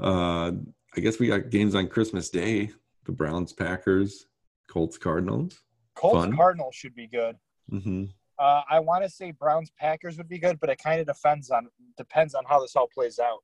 Uh, 0.00 0.52
I 0.96 1.00
guess 1.00 1.18
we 1.18 1.28
got 1.28 1.50
games 1.50 1.74
on 1.74 1.88
Christmas 1.88 2.30
Day. 2.30 2.70
The 3.04 3.12
Browns, 3.12 3.52
Packers, 3.52 4.26
Colts, 4.68 4.98
Cardinals. 4.98 5.60
Colts 5.94 6.26
Fun. 6.26 6.36
Cardinals 6.36 6.74
should 6.74 6.94
be 6.94 7.06
good. 7.06 7.36
Mm-hmm. 7.72 8.04
Uh, 8.38 8.62
I 8.70 8.78
want 8.78 9.02
to 9.02 9.10
say 9.10 9.32
Browns 9.32 9.70
Packers 9.78 10.16
would 10.16 10.28
be 10.28 10.38
good, 10.38 10.60
but 10.60 10.70
it 10.70 10.78
kind 10.78 11.00
of 11.00 11.06
depends 11.06 11.50
on 11.50 11.68
depends 11.96 12.34
on 12.34 12.44
how 12.46 12.60
this 12.60 12.76
all 12.76 12.88
plays 12.92 13.18
out. 13.18 13.42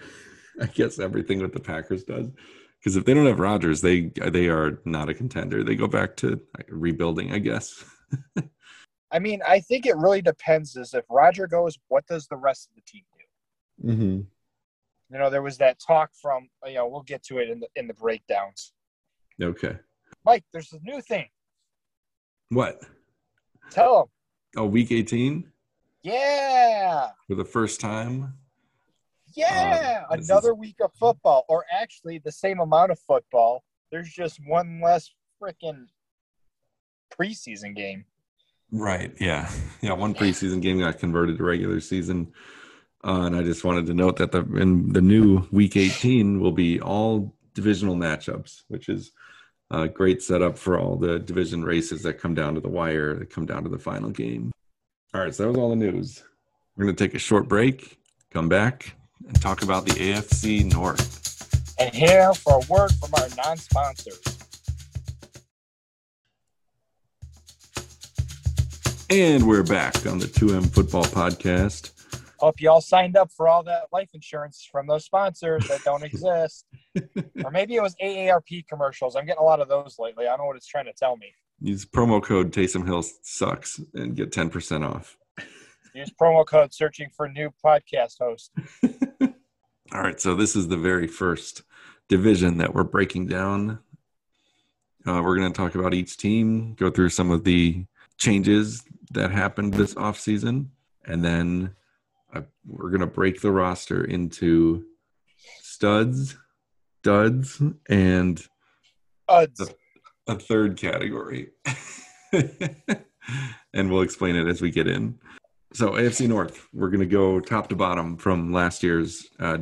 I 0.60 0.66
guess 0.66 0.98
everything 0.98 1.38
with 1.40 1.52
the 1.52 1.60
Packers 1.60 2.02
does. 2.02 2.28
Because 2.80 2.96
if 2.96 3.04
they 3.04 3.14
don't 3.14 3.26
have 3.26 3.40
Rodgers, 3.40 3.80
they 3.80 4.12
they 4.30 4.48
are 4.48 4.80
not 4.84 5.08
a 5.08 5.14
contender. 5.14 5.62
They 5.62 5.76
go 5.76 5.86
back 5.86 6.16
to 6.16 6.40
rebuilding, 6.68 7.32
I 7.32 7.38
guess. 7.38 7.84
I 9.10 9.18
mean, 9.18 9.40
I 9.46 9.60
think 9.60 9.86
it 9.86 9.96
really 9.96 10.20
depends. 10.22 10.76
Is 10.76 10.92
if 10.94 11.04
Roger 11.10 11.46
goes, 11.46 11.78
what 11.88 12.06
does 12.06 12.26
the 12.26 12.36
rest 12.36 12.68
of 12.68 12.74
the 12.76 12.82
team 12.86 13.02
do? 13.16 13.88
Mm-hmm. 13.92 14.20
You 15.14 15.18
know, 15.18 15.30
there 15.30 15.42
was 15.42 15.56
that 15.58 15.78
talk 15.84 16.10
from 16.20 16.48
you 16.66 16.74
know 16.74 16.86
we'll 16.88 17.02
get 17.02 17.22
to 17.24 17.38
it 17.38 17.48
in 17.48 17.60
the 17.60 17.68
in 17.76 17.86
the 17.86 17.94
breakdowns. 17.94 18.72
Okay. 19.42 19.76
Mike, 20.24 20.44
there's 20.52 20.72
a 20.72 20.80
new 20.82 21.00
thing. 21.00 21.26
What? 22.50 22.80
Tell 23.70 23.98
them. 23.98 24.62
Oh, 24.62 24.66
week 24.66 24.90
18 24.90 25.44
Yeah, 26.02 27.08
for 27.26 27.34
the 27.36 27.44
first 27.44 27.80
time. 27.80 28.34
yeah. 29.34 30.04
Um, 30.10 30.18
Another 30.20 30.52
is- 30.52 30.58
week 30.58 30.76
of 30.82 30.90
football, 30.94 31.44
or 31.48 31.64
actually 31.72 32.18
the 32.18 32.32
same 32.32 32.60
amount 32.60 32.90
of 32.90 32.98
football. 32.98 33.62
There's 33.92 34.10
just 34.10 34.40
one 34.46 34.80
less 34.82 35.10
freaking 35.42 35.86
preseason 37.12 37.74
game. 37.76 38.04
Right. 38.70 39.14
Yeah. 39.20 39.50
Yeah. 39.80 39.92
One 39.92 40.12
preseason 40.12 40.60
game 40.60 40.80
got 40.80 40.98
converted 40.98 41.38
to 41.38 41.44
regular 41.44 41.78
season. 41.80 42.32
Uh, 43.04 43.26
and 43.26 43.36
I 43.36 43.44
just 43.44 43.62
wanted 43.62 43.86
to 43.86 43.94
note 43.94 44.16
that 44.16 44.32
the 44.32 44.40
in 44.40 44.92
the 44.92 45.00
new 45.00 45.46
week 45.52 45.76
18 45.76 46.40
will 46.40 46.50
be 46.50 46.80
all 46.80 47.32
divisional 47.54 47.94
matchups, 47.94 48.62
which 48.66 48.88
is 48.88 49.12
a 49.70 49.86
great 49.86 50.20
setup 50.20 50.58
for 50.58 50.80
all 50.80 50.96
the 50.96 51.20
division 51.20 51.64
races 51.64 52.02
that 52.02 52.14
come 52.14 52.34
down 52.34 52.56
to 52.56 52.60
the 52.60 52.68
wire, 52.68 53.14
that 53.14 53.30
come 53.30 53.46
down 53.46 53.62
to 53.62 53.68
the 53.68 53.78
final 53.78 54.10
game. 54.10 54.50
All 55.14 55.20
right. 55.20 55.32
So 55.32 55.44
that 55.44 55.50
was 55.50 55.58
all 55.58 55.70
the 55.70 55.76
news. 55.76 56.24
We're 56.76 56.86
going 56.86 56.96
to 56.96 57.04
take 57.04 57.14
a 57.14 57.20
short 57.20 57.46
break, 57.46 57.98
come 58.32 58.48
back, 58.48 58.94
and 59.26 59.40
talk 59.40 59.62
about 59.62 59.86
the 59.86 59.92
AFC 59.92 60.72
North. 60.72 61.76
And 61.78 61.94
here 61.94 62.34
for 62.34 62.54
a 62.54 62.66
word 62.72 62.90
from 62.94 63.14
our 63.14 63.28
non-sponsors. 63.44 64.37
And 69.10 69.48
we're 69.48 69.62
back 69.62 70.06
on 70.06 70.18
the 70.18 70.26
2M 70.26 70.70
Football 70.70 71.04
Podcast. 71.04 71.92
Hope 72.40 72.60
you 72.60 72.68
all 72.68 72.82
signed 72.82 73.16
up 73.16 73.32
for 73.32 73.48
all 73.48 73.62
that 73.62 73.84
life 73.90 74.10
insurance 74.12 74.68
from 74.70 74.86
those 74.86 75.06
sponsors 75.06 75.66
that 75.68 75.82
don't 75.82 76.02
exist. 76.04 76.66
or 77.42 77.50
maybe 77.50 77.76
it 77.76 77.82
was 77.82 77.96
AARP 78.02 78.66
commercials. 78.68 79.16
I'm 79.16 79.24
getting 79.24 79.40
a 79.40 79.44
lot 79.44 79.60
of 79.60 79.68
those 79.68 79.96
lately. 79.98 80.26
I 80.26 80.30
don't 80.30 80.40
know 80.40 80.44
what 80.44 80.56
it's 80.56 80.66
trying 80.66 80.84
to 80.84 80.92
tell 80.92 81.16
me. 81.16 81.32
Use 81.58 81.86
promo 81.86 82.22
code 82.22 82.52
Taysom 82.52 82.84
Hill 82.84 83.02
sucks 83.22 83.80
and 83.94 84.14
get 84.14 84.30
10% 84.30 84.86
off. 84.86 85.16
Use 85.94 86.12
promo 86.20 86.44
code 86.46 86.74
searching 86.74 87.08
for 87.16 87.30
new 87.30 87.50
podcast 87.64 88.18
host. 88.20 88.52
All 89.92 90.02
right, 90.02 90.20
so 90.20 90.34
this 90.34 90.54
is 90.54 90.68
the 90.68 90.76
very 90.76 91.06
first 91.06 91.62
division 92.08 92.58
that 92.58 92.74
we're 92.74 92.84
breaking 92.84 93.26
down. 93.26 93.78
Uh, 95.06 95.22
we're 95.24 95.38
going 95.38 95.50
to 95.50 95.56
talk 95.56 95.74
about 95.74 95.94
each 95.94 96.18
team, 96.18 96.74
go 96.74 96.90
through 96.90 97.08
some 97.08 97.30
of 97.30 97.44
the 97.44 97.86
changes 98.18 98.82
that 99.12 99.30
happened 99.30 99.74
this 99.74 99.94
offseason, 99.94 100.66
and 101.06 101.24
then 101.24 101.74
uh, 102.34 102.42
we're 102.66 102.90
going 102.90 103.00
to 103.00 103.06
break 103.06 103.40
the 103.40 103.50
roster 103.50 104.04
into 104.04 104.84
studs, 105.62 106.36
duds, 107.02 107.62
and 107.88 108.44
Uds. 109.28 109.72
a 110.26 110.34
third 110.34 110.76
category. 110.76 111.50
and 112.32 113.90
we'll 113.90 114.02
explain 114.02 114.36
it 114.36 114.46
as 114.48 114.60
we 114.60 114.70
get 114.70 114.86
in. 114.86 115.18
So, 115.72 115.90
AFC 115.90 116.28
North, 116.28 116.66
we're 116.72 116.88
going 116.88 117.00
to 117.00 117.06
go 117.06 117.40
top 117.40 117.68
to 117.68 117.76
bottom 117.76 118.16
from 118.16 118.52
last 118.52 118.82
year's 118.82 119.26
uh, 119.38 119.58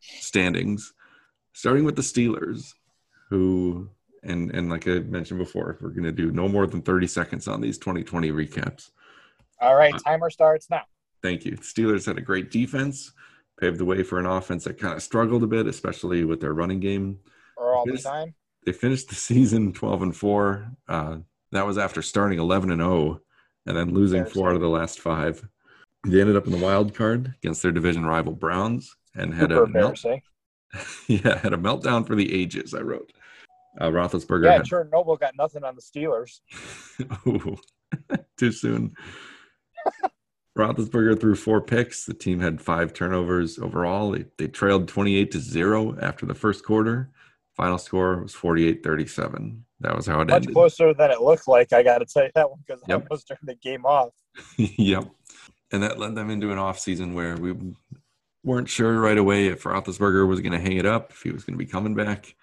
standings, 0.00 0.92
starting 1.54 1.84
with 1.84 1.96
the 1.96 2.02
Steelers, 2.02 2.74
who, 3.30 3.88
and, 4.26 4.50
and 4.52 4.68
like 4.68 4.86
I 4.88 5.00
mentioned 5.00 5.38
before, 5.38 5.78
we're 5.80 5.90
going 5.90 6.04
to 6.04 6.12
do 6.12 6.30
no 6.30 6.48
more 6.48 6.66
than 6.66 6.82
30 6.82 7.06
seconds 7.06 7.48
on 7.48 7.60
these 7.60 7.78
2020 7.78 8.30
recaps. 8.30 8.90
All 9.60 9.74
right, 9.74 9.94
timer 10.04 10.30
starts 10.30 10.68
now. 10.68 10.82
Thank 11.22 11.44
you. 11.44 11.52
Steelers 11.56 12.06
had 12.06 12.18
a 12.18 12.22
great 12.22 12.50
defense, 12.50 13.12
paved 13.58 13.78
the 13.78 13.84
way 13.84 14.02
for 14.02 14.18
an 14.18 14.26
offense 14.26 14.64
that 14.64 14.78
kind 14.78 14.94
of 14.94 15.02
struggled 15.02 15.42
a 15.42 15.46
bit, 15.46 15.66
especially 15.66 16.24
with 16.24 16.40
their 16.40 16.52
running 16.52 16.80
game. 16.80 17.18
Or 17.56 17.74
all 17.74 17.86
the 17.86 17.98
time. 17.98 18.34
They 18.64 18.72
finished 18.72 19.08
the 19.08 19.14
season 19.14 19.72
12 19.72 20.02
and 20.02 20.16
4. 20.16 20.70
Uh, 20.88 21.16
that 21.52 21.66
was 21.66 21.78
after 21.78 22.02
starting 22.02 22.38
11 22.38 22.70
and 22.70 22.80
0 22.80 23.20
and 23.66 23.76
then 23.76 23.92
losing 23.92 24.24
four 24.24 24.50
out 24.50 24.54
of 24.54 24.60
the 24.60 24.68
last 24.68 25.00
five. 25.00 25.46
They 26.04 26.20
ended 26.20 26.36
up 26.36 26.46
in 26.46 26.52
the 26.52 26.58
wild 26.58 26.94
card 26.94 27.34
against 27.42 27.62
their 27.62 27.72
division 27.72 28.06
rival 28.06 28.32
Browns 28.32 28.94
and 29.14 29.34
had 29.34 29.50
Super 29.50 29.64
a 29.64 29.68
melt, 29.68 30.04
yeah 31.08 31.38
had 31.38 31.52
a 31.52 31.58
meltdown 31.58 32.06
for 32.06 32.14
the 32.14 32.32
ages. 32.32 32.74
I 32.74 32.80
wrote. 32.80 33.12
Uh, 33.78 33.88
Roethlisberger 33.88 34.44
Yeah, 34.44 34.52
had 34.52 34.62
Chernobyl 34.62 35.18
got 35.18 35.34
nothing 35.36 35.64
on 35.64 35.76
the 35.76 35.82
Steelers. 35.82 36.40
Ooh, 37.26 37.56
too 38.36 38.52
soon. 38.52 38.94
Roethlisberger 40.58 41.20
threw 41.20 41.34
four 41.34 41.60
picks. 41.60 42.06
The 42.06 42.14
team 42.14 42.40
had 42.40 42.60
five 42.60 42.94
turnovers 42.94 43.58
overall. 43.58 44.12
They, 44.12 44.24
they 44.38 44.48
trailed 44.48 44.88
28 44.88 45.30
to 45.32 45.38
0 45.38 45.98
after 46.00 46.24
the 46.24 46.34
first 46.34 46.64
quarter. 46.64 47.10
Final 47.56 47.78
score 47.78 48.22
was 48.22 48.34
48 48.34 48.82
37. 48.82 49.64
That 49.80 49.94
was 49.94 50.06
how 50.06 50.20
it 50.20 50.30
ended. 50.30 50.46
Much 50.46 50.54
closer 50.54 50.94
than 50.94 51.10
it 51.10 51.20
looked 51.20 51.46
like. 51.46 51.72
I 51.72 51.82
got 51.82 51.98
to 51.98 52.06
tell 52.06 52.24
you 52.24 52.30
that 52.34 52.50
one 52.50 52.60
because 52.66 52.82
Yep. 52.88 53.02
I 53.02 53.06
was 53.10 53.24
during 53.24 53.40
the 53.42 53.54
game 53.56 53.84
off. 53.84 54.12
yep. 54.56 55.08
And 55.72 55.82
that 55.82 55.98
led 55.98 56.14
them 56.14 56.30
into 56.30 56.52
an 56.52 56.58
offseason 56.58 57.12
where 57.14 57.36
we 57.36 57.54
weren't 58.42 58.68
sure 58.68 58.98
right 58.98 59.18
away 59.18 59.48
if 59.48 59.64
Roethlisberger 59.64 60.26
was 60.26 60.40
going 60.40 60.52
to 60.52 60.60
hang 60.60 60.76
it 60.78 60.86
up, 60.86 61.10
if 61.10 61.22
he 61.22 61.30
was 61.30 61.44
going 61.44 61.58
to 61.58 61.64
be 61.64 61.70
coming 61.70 61.94
back. 61.94 62.34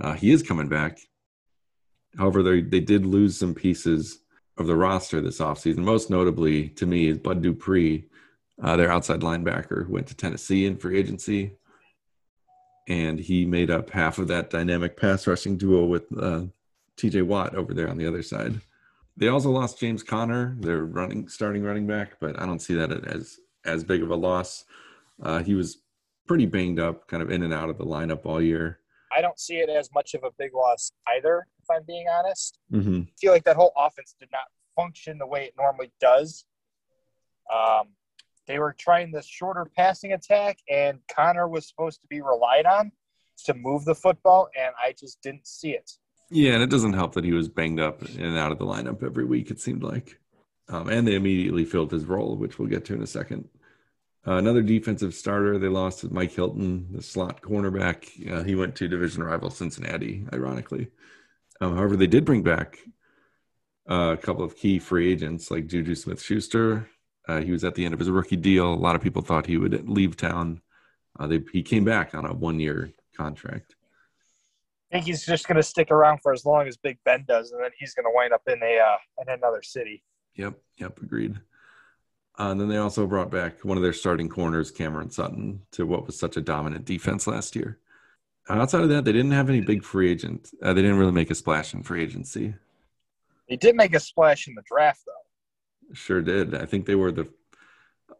Uh, 0.00 0.14
he 0.14 0.32
is 0.32 0.42
coming 0.42 0.68
back. 0.68 0.98
However, 2.16 2.42
they, 2.42 2.60
they 2.60 2.80
did 2.80 3.06
lose 3.06 3.36
some 3.36 3.54
pieces 3.54 4.20
of 4.56 4.66
the 4.66 4.76
roster 4.76 5.20
this 5.20 5.40
offseason. 5.40 5.78
Most 5.78 6.10
notably 6.10 6.68
to 6.70 6.86
me 6.86 7.08
is 7.08 7.18
Bud 7.18 7.42
Dupree, 7.42 8.04
uh, 8.62 8.76
their 8.76 8.90
outside 8.90 9.20
linebacker, 9.20 9.86
who 9.86 9.92
went 9.92 10.06
to 10.08 10.16
Tennessee 10.16 10.66
in 10.66 10.76
free 10.76 10.98
agency. 10.98 11.52
And 12.86 13.18
he 13.18 13.46
made 13.46 13.70
up 13.70 13.90
half 13.90 14.18
of 14.18 14.28
that 14.28 14.50
dynamic 14.50 14.96
pass 14.96 15.26
rushing 15.26 15.56
duo 15.56 15.84
with 15.84 16.04
uh, 16.20 16.42
TJ 16.96 17.26
Watt 17.26 17.54
over 17.54 17.72
there 17.72 17.88
on 17.88 17.96
the 17.96 18.06
other 18.06 18.22
side. 18.22 18.60
They 19.16 19.28
also 19.28 19.50
lost 19.50 19.80
James 19.80 20.02
Conner, 20.02 20.56
their 20.58 20.84
running 20.84 21.28
starting 21.28 21.62
running 21.62 21.86
back, 21.86 22.18
but 22.20 22.40
I 22.40 22.46
don't 22.46 22.58
see 22.58 22.74
that 22.74 22.90
as 23.06 23.38
as 23.64 23.84
big 23.84 24.02
of 24.02 24.10
a 24.10 24.16
loss. 24.16 24.64
Uh, 25.22 25.42
he 25.42 25.54
was 25.54 25.78
pretty 26.26 26.46
banged 26.46 26.80
up, 26.80 27.06
kind 27.06 27.22
of 27.22 27.30
in 27.30 27.42
and 27.42 27.54
out 27.54 27.70
of 27.70 27.78
the 27.78 27.86
lineup 27.86 28.26
all 28.26 28.42
year. 28.42 28.80
I 29.14 29.20
don't 29.20 29.38
see 29.38 29.56
it 29.56 29.68
as 29.68 29.90
much 29.94 30.14
of 30.14 30.24
a 30.24 30.30
big 30.38 30.54
loss 30.54 30.92
either, 31.16 31.46
if 31.62 31.70
I'm 31.70 31.84
being 31.86 32.06
honest. 32.08 32.58
Mm-hmm. 32.72 33.02
I 33.02 33.12
feel 33.20 33.32
like 33.32 33.44
that 33.44 33.56
whole 33.56 33.72
offense 33.76 34.14
did 34.18 34.28
not 34.32 34.44
function 34.74 35.18
the 35.18 35.26
way 35.26 35.44
it 35.44 35.54
normally 35.56 35.92
does. 36.00 36.44
Um, 37.52 37.88
they 38.46 38.58
were 38.58 38.74
trying 38.78 39.10
this 39.10 39.26
shorter 39.26 39.66
passing 39.76 40.12
attack, 40.12 40.58
and 40.70 40.98
Conner 41.14 41.48
was 41.48 41.68
supposed 41.68 42.00
to 42.02 42.06
be 42.08 42.20
relied 42.20 42.66
on 42.66 42.92
to 43.46 43.54
move 43.54 43.84
the 43.84 43.94
football, 43.94 44.48
and 44.58 44.74
I 44.82 44.92
just 44.92 45.20
didn't 45.22 45.46
see 45.46 45.70
it. 45.70 45.90
Yeah, 46.30 46.54
and 46.54 46.62
it 46.62 46.70
doesn't 46.70 46.94
help 46.94 47.14
that 47.14 47.24
he 47.24 47.32
was 47.32 47.48
banged 47.48 47.80
up 47.80 48.02
and 48.02 48.38
out 48.38 48.52
of 48.52 48.58
the 48.58 48.66
lineup 48.66 49.02
every 49.02 49.24
week. 49.24 49.50
It 49.50 49.60
seemed 49.60 49.82
like, 49.82 50.18
um, 50.68 50.88
and 50.88 51.06
they 51.06 51.14
immediately 51.14 51.64
filled 51.64 51.92
his 51.92 52.04
role, 52.04 52.36
which 52.36 52.58
we'll 52.58 52.68
get 52.68 52.84
to 52.86 52.94
in 52.94 53.02
a 53.02 53.06
second. 53.06 53.48
Uh, 54.26 54.36
another 54.36 54.62
defensive 54.62 55.14
starter 55.14 55.58
they 55.58 55.68
lost 55.68 56.10
Mike 56.10 56.32
Hilton, 56.32 56.86
the 56.92 57.02
slot 57.02 57.42
cornerback. 57.42 58.08
Uh, 58.30 58.42
he 58.42 58.54
went 58.54 58.74
to 58.76 58.88
division 58.88 59.22
rival 59.22 59.50
Cincinnati, 59.50 60.26
ironically. 60.32 60.88
Um, 61.60 61.76
however, 61.76 61.96
they 61.96 62.06
did 62.06 62.24
bring 62.24 62.42
back 62.42 62.78
uh, 63.88 64.14
a 64.14 64.16
couple 64.16 64.42
of 64.42 64.56
key 64.56 64.78
free 64.78 65.12
agents 65.12 65.50
like 65.50 65.66
Juju 65.66 65.94
Smith 65.94 66.22
Schuster. 66.22 66.88
Uh, 67.28 67.40
he 67.40 67.52
was 67.52 67.64
at 67.64 67.74
the 67.74 67.84
end 67.84 67.92
of 67.92 68.00
his 68.00 68.10
rookie 68.10 68.36
deal. 68.36 68.72
A 68.72 68.74
lot 68.74 68.96
of 68.96 69.02
people 69.02 69.22
thought 69.22 69.46
he 69.46 69.58
would 69.58 69.88
leave 69.88 70.16
town. 70.16 70.62
Uh, 71.18 71.26
they, 71.26 71.42
he 71.52 71.62
came 71.62 71.84
back 71.84 72.14
on 72.14 72.24
a 72.24 72.32
one 72.32 72.58
year 72.58 72.92
contract. 73.16 73.76
I 74.90 74.96
think 74.96 75.06
he's 75.06 75.24
just 75.26 75.46
going 75.46 75.56
to 75.56 75.62
stick 75.62 75.90
around 75.90 76.20
for 76.22 76.32
as 76.32 76.44
long 76.44 76.66
as 76.66 76.76
Big 76.76 76.98
Ben 77.04 77.24
does, 77.26 77.52
and 77.52 77.62
then 77.62 77.70
he's 77.78 77.94
going 77.94 78.04
to 78.04 78.12
wind 78.14 78.32
up 78.32 78.42
in 78.46 78.62
a 78.62 78.78
uh, 78.78 78.96
in 79.22 79.28
another 79.34 79.62
city. 79.62 80.02
Yep, 80.36 80.54
yep, 80.78 80.98
agreed. 81.02 81.38
Uh, 82.38 82.50
and 82.50 82.60
then 82.60 82.68
they 82.68 82.78
also 82.78 83.06
brought 83.06 83.30
back 83.30 83.64
one 83.64 83.76
of 83.76 83.82
their 83.82 83.92
starting 83.92 84.28
corners, 84.28 84.70
Cameron 84.70 85.10
Sutton, 85.10 85.62
to 85.70 85.86
what 85.86 86.06
was 86.06 86.18
such 86.18 86.36
a 86.36 86.40
dominant 86.40 86.84
defense 86.84 87.26
last 87.26 87.54
year. 87.54 87.78
Outside 88.48 88.82
of 88.82 88.88
that, 88.90 89.04
they 89.04 89.12
didn't 89.12 89.30
have 89.30 89.48
any 89.48 89.60
big 89.60 89.84
free 89.84 90.10
agent. 90.10 90.50
Uh, 90.62 90.72
they 90.74 90.82
didn't 90.82 90.98
really 90.98 91.12
make 91.12 91.30
a 91.30 91.34
splash 91.34 91.72
in 91.72 91.82
free 91.82 92.02
agency. 92.02 92.54
They 93.48 93.56
did 93.56 93.76
make 93.76 93.94
a 93.94 94.00
splash 94.00 94.48
in 94.48 94.54
the 94.54 94.62
draft, 94.66 95.02
though. 95.06 95.94
Sure 95.94 96.20
did. 96.20 96.54
I 96.54 96.66
think 96.66 96.86
they 96.86 96.94
were 96.94 97.12
the. 97.12 97.32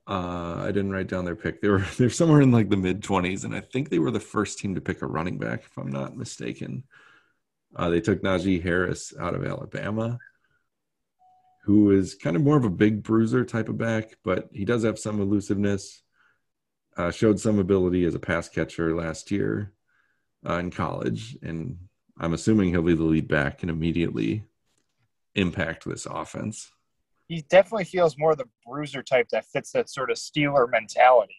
Uh, 0.07 0.57
I 0.63 0.67
didn't 0.67 0.93
write 0.93 1.09
down 1.09 1.25
their 1.25 1.37
pick. 1.37 1.61
They 1.61 1.69
were 1.69 1.85
they're 1.99 2.11
somewhere 2.11 2.41
in 2.41 2.53
like 2.53 2.71
the 2.71 2.77
mid 2.77 3.03
twenties, 3.03 3.45
and 3.45 3.55
I 3.55 3.61
think 3.61 3.89
they 3.89 3.99
were 3.99 4.11
the 4.11 4.21
first 4.21 4.59
team 4.59 4.75
to 4.75 4.81
pick 4.81 5.03
a 5.03 5.07
running 5.07 5.39
back, 5.39 5.65
if 5.65 5.77
I'm 5.77 5.91
not 5.91 6.17
mistaken. 6.17 6.85
Uh, 7.77 7.91
they 7.91 8.01
took 8.01 8.23
Najee 8.23 8.63
Harris 8.63 9.13
out 9.19 9.35
of 9.35 9.45
Alabama, 9.45 10.19
who 11.65 11.91
is 11.91 12.15
kind 12.15 12.37
of 12.37 12.43
more 12.43 12.59
of 12.59 12.65
a 12.65 12.71
big 12.71 13.03
bruiser 13.03 13.45
type 13.45 13.69
of 13.69 13.79
back, 13.79 14.17
but 14.23 14.51
he 14.53 14.65
does 14.65 14.85
have 14.85 14.99
some 14.99 15.21
elusiveness. 15.21 16.03
Uh, 16.97 17.11
showed 17.11 17.41
some 17.41 17.59
ability 17.59 18.05
as 18.05 18.15
a 18.15 18.21
pass 18.21 18.49
catcher 18.49 18.95
last 18.95 19.33
year 19.33 19.73
uh, 20.49 20.59
in 20.59 20.71
college, 20.71 21.37
and 21.43 21.77
I'm 22.21 22.35
assuming 22.35 22.69
he'll 22.71 22.83
be 22.83 22.95
the 22.95 23.03
lead 23.03 23.27
back 23.27 23.63
and 23.63 23.71
immediately 23.71 24.45
impact 25.35 25.85
this 25.85 26.07
offense. 26.07 26.71
He 27.27 27.43
definitely 27.49 27.87
feels 27.87 28.17
more 28.17 28.37
the 28.37 28.49
bruiser 28.65 29.03
type 29.03 29.29
that 29.31 29.45
fits 29.47 29.73
that 29.73 29.91
sort 29.91 30.13
of 30.13 30.19
Steeler 30.19 30.71
mentality. 30.71 31.35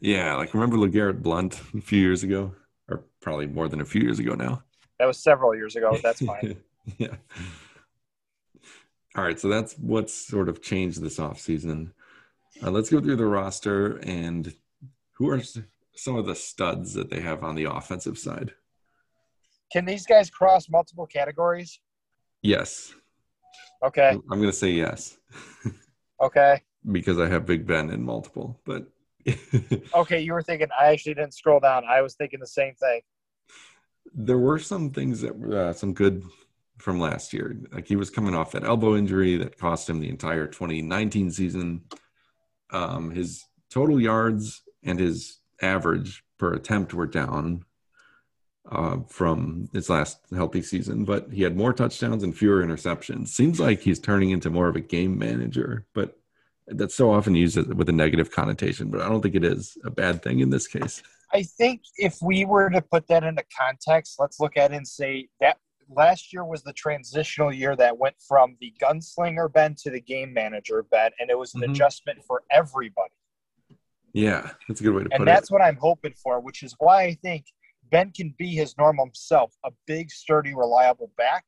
Yeah, 0.00 0.34
like 0.34 0.52
remember 0.54 0.76
LeGarrette 0.76 1.22
Blount 1.22 1.60
a 1.76 1.80
few 1.80 2.00
years 2.00 2.24
ago, 2.24 2.54
or 2.88 3.04
probably 3.20 3.46
more 3.46 3.68
than 3.68 3.80
a 3.80 3.84
few 3.84 4.00
years 4.00 4.18
ago 4.18 4.34
now. 4.34 4.64
That 4.98 5.06
was 5.06 5.18
several 5.18 5.54
years 5.54 5.76
ago. 5.76 5.96
That's 6.02 6.24
fine. 6.24 6.56
yeah. 6.98 7.14
All 9.16 9.24
right, 9.24 9.38
so 9.38 9.48
that's 9.48 9.74
what's 9.78 10.12
sort 10.14 10.48
of 10.48 10.62
changed 10.62 11.00
this 11.02 11.18
offseason. 11.18 11.92
Uh, 12.62 12.70
let's 12.70 12.90
go 12.90 13.00
through 13.00 13.16
the 13.16 13.26
roster 13.26 13.96
and 13.98 14.52
who 15.14 15.30
are 15.30 15.40
some 15.94 16.16
of 16.16 16.26
the 16.26 16.34
studs 16.34 16.94
that 16.94 17.10
they 17.10 17.20
have 17.20 17.42
on 17.42 17.54
the 17.54 17.64
offensive 17.64 18.18
side. 18.18 18.52
Can 19.72 19.84
these 19.84 20.06
guys 20.06 20.30
cross 20.30 20.68
multiple 20.68 21.06
categories? 21.06 21.80
Yes, 22.42 22.94
Okay. 23.84 24.08
I'm 24.10 24.26
going 24.40 24.42
to 24.42 24.52
say 24.52 24.70
yes 24.70 25.18
Okay. 26.20 26.60
because 26.90 27.18
I 27.20 27.28
have 27.28 27.46
Big 27.46 27.64
Ben 27.66 27.90
in 27.90 28.02
multiple, 28.04 28.60
but 28.64 28.86
Okay. 29.94 30.20
You 30.20 30.32
were 30.32 30.42
thinking, 30.42 30.68
I 30.78 30.86
actually 30.86 31.14
didn't 31.14 31.34
scroll 31.34 31.60
down. 31.60 31.84
I 31.88 32.02
was 32.02 32.14
thinking 32.14 32.40
the 32.40 32.46
same 32.46 32.74
thing. 32.74 33.00
there 34.14 34.38
were 34.38 34.58
some 34.58 34.90
things 34.90 35.20
that 35.20 35.36
were 35.36 35.56
uh, 35.68 35.72
some 35.72 35.92
good 35.94 36.24
from 36.78 37.00
last 37.00 37.32
year. 37.32 37.56
Like 37.72 37.86
he 37.86 37.96
was 37.96 38.10
coming 38.10 38.34
off 38.34 38.52
that 38.52 38.64
elbow 38.64 38.96
injury 38.96 39.36
that 39.38 39.58
cost 39.58 39.88
him 39.88 40.00
the 40.00 40.08
entire 40.08 40.46
2019 40.46 41.30
season. 41.30 41.82
Um, 42.70 43.10
his 43.10 43.44
total 43.70 44.00
yards 44.00 44.62
and 44.84 44.98
his 44.98 45.38
average 45.60 46.22
per 46.38 46.54
attempt 46.54 46.94
were 46.94 47.06
down 47.06 47.64
uh, 48.70 48.98
from 49.08 49.68
his 49.72 49.88
last 49.88 50.18
healthy 50.34 50.62
season, 50.62 51.04
but 51.04 51.32
he 51.32 51.42
had 51.42 51.56
more 51.56 51.72
touchdowns 51.72 52.22
and 52.22 52.36
fewer 52.36 52.62
interceptions. 52.62 53.28
Seems 53.28 53.58
like 53.58 53.80
he's 53.80 53.98
turning 53.98 54.30
into 54.30 54.50
more 54.50 54.68
of 54.68 54.76
a 54.76 54.80
game 54.80 55.18
manager, 55.18 55.86
but 55.94 56.18
that's 56.66 56.94
so 56.94 57.10
often 57.10 57.34
used 57.34 57.56
with 57.56 57.88
a 57.88 57.92
negative 57.92 58.30
connotation. 58.30 58.90
But 58.90 59.00
I 59.00 59.08
don't 59.08 59.22
think 59.22 59.34
it 59.34 59.44
is 59.44 59.76
a 59.84 59.90
bad 59.90 60.22
thing 60.22 60.40
in 60.40 60.50
this 60.50 60.66
case. 60.66 61.02
I 61.32 61.42
think 61.42 61.82
if 61.96 62.18
we 62.22 62.44
were 62.44 62.70
to 62.70 62.80
put 62.80 63.08
that 63.08 63.24
into 63.24 63.44
context, 63.58 64.16
let's 64.18 64.40
look 64.40 64.56
at 64.56 64.72
it 64.72 64.76
and 64.76 64.88
say 64.88 65.28
that 65.40 65.58
last 65.88 66.32
year 66.32 66.44
was 66.44 66.62
the 66.62 66.72
transitional 66.72 67.52
year 67.52 67.74
that 67.76 67.96
went 67.96 68.16
from 68.20 68.56
the 68.60 68.74
gunslinger 68.80 69.52
Ben 69.52 69.74
to 69.82 69.90
the 69.90 70.00
game 70.00 70.32
manager 70.32 70.82
Ben, 70.82 71.10
and 71.18 71.30
it 71.30 71.38
was 71.38 71.54
an 71.54 71.62
Mhm. 71.62 71.70
adjustment 71.70 72.24
for 72.24 72.44
everybody. 72.50 73.12
Yeah, 74.12 74.54
that's 74.66 74.80
a 74.80 74.84
good 74.84 74.94
way 74.94 75.02
to 75.04 75.08
put 75.08 75.14
it. 75.14 75.18
And 75.20 75.28
that's 75.28 75.50
what 75.50 75.62
I'm 75.62 75.76
hoping 75.76 76.14
for, 76.14 76.40
which 76.40 76.62
is 76.62 76.74
why 76.78 77.02
I 77.04 77.14
think 77.14 77.46
Ben 77.84 78.10
can 78.10 78.34
be 78.38 78.54
his 78.54 78.76
normal 78.76 79.10
self, 79.14 79.56
a 79.64 79.70
big, 79.86 80.10
sturdy, 80.10 80.54
reliable 80.54 81.12
back, 81.16 81.44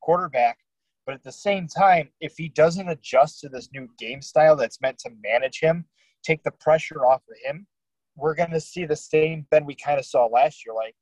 quarterback. 0.00 0.58
But 1.04 1.14
at 1.14 1.22
the 1.22 1.32
same 1.32 1.66
time, 1.66 2.12
if 2.20 2.36
he 2.36 2.48
doesn't 2.48 2.88
adjust 2.88 3.40
to 3.40 3.48
this 3.48 3.70
new 3.72 3.88
game 3.98 4.22
style 4.22 4.56
that's 4.56 4.80
meant 4.80 4.98
to 5.00 5.10
manage 5.22 5.60
him, 5.60 5.88
take 6.22 6.42
the 6.44 6.52
pressure 6.52 7.04
off 7.04 7.22
of 7.28 7.36
him, 7.42 7.66
we're 8.14 8.34
going 8.34 8.50
to 8.50 8.60
see 8.60 8.84
the 8.84 8.96
same 8.96 9.46
Ben 9.50 9.64
we 9.64 9.74
kind 9.74 9.98
of 9.98 10.06
saw 10.06 10.26
last 10.26 10.64
year. 10.64 10.74
Like, 10.74 10.94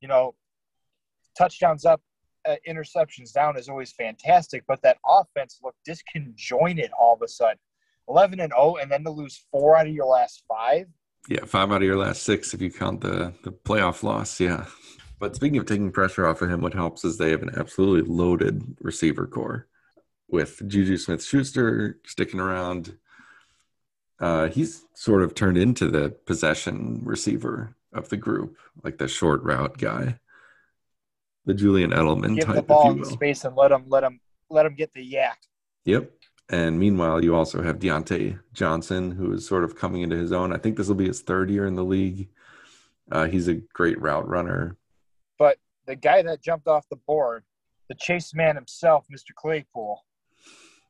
you 0.00 0.08
know, 0.08 0.34
touchdowns 1.36 1.84
up, 1.84 2.00
uh, 2.46 2.56
interceptions 2.68 3.32
down 3.32 3.56
is 3.56 3.68
always 3.68 3.92
fantastic, 3.92 4.64
but 4.66 4.82
that 4.82 4.98
offense 5.06 5.60
looked 5.62 5.78
disconjointed 5.88 6.90
all 6.98 7.14
of 7.14 7.22
a 7.22 7.28
sudden. 7.28 7.58
11 8.08 8.40
and 8.40 8.52
0, 8.52 8.76
and 8.76 8.90
then 8.90 9.02
to 9.04 9.10
lose 9.10 9.44
four 9.50 9.76
out 9.76 9.86
of 9.86 9.94
your 9.94 10.06
last 10.06 10.44
five. 10.46 10.86
Yeah, 11.28 11.44
five 11.46 11.72
out 11.72 11.76
of 11.76 11.82
your 11.82 11.96
last 11.96 12.22
six 12.22 12.52
if 12.52 12.60
you 12.60 12.70
count 12.70 13.00
the 13.00 13.32
the 13.44 13.50
playoff 13.50 14.02
loss. 14.02 14.38
Yeah. 14.38 14.66
But 15.18 15.34
speaking 15.34 15.58
of 15.58 15.64
taking 15.64 15.90
pressure 15.90 16.26
off 16.26 16.42
of 16.42 16.50
him, 16.50 16.60
what 16.60 16.74
helps 16.74 17.04
is 17.04 17.16
they 17.16 17.30
have 17.30 17.42
an 17.42 17.56
absolutely 17.56 18.10
loaded 18.12 18.76
receiver 18.80 19.26
corps 19.26 19.66
with 20.28 20.66
Juju 20.68 20.98
Smith 20.98 21.24
Schuster 21.24 21.98
sticking 22.04 22.40
around. 22.40 22.98
Uh, 24.20 24.48
he's 24.48 24.82
sort 24.94 25.22
of 25.22 25.34
turned 25.34 25.56
into 25.56 25.88
the 25.88 26.10
possession 26.26 27.00
receiver 27.04 27.74
of 27.92 28.08
the 28.08 28.16
group, 28.16 28.56
like 28.82 28.98
the 28.98 29.08
short 29.08 29.42
route 29.42 29.78
guy, 29.78 30.18
the 31.46 31.54
Julian 31.54 31.90
Edelman 31.90 32.36
Give 32.36 32.46
type, 32.46 32.56
the 32.56 32.62
ball 32.62 32.90
in 32.92 33.04
space 33.04 33.44
and 33.44 33.56
let 33.56 33.70
him 33.70 33.84
let 33.88 34.02
him 34.02 34.20
let 34.50 34.66
him 34.66 34.74
get 34.74 34.92
the 34.94 35.12
YAC. 35.12 35.34
Yep. 35.84 36.10
And 36.50 36.78
meanwhile, 36.78 37.24
you 37.24 37.34
also 37.34 37.62
have 37.62 37.78
Diontae 37.78 38.38
Johnson, 38.52 39.10
who 39.10 39.32
is 39.32 39.46
sort 39.46 39.64
of 39.64 39.76
coming 39.76 40.02
into 40.02 40.16
his 40.16 40.32
own. 40.32 40.52
I 40.52 40.58
think 40.58 40.76
this 40.76 40.88
will 40.88 40.94
be 40.94 41.06
his 41.06 41.22
third 41.22 41.50
year 41.50 41.66
in 41.66 41.74
the 41.74 41.84
league. 41.84 42.28
Uh, 43.10 43.26
he's 43.26 43.48
a 43.48 43.54
great 43.54 44.00
route 44.00 44.28
runner. 44.28 44.76
But 45.38 45.58
the 45.86 45.96
guy 45.96 46.22
that 46.22 46.42
jumped 46.42 46.68
off 46.68 46.88
the 46.88 46.96
board, 46.96 47.44
the 47.88 47.94
chase 47.94 48.34
man 48.34 48.56
himself, 48.56 49.06
Mr. 49.12 49.34
Claypool. 49.34 50.04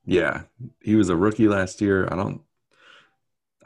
Yeah, 0.05 0.43
he 0.81 0.97
was 0.97 1.09
a 1.09 1.17
rookie 1.17 1.49
last 1.49 1.81
year. 1.81 2.09
I 2.11 2.17
don't. 2.17 2.43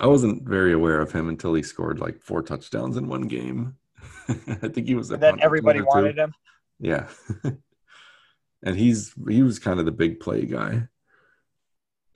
I 0.01 0.07
wasn't 0.07 0.45
very 0.45 0.73
aware 0.73 1.01
of 1.01 1.11
him 1.11 1.29
until 1.29 1.55
he 1.55 1.63
scored 1.63 1.99
like 1.99 2.23
four 2.23 2.43
touchdowns 2.43 2.97
in 2.97 3.09
one 3.09 3.23
game. 3.23 3.77
I 4.29 4.69
think 4.69 4.87
he 4.87 4.95
was. 4.95 5.11
a 5.11 5.15
And 5.15 5.23
then 5.23 5.41
everybody 5.41 5.81
wanted 5.81 6.19
him. 6.19 6.33
Yeah. 6.81 7.09
and 8.63 8.77
he's 8.77 9.15
he 9.29 9.43
was 9.43 9.59
kind 9.59 9.79
of 9.81 9.87
the 9.87 9.93
big 9.93 10.21
play 10.21 10.45
guy. 10.45 10.89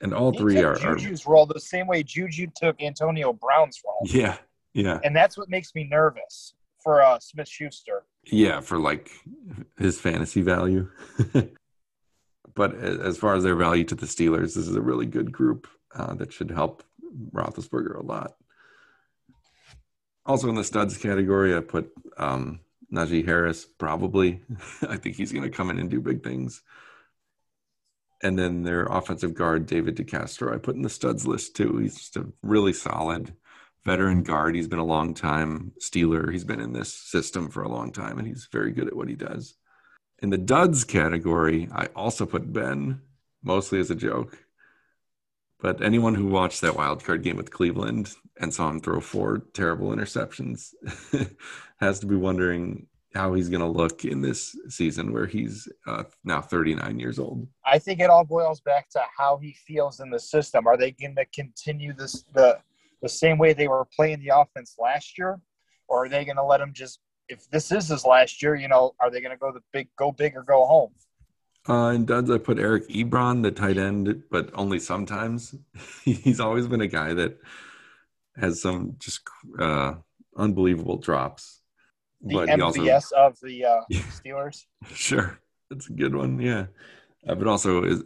And 0.01 0.13
all 0.13 0.31
He 0.33 0.37
three 0.37 0.61
are, 0.61 0.73
are 0.73 0.95
Juju's 0.95 1.25
role 1.25 1.45
the 1.45 1.59
same 1.59 1.87
way 1.87 2.03
Juju 2.03 2.47
took 2.55 2.81
Antonio 2.81 3.31
Brown's 3.31 3.81
role. 3.85 4.01
yeah, 4.03 4.37
yeah. 4.73 4.99
And 5.03 5.15
that's 5.15 5.37
what 5.37 5.49
makes 5.49 5.73
me 5.75 5.85
nervous 5.85 6.55
for 6.83 7.01
uh, 7.01 7.19
Smith 7.19 7.47
Schuster. 7.47 8.03
Yeah, 8.25 8.59
for 8.59 8.77
like 8.79 9.11
his 9.77 9.99
fantasy 9.99 10.41
value. 10.41 10.89
but 12.55 12.75
as 12.75 13.17
far 13.17 13.35
as 13.35 13.43
their 13.43 13.55
value 13.55 13.85
to 13.85 13.95
the 13.95 14.05
Steelers, 14.05 14.55
this 14.55 14.67
is 14.67 14.75
a 14.75 14.81
really 14.81 15.05
good 15.05 15.31
group 15.31 15.67
uh, 15.95 16.13
that 16.15 16.33
should 16.33 16.51
help 16.51 16.83
Roethlisberger 17.31 17.97
a 17.97 18.05
lot. 18.05 18.33
Also 20.25 20.49
in 20.49 20.55
the 20.55 20.63
studs 20.63 20.97
category, 20.97 21.55
I 21.55 21.59
put 21.61 21.91
um, 22.17 22.59
Najee 22.93 23.25
Harris. 23.25 23.65
Probably, 23.65 24.41
I 24.87 24.97
think 24.97 25.15
he's 25.15 25.31
going 25.31 25.43
to 25.43 25.55
come 25.55 25.69
in 25.69 25.79
and 25.79 25.89
do 25.89 25.99
big 25.99 26.23
things. 26.23 26.61
And 28.21 28.39
then 28.39 28.63
their 28.63 28.85
offensive 28.85 29.33
guard 29.33 29.65
David 29.65 29.97
DeCastro, 29.97 30.53
I 30.53 30.57
put 30.57 30.75
in 30.75 30.81
the 30.81 30.89
studs 30.89 31.27
list 31.27 31.57
too. 31.57 31.77
He's 31.77 31.97
just 31.97 32.15
a 32.15 32.31
really 32.41 32.71
solid 32.71 33.35
veteran 33.83 34.23
guard. 34.23 34.55
He's 34.55 34.67
been 34.67 34.79
a 34.79 34.85
long 34.85 35.13
time 35.13 35.73
Steeler. 35.79 36.31
He's 36.31 36.45
been 36.45 36.61
in 36.61 36.71
this 36.71 36.93
system 36.93 37.49
for 37.49 37.63
a 37.63 37.69
long 37.69 37.91
time, 37.91 38.17
and 38.17 38.27
he's 38.27 38.47
very 38.51 38.71
good 38.71 38.87
at 38.87 38.95
what 38.95 39.09
he 39.09 39.15
does. 39.15 39.55
In 40.21 40.29
the 40.29 40.37
duds 40.37 40.85
category, 40.85 41.67
I 41.73 41.87
also 41.87 42.25
put 42.25 42.53
Ben, 42.53 43.01
mostly 43.43 43.79
as 43.79 43.91
a 43.91 43.95
joke. 43.95 44.37
But 45.63 45.81
anyone 45.81 46.13
who 46.13 46.27
watched 46.27 46.59
that 46.61 46.75
wild 46.75 47.05
card 47.05 47.23
game 47.23 47.37
with 47.37 47.49
Cleveland 47.49 48.13
and 48.37 48.53
saw 48.53 48.69
him 48.69 48.81
throw 48.81 48.99
four 48.99 49.43
terrible 49.53 49.95
interceptions 49.95 50.73
has 51.77 52.01
to 52.01 52.05
be 52.05 52.17
wondering 52.17 52.85
how 53.15 53.33
he's 53.33 53.47
going 53.47 53.61
to 53.61 53.67
look 53.67 54.03
in 54.03 54.21
this 54.21 54.57
season 54.67 55.13
where 55.13 55.25
he's 55.25 55.69
uh, 55.87 56.03
now 56.25 56.41
39 56.41 56.99
years 56.99 57.17
old. 57.17 57.47
I 57.65 57.79
think 57.79 58.01
it 58.01 58.09
all 58.09 58.25
boils 58.25 58.59
back 58.59 58.89
to 58.89 59.01
how 59.17 59.37
he 59.37 59.55
feels 59.65 60.01
in 60.01 60.09
the 60.09 60.19
system. 60.19 60.67
Are 60.67 60.75
they 60.75 60.91
going 60.91 61.15
to 61.15 61.25
continue 61.33 61.93
this 61.93 62.25
the 62.33 62.59
the 63.01 63.07
same 63.07 63.37
way 63.37 63.53
they 63.53 63.69
were 63.69 63.85
playing 63.95 64.19
the 64.19 64.35
offense 64.35 64.75
last 64.77 65.17
year, 65.17 65.39
or 65.87 66.05
are 66.05 66.09
they 66.09 66.25
going 66.25 66.37
to 66.37 66.43
let 66.43 66.59
him 66.59 66.73
just? 66.73 66.99
If 67.29 67.49
this 67.51 67.71
is 67.71 67.87
his 67.87 68.03
last 68.03 68.43
year, 68.43 68.55
you 68.55 68.67
know, 68.67 68.95
are 68.99 69.09
they 69.09 69.21
going 69.21 69.31
to 69.31 69.39
go 69.39 69.53
the 69.53 69.63
big, 69.71 69.87
go 69.97 70.11
big 70.11 70.35
or 70.35 70.43
go 70.43 70.65
home? 70.65 70.91
Uh, 71.67 71.93
in 71.95 72.05
duds, 72.05 72.29
I 72.29 72.37
put 72.39 72.59
Eric 72.59 72.89
Ebron, 72.89 73.41
the 73.41 73.51
tight 73.51 73.77
end, 73.77 74.23
but 74.29 74.49
only 74.53 74.79
sometimes. 74.79 75.55
He's 76.03 76.39
always 76.39 76.67
been 76.67 76.81
a 76.81 76.87
guy 76.87 77.13
that 77.13 77.39
has 78.35 78.61
some 78.61 78.95
just 78.99 79.21
uh, 79.59 79.93
unbelievable 80.35 80.97
drops. 80.97 81.61
The 82.21 82.35
But 82.35 82.49
MVS 82.49 82.61
also, 82.93 83.15
of 83.15 83.39
the 83.41 83.65
uh, 83.65 83.81
Steelers. 83.91 84.65
sure, 84.93 85.39
that's 85.69 85.89
a 85.89 85.93
good 85.93 86.15
one. 86.15 86.39
Yeah, 86.39 86.67
uh, 87.27 87.35
but 87.35 87.47
also 87.47 87.83
is 87.83 88.03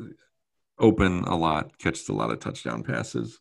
open 0.80 1.24
a 1.24 1.36
lot, 1.36 1.78
catches 1.80 2.08
a 2.10 2.14
lot 2.14 2.32
of 2.32 2.40
touchdown 2.40 2.84
passes. 2.84 3.40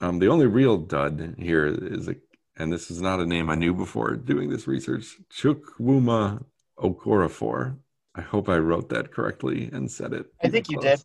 Um, 0.00 0.18
the 0.18 0.28
only 0.28 0.46
real 0.46 0.76
dud 0.78 1.36
here 1.38 1.66
is 1.66 2.08
a, 2.08 2.16
and 2.56 2.72
this 2.72 2.90
is 2.90 3.00
not 3.00 3.20
a 3.20 3.26
name 3.26 3.50
I 3.50 3.54
knew 3.54 3.74
before 3.74 4.16
doing 4.16 4.50
this 4.50 4.66
research. 4.66 5.16
Chukwuma 5.32 6.44
Okorafor. 6.78 7.76
I 8.14 8.20
hope 8.20 8.48
I 8.48 8.58
wrote 8.58 8.88
that 8.90 9.12
correctly 9.12 9.70
and 9.72 9.90
said 9.90 10.12
it. 10.12 10.26
I 10.42 10.48
think 10.48 10.70
you 10.70 10.78
close. 10.78 11.04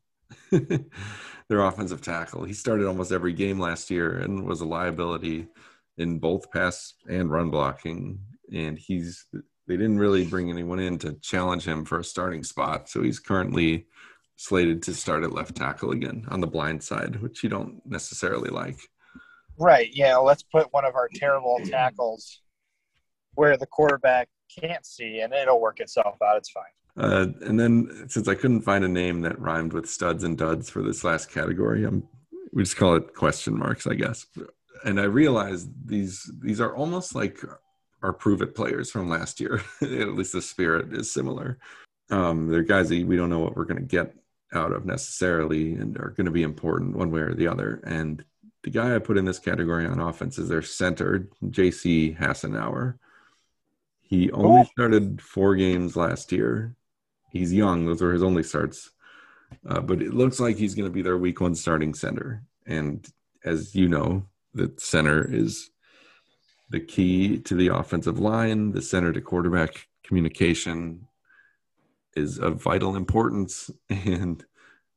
Their 1.50 1.62
offensive 1.62 2.02
tackle. 2.02 2.44
He 2.44 2.54
started 2.54 2.86
almost 2.86 3.12
every 3.12 3.34
game 3.34 3.60
last 3.60 3.90
year 3.90 4.20
and 4.20 4.46
was 4.46 4.62
a 4.62 4.66
liability 4.66 5.48
in 5.98 6.20
both 6.20 6.52
pass 6.52 6.94
and 7.10 7.32
run 7.32 7.50
blocking. 7.50 8.20
And 8.54 8.78
he's 8.78 9.26
they 9.68 9.78
didn't 9.78 10.00
really 10.00 10.26
bring 10.26 10.50
anyone 10.50 10.80
in 10.80 10.98
to 11.00 11.14
challenge 11.22 11.64
him 11.64 11.86
for 11.86 12.00
a 12.00 12.04
starting 12.04 12.44
spot. 12.44 12.90
So 12.90 13.02
he's 13.02 13.20
currently 13.20 13.88
slated 14.36 14.84
to 14.84 14.94
start 14.94 15.24
at 15.24 15.34
left 15.34 15.56
tackle 15.56 15.92
again 15.92 16.26
on 16.30 16.42
the 16.42 16.48
blind 16.48 16.84
side, 16.84 17.22
which 17.22 17.44
you 17.44 17.50
don't 17.50 17.82
necessarily 17.86 18.50
like. 18.50 18.80
Right. 19.58 19.90
Yeah. 19.92 20.18
Let's 20.18 20.44
put 20.44 20.72
one 20.72 20.86
of 20.86 20.96
our 20.96 21.10
terrible 21.14 21.60
tackles 21.66 22.42
where 23.34 23.58
the 23.58 23.68
quarterback 23.68 24.30
can't 24.60 24.86
see, 24.86 25.20
and 25.22 25.34
it'll 25.34 25.62
work 25.62 25.80
itself 25.80 26.18
out. 26.24 26.38
It's 26.38 26.50
fine. 26.50 26.64
Uh, 27.00 27.28
and 27.42 27.60
then 27.60 28.06
since 28.10 28.28
I 28.28 28.36
couldn't 28.36 28.62
find 28.62 28.84
a 28.84 28.90
name 28.90 29.22
that 29.22 29.40
rhymed 29.40 29.72
with 29.72 29.90
studs 29.90 30.24
and 30.24 30.38
duds 30.38 30.70
for 30.70 30.82
this 30.82 31.04
last 31.04 31.32
category, 31.32 31.86
I'm 31.86 32.08
we 32.52 32.64
just 32.64 32.78
call 32.78 32.96
it 32.96 33.14
question 33.14 33.58
marks, 33.58 33.88
I 33.88 33.94
guess. 33.94 34.26
And 34.84 35.00
I 35.00 35.04
realized 35.04 35.70
these 35.86 36.30
these 36.42 36.60
are 36.60 36.76
almost 36.76 37.16
like 37.16 37.40
our 38.02 38.14
prove 38.14 38.42
it 38.42 38.56
players 38.56 38.92
from 38.92 39.10
last 39.10 39.40
year. 39.40 39.62
At 39.82 40.16
least 40.16 40.34
the 40.34 40.42
spirit 40.42 40.94
is 40.94 41.12
similar. 41.12 41.58
Um, 42.10 42.48
they're 42.48 42.64
guys 42.64 42.90
that 42.90 43.06
we 43.06 43.16
don't 43.16 43.30
know 43.30 43.40
what 43.40 43.56
we're 43.56 43.66
going 43.66 43.78
to 43.78 43.84
get 43.84 44.16
out 44.54 44.72
of 44.72 44.86
necessarily, 44.86 45.76
and 45.76 45.98
are 45.98 46.14
going 46.18 46.26
to 46.26 46.32
be 46.32 46.44
important 46.44 46.96
one 46.96 47.12
way 47.12 47.22
or 47.22 47.34
the 47.34 47.48
other. 47.48 47.82
And 47.86 48.24
the 48.64 48.72
guy 48.72 48.96
I 48.96 49.00
put 49.00 49.18
in 49.18 49.26
this 49.26 49.40
category 49.40 49.86
on 49.86 50.00
offense 50.00 50.38
is 50.38 50.50
their 50.50 50.62
center, 50.62 51.28
J.C. 51.50 52.18
Hassenauer. 52.20 52.96
He 54.02 54.32
only 54.32 54.66
started 54.66 55.22
four 55.22 55.56
games 55.56 55.96
last 55.96 56.32
year. 56.32 56.76
He's 57.32 57.54
young; 57.54 57.86
those 57.86 58.02
are 58.02 58.14
his 58.14 58.24
only 58.24 58.44
starts. 58.44 58.90
Uh, 59.68 59.82
but 59.82 60.02
it 60.02 60.14
looks 60.14 60.40
like 60.40 60.58
he's 60.58 60.76
going 60.76 60.88
to 60.88 60.94
be 60.94 61.02
their 61.02 61.18
week 61.18 61.42
one 61.42 61.56
starting 61.56 61.94
center. 61.94 62.44
And 62.68 63.06
as 63.44 63.76
you 63.76 63.88
know, 63.88 64.26
the 64.54 64.72
center 64.78 65.28
is 65.32 65.70
the 66.70 66.80
key 66.80 67.40
to 67.40 67.56
the 67.56 67.68
offensive 67.68 68.20
line. 68.20 68.72
The 68.72 68.82
center 68.82 69.12
to 69.12 69.22
quarterback 69.22 69.88
communication 70.04 71.08
is 72.16 72.40
of 72.40 72.62
vital 72.62 72.96
importance, 72.96 73.72
and 73.90 74.44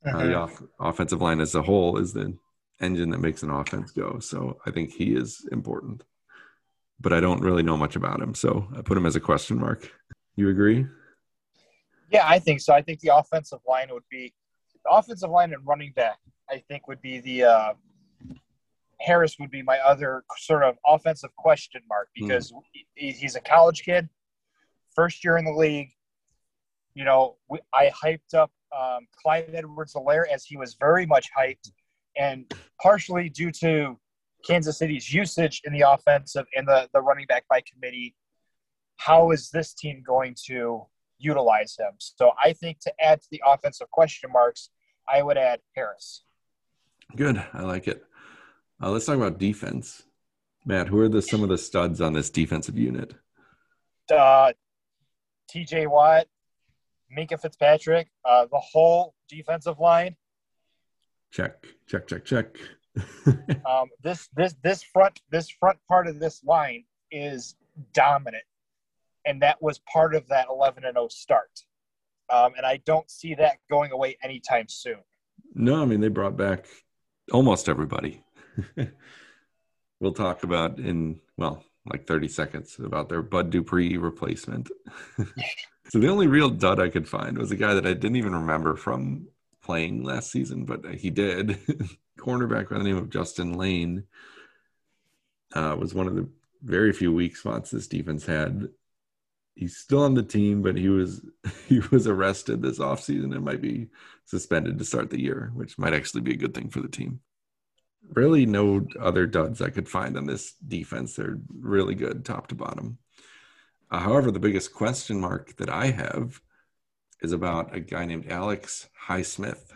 uh, 0.07 0.18
the 0.18 0.35
off- 0.35 0.62
offensive 0.81 1.23
line 1.23 1.40
as 1.40 1.55
a 1.55 1.62
whole 1.62 1.99
is 1.99 2.12
the 2.12 2.37
engine 2.81 3.11
that 3.11 3.21
makes 3.21 3.42
an 3.42 3.51
offense 3.51 3.92
go. 3.92 4.18
So 4.18 4.59
I 4.66 4.71
think 4.71 4.92
he 4.92 5.14
is 5.14 5.47
important, 5.53 6.03
but 7.01 7.12
I 7.12 7.21
don't 7.21 7.42
really 7.42 7.62
know 7.62 7.77
much 7.77 7.97
about 7.97 8.21
him, 8.21 8.35
so 8.35 8.68
I 8.77 8.83
put 8.83 8.97
him 8.97 9.07
as 9.07 9.16
a 9.16 9.21
question 9.21 9.59
mark. 9.59 9.90
You 10.35 10.49
agree? 10.49 10.87
Yeah, 12.12 12.27
I 12.29 12.38
think 12.38 12.61
so. 12.61 12.75
I 12.75 12.83
think 12.83 13.01
the 13.01 13.16
offensive 13.16 13.61
line 13.66 13.88
would 13.90 14.03
be 14.11 14.35
the 14.85 14.90
offensive 14.90 15.31
line 15.31 15.55
and 15.55 15.66
running 15.66 15.92
back. 15.96 16.18
I 16.51 16.62
think 16.68 16.87
would 16.87 17.01
be 17.01 17.20
the 17.20 17.44
uh, 17.44 17.72
Harris 19.01 19.37
would 19.40 19.51
be 19.51 19.62
my 19.62 19.79
other 19.79 20.22
sort 20.37 20.62
of 20.62 20.77
offensive 20.87 21.35
question 21.37 21.81
mark 21.88 22.09
because 22.14 22.53
he, 22.94 23.12
he's 23.12 23.35
a 23.35 23.40
college 23.40 23.83
kid, 23.83 24.11
first 24.94 25.25
year 25.25 25.38
in 25.38 25.46
the 25.46 25.53
league. 25.53 25.88
You 26.94 27.05
know, 27.05 27.37
we, 27.48 27.61
I 27.72 27.90
hyped 27.90 28.35
up 28.35 28.51
um, 28.79 29.07
Clyde 29.22 29.51
Edwards-Helaire 29.55 30.25
as 30.31 30.44
he 30.44 30.59
was 30.59 30.77
very 30.79 31.07
much 31.07 31.29
hyped, 31.37 31.70
and 32.18 32.53
partially 32.83 33.31
due 33.31 33.51
to 33.53 33.98
Kansas 34.46 34.77
City's 34.79 35.11
usage 35.11 35.62
in 35.64 35.72
the 35.72 35.88
offensive 35.88 36.44
and 36.55 36.68
the 36.68 36.90
the 36.92 37.01
running 37.01 37.27
back 37.27 37.44
by 37.48 37.62
committee. 37.62 38.14
How 38.96 39.31
is 39.31 39.48
this 39.48 39.72
team 39.72 40.03
going 40.07 40.37
to 40.46 40.87
utilize 41.23 41.77
him. 41.79 41.93
So 41.99 42.33
I 42.43 42.53
think 42.53 42.81
to 42.81 42.93
add 43.01 43.21
to 43.23 43.29
the 43.31 43.43
offensive 43.47 43.91
question 43.91 44.31
marks, 44.33 44.71
I 45.09 45.23
would 45.23 45.37
add 45.37 45.61
Harris. 45.75 46.25
Good. 47.17 47.43
I 47.53 47.63
like 47.63 47.89
it. 47.89 48.05
Uh, 48.83 48.91
let's 48.91 49.07
talk 49.07 49.17
about 49.17 49.39
defense. 49.39 50.03
Matt, 50.65 50.89
who 50.89 50.99
are 51.01 51.09
the 51.09 51.23
some 51.23 51.43
of 51.43 51.49
the 51.49 51.59
studs 51.59 52.01
on 52.01 52.13
this 52.13 52.31
defensive 52.31 52.79
unit? 52.79 53.15
Uh, 54.11 54.53
TJ 55.51 55.89
Watt, 55.89 56.27
Minkah 57.17 57.41
Fitzpatrick, 57.41 58.09
uh, 58.25 58.47
the 58.51 58.59
whole 58.59 59.15
defensive 59.29 59.79
line. 59.79 60.17
Check, 61.31 61.67
check, 61.87 62.07
check, 62.07 62.25
check. 62.25 62.47
Um, 63.65 63.89
this 64.03 64.29
this 64.37 64.55
this 64.63 64.83
front 64.83 65.21
this 65.31 65.49
front 65.49 65.79
part 65.89 66.07
of 66.07 66.19
this 66.21 66.45
line 66.45 66.85
is 67.11 67.55
dominant, 67.95 68.43
and 69.25 69.43
that 69.43 69.63
was 69.63 69.81
part 69.93 70.15
of 70.15 70.27
that 70.29 70.47
11 70.51 70.85
and 70.85 70.95
0 70.95 71.09
start. 71.09 71.63
Um, 72.31 72.53
and 72.57 72.65
I 72.65 72.79
don't 72.87 73.11
see 73.11 73.35
that 73.35 73.59
going 73.71 73.93
away 73.93 74.17
anytime 74.23 74.67
soon. 74.69 75.01
no, 75.55 75.83
I 75.83 75.85
mean 75.85 76.01
they 76.01 76.09
brought 76.09 76.37
back 76.37 76.67
almost 77.31 77.69
everybody. 77.69 78.25
we'll 80.01 80.13
talk 80.13 80.43
about 80.43 80.79
in 80.79 81.21
well, 81.37 81.65
like 81.91 82.07
30 82.07 82.29
seconds 82.29 82.77
about 82.83 83.09
their 83.09 83.23
Bud 83.23 83.51
Dupree 83.51 83.97
replacement. 83.97 84.71
so 85.89 85.99
the 85.99 86.09
only 86.09 86.27
real 86.27 86.51
dud 86.51 86.81
I 86.81 86.89
could 86.89 87.09
find 87.09 87.37
was 87.37 87.51
a 87.51 87.57
guy 87.57 87.75
that 87.75 87.87
I 87.87 87.93
didn't 87.93 88.17
even 88.17 88.35
remember 88.35 88.77
from 88.77 89.29
playing 89.63 90.03
last 90.03 90.31
season, 90.31 90.65
but 90.65 90.85
he 90.95 91.11
did. 91.11 91.59
Cornerback 92.19 92.69
by 92.69 92.79
the 92.79 92.85
name 92.85 92.97
of 92.97 93.11
Justin 93.11 93.55
Layne 93.55 94.05
uh, 95.55 95.77
was 95.79 95.95
one 95.95 96.07
of 96.07 96.15
the 96.15 96.29
very 96.63 96.93
few 96.93 97.13
weak 97.13 97.37
spots 97.37 97.71
this 97.71 97.89
defense 97.89 98.27
had. 98.27 98.69
He's 99.55 99.77
still 99.77 100.03
on 100.03 100.15
the 100.15 100.23
team, 100.23 100.62
but 100.62 100.77
he 100.77 100.88
was 100.88 101.25
he 101.69 101.81
was 101.91 102.07
arrested 102.07 102.62
this 102.62 102.79
offseason 102.79 103.35
and 103.35 103.45
might 103.45 103.62
be 103.62 103.88
suspended 104.25 104.79
to 104.79 104.85
start 104.85 105.11
the 105.11 105.21
year, 105.21 105.51
which 105.55 105.79
might 105.79 105.95
actually 105.95 106.23
be 106.23 106.33
a 106.33 106.38
good 106.38 106.55
thing 106.55 106.71
for 106.71 106.81
the 106.81 106.88
team. 106.88 107.21
Really, 108.15 108.47
no 108.47 108.87
other 109.01 109.27
duds 109.27 109.62
I 109.62 109.71
could 109.71 109.88
find 109.88 110.17
on 110.17 110.27
this 110.27 110.55
defense. 110.55 111.15
They're 111.15 111.38
really 111.57 111.95
good, 111.95 112.25
top 112.25 112.49
to 112.49 112.55
bottom. 112.55 112.99
Uh, 113.91 114.01
however, 114.01 114.31
the 114.31 114.41
biggest 114.41 114.73
question 114.73 115.21
mark 115.21 115.55
that 115.57 115.71
I 115.71 115.87
have 115.87 116.41
is 117.21 117.33
about 117.33 117.75
a 117.75 117.81
guy 117.81 118.05
named 118.07 118.27
Alex 118.29 118.88
Highsmith, 119.07 119.71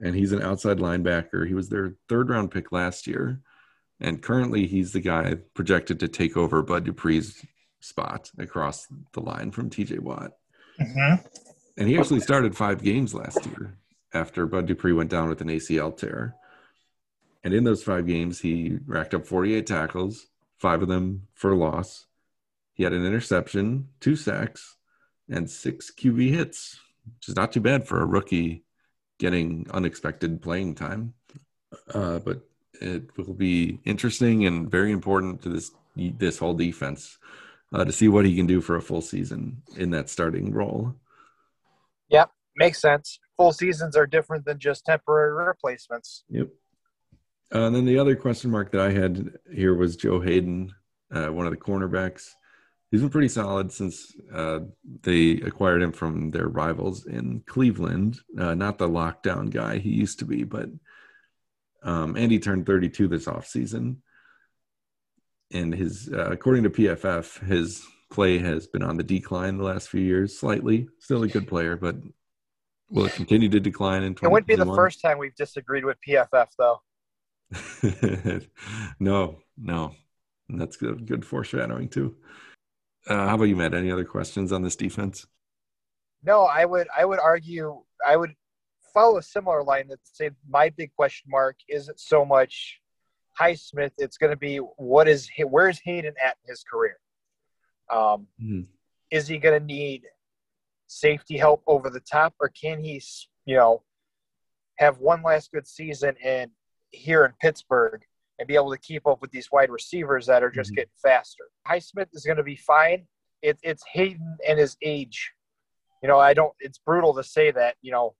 and 0.00 0.14
he's 0.14 0.32
an 0.32 0.42
outside 0.42 0.78
linebacker. 0.78 1.46
He 1.46 1.54
was 1.54 1.68
their 1.68 1.96
third 2.08 2.30
round 2.30 2.50
pick 2.50 2.70
last 2.70 3.06
year, 3.06 3.40
and 3.98 4.22
currently 4.22 4.66
he's 4.66 4.92
the 4.92 5.00
guy 5.00 5.36
projected 5.54 6.00
to 6.00 6.08
take 6.08 6.36
over 6.36 6.62
Bud 6.62 6.84
Dupree's 6.84 7.44
spot 7.80 8.30
across 8.38 8.86
the 9.12 9.20
line 9.20 9.50
from 9.50 9.70
TJ 9.70 10.00
Watt. 10.00 10.32
Mm-hmm. 10.80 11.26
And 11.76 11.88
he 11.88 11.98
actually 11.98 12.20
started 12.20 12.56
five 12.56 12.82
games 12.82 13.14
last 13.14 13.44
year 13.46 13.76
after 14.12 14.46
Bud 14.46 14.66
Dupree 14.66 14.92
went 14.92 15.10
down 15.10 15.28
with 15.28 15.40
an 15.40 15.48
ACL 15.48 15.96
tear. 15.96 16.34
And 17.42 17.54
in 17.54 17.64
those 17.64 17.82
five 17.82 18.06
games, 18.06 18.40
he 18.40 18.78
racked 18.86 19.14
up 19.14 19.26
48 19.26 19.66
tackles, 19.66 20.26
five 20.58 20.82
of 20.82 20.88
them 20.88 21.26
for 21.34 21.54
loss. 21.54 22.06
He 22.74 22.82
had 22.82 22.92
an 22.92 23.06
interception, 23.06 23.88
two 24.00 24.16
sacks, 24.16 24.76
and 25.28 25.48
six 25.48 25.90
QB 25.90 26.30
hits, 26.30 26.80
which 27.16 27.28
is 27.28 27.36
not 27.36 27.52
too 27.52 27.60
bad 27.60 27.86
for 27.86 28.00
a 28.00 28.06
rookie 28.06 28.64
getting 29.18 29.66
unexpected 29.70 30.42
playing 30.42 30.74
time. 30.74 31.14
Uh, 31.92 32.18
but 32.18 32.42
it 32.80 33.16
will 33.16 33.34
be 33.34 33.78
interesting 33.84 34.46
and 34.46 34.70
very 34.70 34.92
important 34.92 35.42
to 35.42 35.48
this 35.48 35.70
this 35.96 36.38
whole 36.38 36.54
defense 36.54 37.18
uh, 37.72 37.84
to 37.84 37.92
see 37.92 38.08
what 38.08 38.24
he 38.24 38.36
can 38.36 38.46
do 38.46 38.60
for 38.60 38.76
a 38.76 38.82
full 38.82 39.00
season 39.00 39.62
in 39.76 39.90
that 39.90 40.08
starting 40.10 40.52
role. 40.52 40.94
Yep, 42.08 42.30
makes 42.56 42.80
sense. 42.80 43.18
Full 43.36 43.52
seasons 43.52 43.96
are 43.96 44.06
different 44.06 44.44
than 44.44 44.58
just 44.58 44.84
temporary 44.84 45.32
replacements. 45.32 46.24
Yep. 46.28 46.48
Uh, 47.54 47.66
and 47.66 47.74
then 47.74 47.84
the 47.84 47.98
other 47.98 48.14
question 48.14 48.50
mark 48.50 48.70
that 48.72 48.80
I 48.80 48.90
had 48.90 49.32
here 49.52 49.74
was 49.74 49.96
Joe 49.96 50.20
Haden, 50.20 50.72
uh, 51.12 51.28
one 51.28 51.46
of 51.46 51.52
the 51.52 51.58
cornerbacks. 51.58 52.30
He's 52.90 53.00
been 53.00 53.10
pretty 53.10 53.28
solid 53.28 53.72
since 53.72 54.12
uh, 54.34 54.60
they 55.02 55.32
acquired 55.42 55.82
him 55.82 55.92
from 55.92 56.30
their 56.30 56.48
rivals 56.48 57.06
in 57.06 57.42
Cleveland. 57.46 58.18
Uh, 58.36 58.54
not 58.54 58.78
the 58.78 58.88
lockdown 58.88 59.50
guy 59.50 59.78
he 59.78 59.90
used 59.90 60.18
to 60.20 60.24
be, 60.24 60.42
but 60.42 60.68
um, 61.82 62.16
and 62.16 62.30
he 62.30 62.38
turned 62.38 62.66
32 62.66 63.08
this 63.08 63.26
offseason. 63.26 63.96
And 65.52 65.74
his, 65.74 66.08
uh, 66.12 66.30
according 66.30 66.62
to 66.64 66.70
PFF, 66.70 67.46
his 67.46 67.84
play 68.10 68.38
has 68.38 68.66
been 68.66 68.82
on 68.82 68.96
the 68.96 69.02
decline 69.02 69.58
the 69.58 69.64
last 69.64 69.88
few 69.88 70.00
years, 70.00 70.38
slightly. 70.38 70.88
Still 70.98 71.22
a 71.22 71.28
good 71.28 71.48
player, 71.48 71.76
but 71.76 71.96
will 72.90 73.06
it 73.06 73.12
continue 73.12 73.48
to 73.48 73.60
decline 73.60 74.02
in 74.02 74.14
2021? 74.14 74.30
It 74.30 74.32
wouldn't 74.32 74.46
be 74.46 74.70
the 74.70 74.76
first 74.76 75.00
time 75.00 75.18
we've 75.18 75.34
disagreed 75.34 75.84
with 75.84 75.96
PFF, 76.06 76.48
though. 76.58 76.80
no, 79.00 79.38
no. 79.56 79.94
And 80.48 80.60
that's 80.60 80.76
good, 80.76 81.06
good 81.06 81.24
foreshadowing 81.24 81.88
too. 81.88 82.16
Uh, 83.06 83.28
how 83.28 83.34
about 83.34 83.44
you, 83.44 83.56
Matt? 83.56 83.74
Any 83.74 83.90
other 83.90 84.04
questions 84.04 84.52
on 84.52 84.62
this 84.62 84.76
defense? 84.76 85.26
No, 86.22 86.42
I 86.42 86.64
would 86.64 86.88
I 86.96 87.04
would 87.04 87.18
argue 87.18 87.82
I 88.06 88.16
would 88.16 88.34
follow 88.92 89.18
a 89.18 89.22
similar 89.22 89.62
line 89.62 89.88
that 89.88 90.00
say 90.02 90.30
my 90.48 90.68
big 90.70 90.92
question 90.94 91.30
mark 91.30 91.56
isn't 91.68 91.98
so 91.98 92.24
much 92.24 92.80
Highsmith. 93.38 93.92
It's 93.98 94.16
going 94.16 94.30
to 94.30 94.36
be 94.36 94.56
what 94.58 95.08
is 95.08 95.28
where's 95.48 95.80
Haden 95.84 96.14
at 96.24 96.36
in 96.44 96.50
his 96.50 96.64
career? 96.70 96.96
Um, 97.90 98.26
mm-hmm. 98.42 98.60
Is 99.10 99.26
he 99.26 99.38
going 99.38 99.58
to 99.58 99.66
need 99.66 100.04
safety 100.86 101.36
help 101.36 101.62
over 101.66 101.90
the 101.90 102.00
top, 102.00 102.34
or 102.40 102.48
can 102.48 102.82
he, 102.82 103.02
you 103.44 103.56
know, 103.56 103.82
have 104.78 104.98
one 104.98 105.22
last 105.22 105.52
good 105.52 105.66
season 105.66 106.14
and 106.24 106.50
here 106.90 107.24
in 107.24 107.32
Pittsburgh 107.40 108.02
and 108.38 108.48
be 108.48 108.54
able 108.54 108.70
to 108.70 108.78
keep 108.78 109.06
up 109.06 109.20
with 109.20 109.30
these 109.30 109.48
wide 109.52 109.70
receivers 109.70 110.26
that 110.26 110.42
are 110.42 110.50
just 110.50 110.70
mm-hmm. 110.70 110.76
getting 110.76 110.90
faster. 111.02 111.44
Highsmith 111.68 112.08
is 112.14 112.24
going 112.24 112.38
to 112.38 112.42
be 112.42 112.56
fine. 112.56 113.06
It, 113.42 113.58
it's 113.62 113.82
Haden 113.92 114.38
and 114.48 114.58
his 114.58 114.76
age. 114.82 115.32
You 116.02 116.08
know, 116.08 116.18
I 116.18 116.32
don't. 116.32 116.54
It's 116.60 116.78
brutal 116.78 117.14
to 117.14 117.22
say 117.22 117.50
that. 117.50 117.76
You 117.82 117.92
know, 117.92 118.14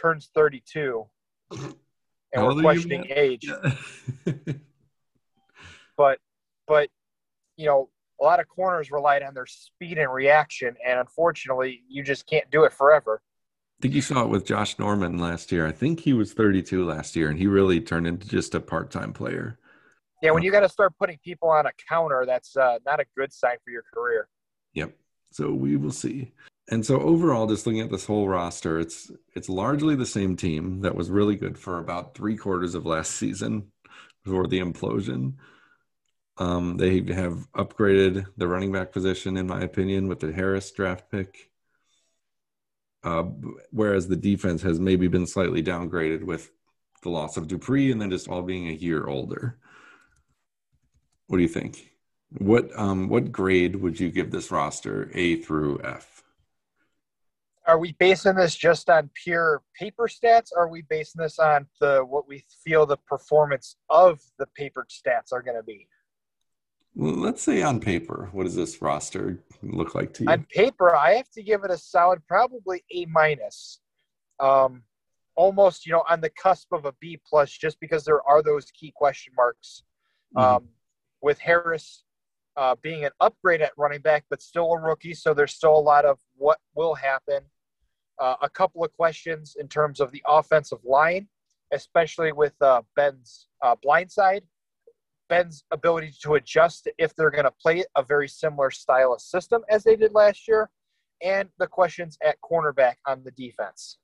turns 0.00 0.30
32, 0.34 1.04
and 2.34 2.42
How 2.42 2.54
we're 2.54 2.60
questioning 2.62 3.06
age. 3.08 3.50
but, 5.96 6.18
but, 6.66 6.88
you 7.56 7.66
know, 7.66 7.88
a 8.20 8.24
lot 8.24 8.40
of 8.40 8.48
corners 8.48 8.90
relied 8.90 9.22
on 9.22 9.34
their 9.34 9.46
speed 9.46 9.98
and 9.98 10.12
reaction, 10.12 10.74
and 10.86 10.98
unfortunately, 10.98 11.82
you 11.88 12.02
just 12.02 12.26
can't 12.26 12.50
do 12.50 12.64
it 12.64 12.72
forever. 12.72 13.22
I 13.78 13.82
think 13.82 13.94
you 13.94 14.02
saw 14.02 14.22
it 14.22 14.28
with 14.28 14.46
Josh 14.46 14.78
Norman 14.78 15.18
last 15.18 15.52
year. 15.52 15.66
I 15.66 15.72
think 15.72 16.00
he 16.00 16.12
was 16.12 16.32
32 16.32 16.84
last 16.84 17.16
year, 17.16 17.28
and 17.28 17.38
he 17.38 17.46
really 17.46 17.80
turned 17.80 18.06
into 18.06 18.28
just 18.28 18.54
a 18.54 18.60
part-time 18.60 19.12
player. 19.12 19.58
Yeah, 20.22 20.30
when 20.30 20.42
you 20.42 20.50
got 20.50 20.60
to 20.60 20.68
start 20.68 20.94
putting 20.98 21.18
people 21.22 21.50
on 21.50 21.66
a 21.66 21.72
counter, 21.88 22.24
that's 22.26 22.56
uh, 22.56 22.78
not 22.86 23.00
a 23.00 23.04
good 23.16 23.32
sign 23.32 23.56
for 23.64 23.70
your 23.70 23.84
career. 23.92 24.28
Yep. 24.72 24.96
So 25.32 25.52
we 25.52 25.76
will 25.76 25.90
see. 25.90 26.32
And 26.70 26.84
so 26.84 26.98
overall, 27.00 27.46
just 27.46 27.66
looking 27.66 27.82
at 27.82 27.90
this 27.90 28.06
whole 28.06 28.26
roster, 28.26 28.80
it's 28.80 29.10
it's 29.34 29.48
largely 29.48 29.96
the 29.96 30.06
same 30.06 30.36
team 30.36 30.80
that 30.80 30.94
was 30.94 31.10
really 31.10 31.36
good 31.36 31.58
for 31.58 31.78
about 31.78 32.14
three 32.14 32.36
quarters 32.36 32.74
of 32.74 32.86
last 32.86 33.10
season 33.16 33.70
before 34.24 34.46
the 34.46 34.60
implosion. 34.60 35.34
Um, 36.36 36.78
they 36.78 37.00
have 37.12 37.46
upgraded 37.52 38.26
the 38.36 38.48
running 38.48 38.72
back 38.72 38.92
position, 38.92 39.36
in 39.36 39.46
my 39.46 39.60
opinion, 39.60 40.08
with 40.08 40.20
the 40.20 40.32
Harris 40.32 40.70
draft 40.72 41.10
pick. 41.10 41.50
Uh, 43.04 43.24
whereas 43.70 44.08
the 44.08 44.16
defense 44.16 44.62
has 44.62 44.80
maybe 44.80 45.08
been 45.08 45.26
slightly 45.26 45.62
downgraded 45.62 46.24
with 46.24 46.50
the 47.02 47.10
loss 47.10 47.36
of 47.36 47.46
Dupree 47.46 47.92
and 47.92 48.00
then 48.00 48.10
just 48.10 48.28
all 48.28 48.42
being 48.42 48.68
a 48.68 48.72
year 48.72 49.06
older. 49.06 49.58
What 51.26 51.36
do 51.36 51.42
you 51.42 51.48
think? 51.48 51.90
What 52.38 52.70
um, 52.76 53.08
what 53.08 53.30
grade 53.30 53.76
would 53.76 54.00
you 54.00 54.10
give 54.10 54.30
this 54.30 54.50
roster, 54.50 55.10
A 55.14 55.36
through 55.36 55.80
F? 55.84 56.13
Are 57.66 57.78
we 57.78 57.92
basing 57.92 58.34
this 58.34 58.54
just 58.54 58.90
on 58.90 59.10
pure 59.14 59.62
paper 59.78 60.08
stats? 60.08 60.50
Or 60.54 60.64
are 60.64 60.68
we 60.68 60.82
basing 60.82 61.22
this 61.22 61.38
on 61.38 61.66
the 61.80 62.04
what 62.06 62.28
we 62.28 62.44
feel 62.64 62.84
the 62.84 62.98
performance 62.98 63.76
of 63.88 64.20
the 64.38 64.46
paper 64.54 64.86
stats 64.90 65.32
are 65.32 65.42
going 65.42 65.56
to 65.56 65.62
be? 65.62 65.88
Well, 66.94 67.14
let's 67.14 67.42
say 67.42 67.62
on 67.62 67.80
paper, 67.80 68.28
what 68.32 68.44
does 68.44 68.54
this 68.54 68.80
roster 68.80 69.42
look 69.62 69.94
like 69.94 70.14
to 70.14 70.24
you? 70.24 70.30
On 70.30 70.46
paper, 70.50 70.94
I 70.94 71.14
have 71.14 71.30
to 71.30 71.42
give 71.42 71.64
it 71.64 71.70
a 71.70 71.78
solid, 71.78 72.24
probably 72.28 72.84
A 72.92 73.06
minus. 73.06 73.80
Um, 74.38 74.82
almost, 75.34 75.86
you 75.86 75.92
know, 75.92 76.04
on 76.08 76.20
the 76.20 76.30
cusp 76.30 76.72
of 76.72 76.84
a 76.84 76.92
B 77.00 77.20
plus, 77.28 77.50
just 77.50 77.80
because 77.80 78.04
there 78.04 78.22
are 78.28 78.42
those 78.42 78.70
key 78.70 78.92
question 78.94 79.32
marks. 79.36 79.82
Mm-hmm. 80.36 80.56
Um, 80.56 80.68
with 81.20 81.38
Harris 81.38 82.04
uh, 82.56 82.76
being 82.82 83.04
an 83.04 83.10
upgrade 83.20 83.62
at 83.62 83.72
running 83.76 84.00
back, 84.00 84.24
but 84.28 84.42
still 84.42 84.72
a 84.72 84.78
rookie, 84.78 85.14
so 85.14 85.34
there's 85.34 85.54
still 85.54 85.76
a 85.76 85.80
lot 85.80 86.04
of 86.04 86.18
what 86.36 86.58
will 86.74 86.94
happen. 86.94 87.40
Uh, 88.18 88.36
a 88.42 88.48
couple 88.48 88.84
of 88.84 88.92
questions 88.92 89.56
in 89.58 89.66
terms 89.66 90.00
of 90.00 90.12
the 90.12 90.22
offensive 90.26 90.78
line, 90.84 91.26
especially 91.72 92.32
with 92.32 92.54
uh, 92.62 92.82
Ben's 92.94 93.48
uh, 93.62 93.74
blind 93.82 94.10
side 94.10 94.42
Ben's 95.28 95.64
ability 95.70 96.12
to 96.22 96.34
adjust 96.34 96.88
if 96.98 97.14
they're 97.14 97.30
going 97.30 97.44
to 97.44 97.50
play 97.50 97.84
a 97.96 98.02
very 98.02 98.28
similar 98.28 98.70
style 98.70 99.12
of 99.12 99.20
system 99.20 99.62
as 99.68 99.84
they 99.84 99.96
did 99.96 100.12
last 100.12 100.46
year, 100.46 100.70
and 101.22 101.48
the 101.58 101.66
questions 101.66 102.18
at 102.24 102.36
cornerback 102.40 102.96
on 103.06 103.22
the 103.24 103.30
defense. 103.32 103.98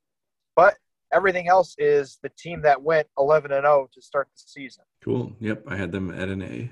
But 0.55 0.75
everything 1.13 1.47
else 1.47 1.75
is 1.77 2.17
the 2.23 2.31
team 2.37 2.61
that 2.63 2.81
went 2.81 3.07
11 3.17 3.51
and 3.51 3.63
0 3.63 3.89
to 3.93 4.01
start 4.01 4.29
the 4.35 4.43
season. 4.45 4.83
Cool. 5.03 5.33
Yep, 5.39 5.63
I 5.67 5.75
had 5.75 5.91
them 5.91 6.11
at 6.11 6.29
an 6.29 6.41
A, 6.41 6.71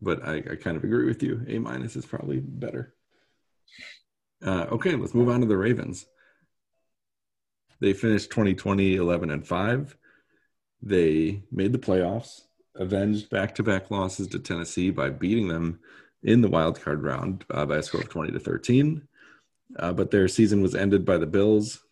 but 0.00 0.26
I, 0.26 0.36
I 0.36 0.56
kind 0.56 0.76
of 0.76 0.84
agree 0.84 1.06
with 1.06 1.22
you. 1.22 1.44
A 1.48 1.58
minus 1.58 1.96
is 1.96 2.06
probably 2.06 2.40
better. 2.40 2.94
Uh, 4.44 4.66
okay, 4.72 4.96
let's 4.96 5.14
move 5.14 5.28
on 5.28 5.40
to 5.40 5.46
the 5.46 5.56
Ravens. 5.56 6.06
They 7.82 7.94
finished 7.94 8.30
2020 8.30 8.94
11 8.94 9.30
and 9.30 9.44
5. 9.44 9.96
They 10.82 11.42
made 11.50 11.72
the 11.72 11.80
playoffs 11.80 12.42
avenged 12.76 13.28
back-to-back 13.28 13.90
losses 13.90 14.28
to 14.28 14.38
Tennessee 14.38 14.90
by 14.90 15.10
beating 15.10 15.48
them 15.48 15.80
in 16.22 16.42
the 16.42 16.48
wild 16.48 16.80
card 16.80 17.02
round 17.02 17.44
uh, 17.50 17.66
by 17.66 17.78
a 17.78 17.82
score 17.82 18.00
of 18.00 18.08
20 18.08 18.30
to 18.30 18.38
13. 18.38 19.02
Uh, 19.76 19.92
but 19.92 20.12
their 20.12 20.28
season 20.28 20.62
was 20.62 20.76
ended 20.76 21.04
by 21.04 21.18
the 21.18 21.26
Bills 21.26 21.84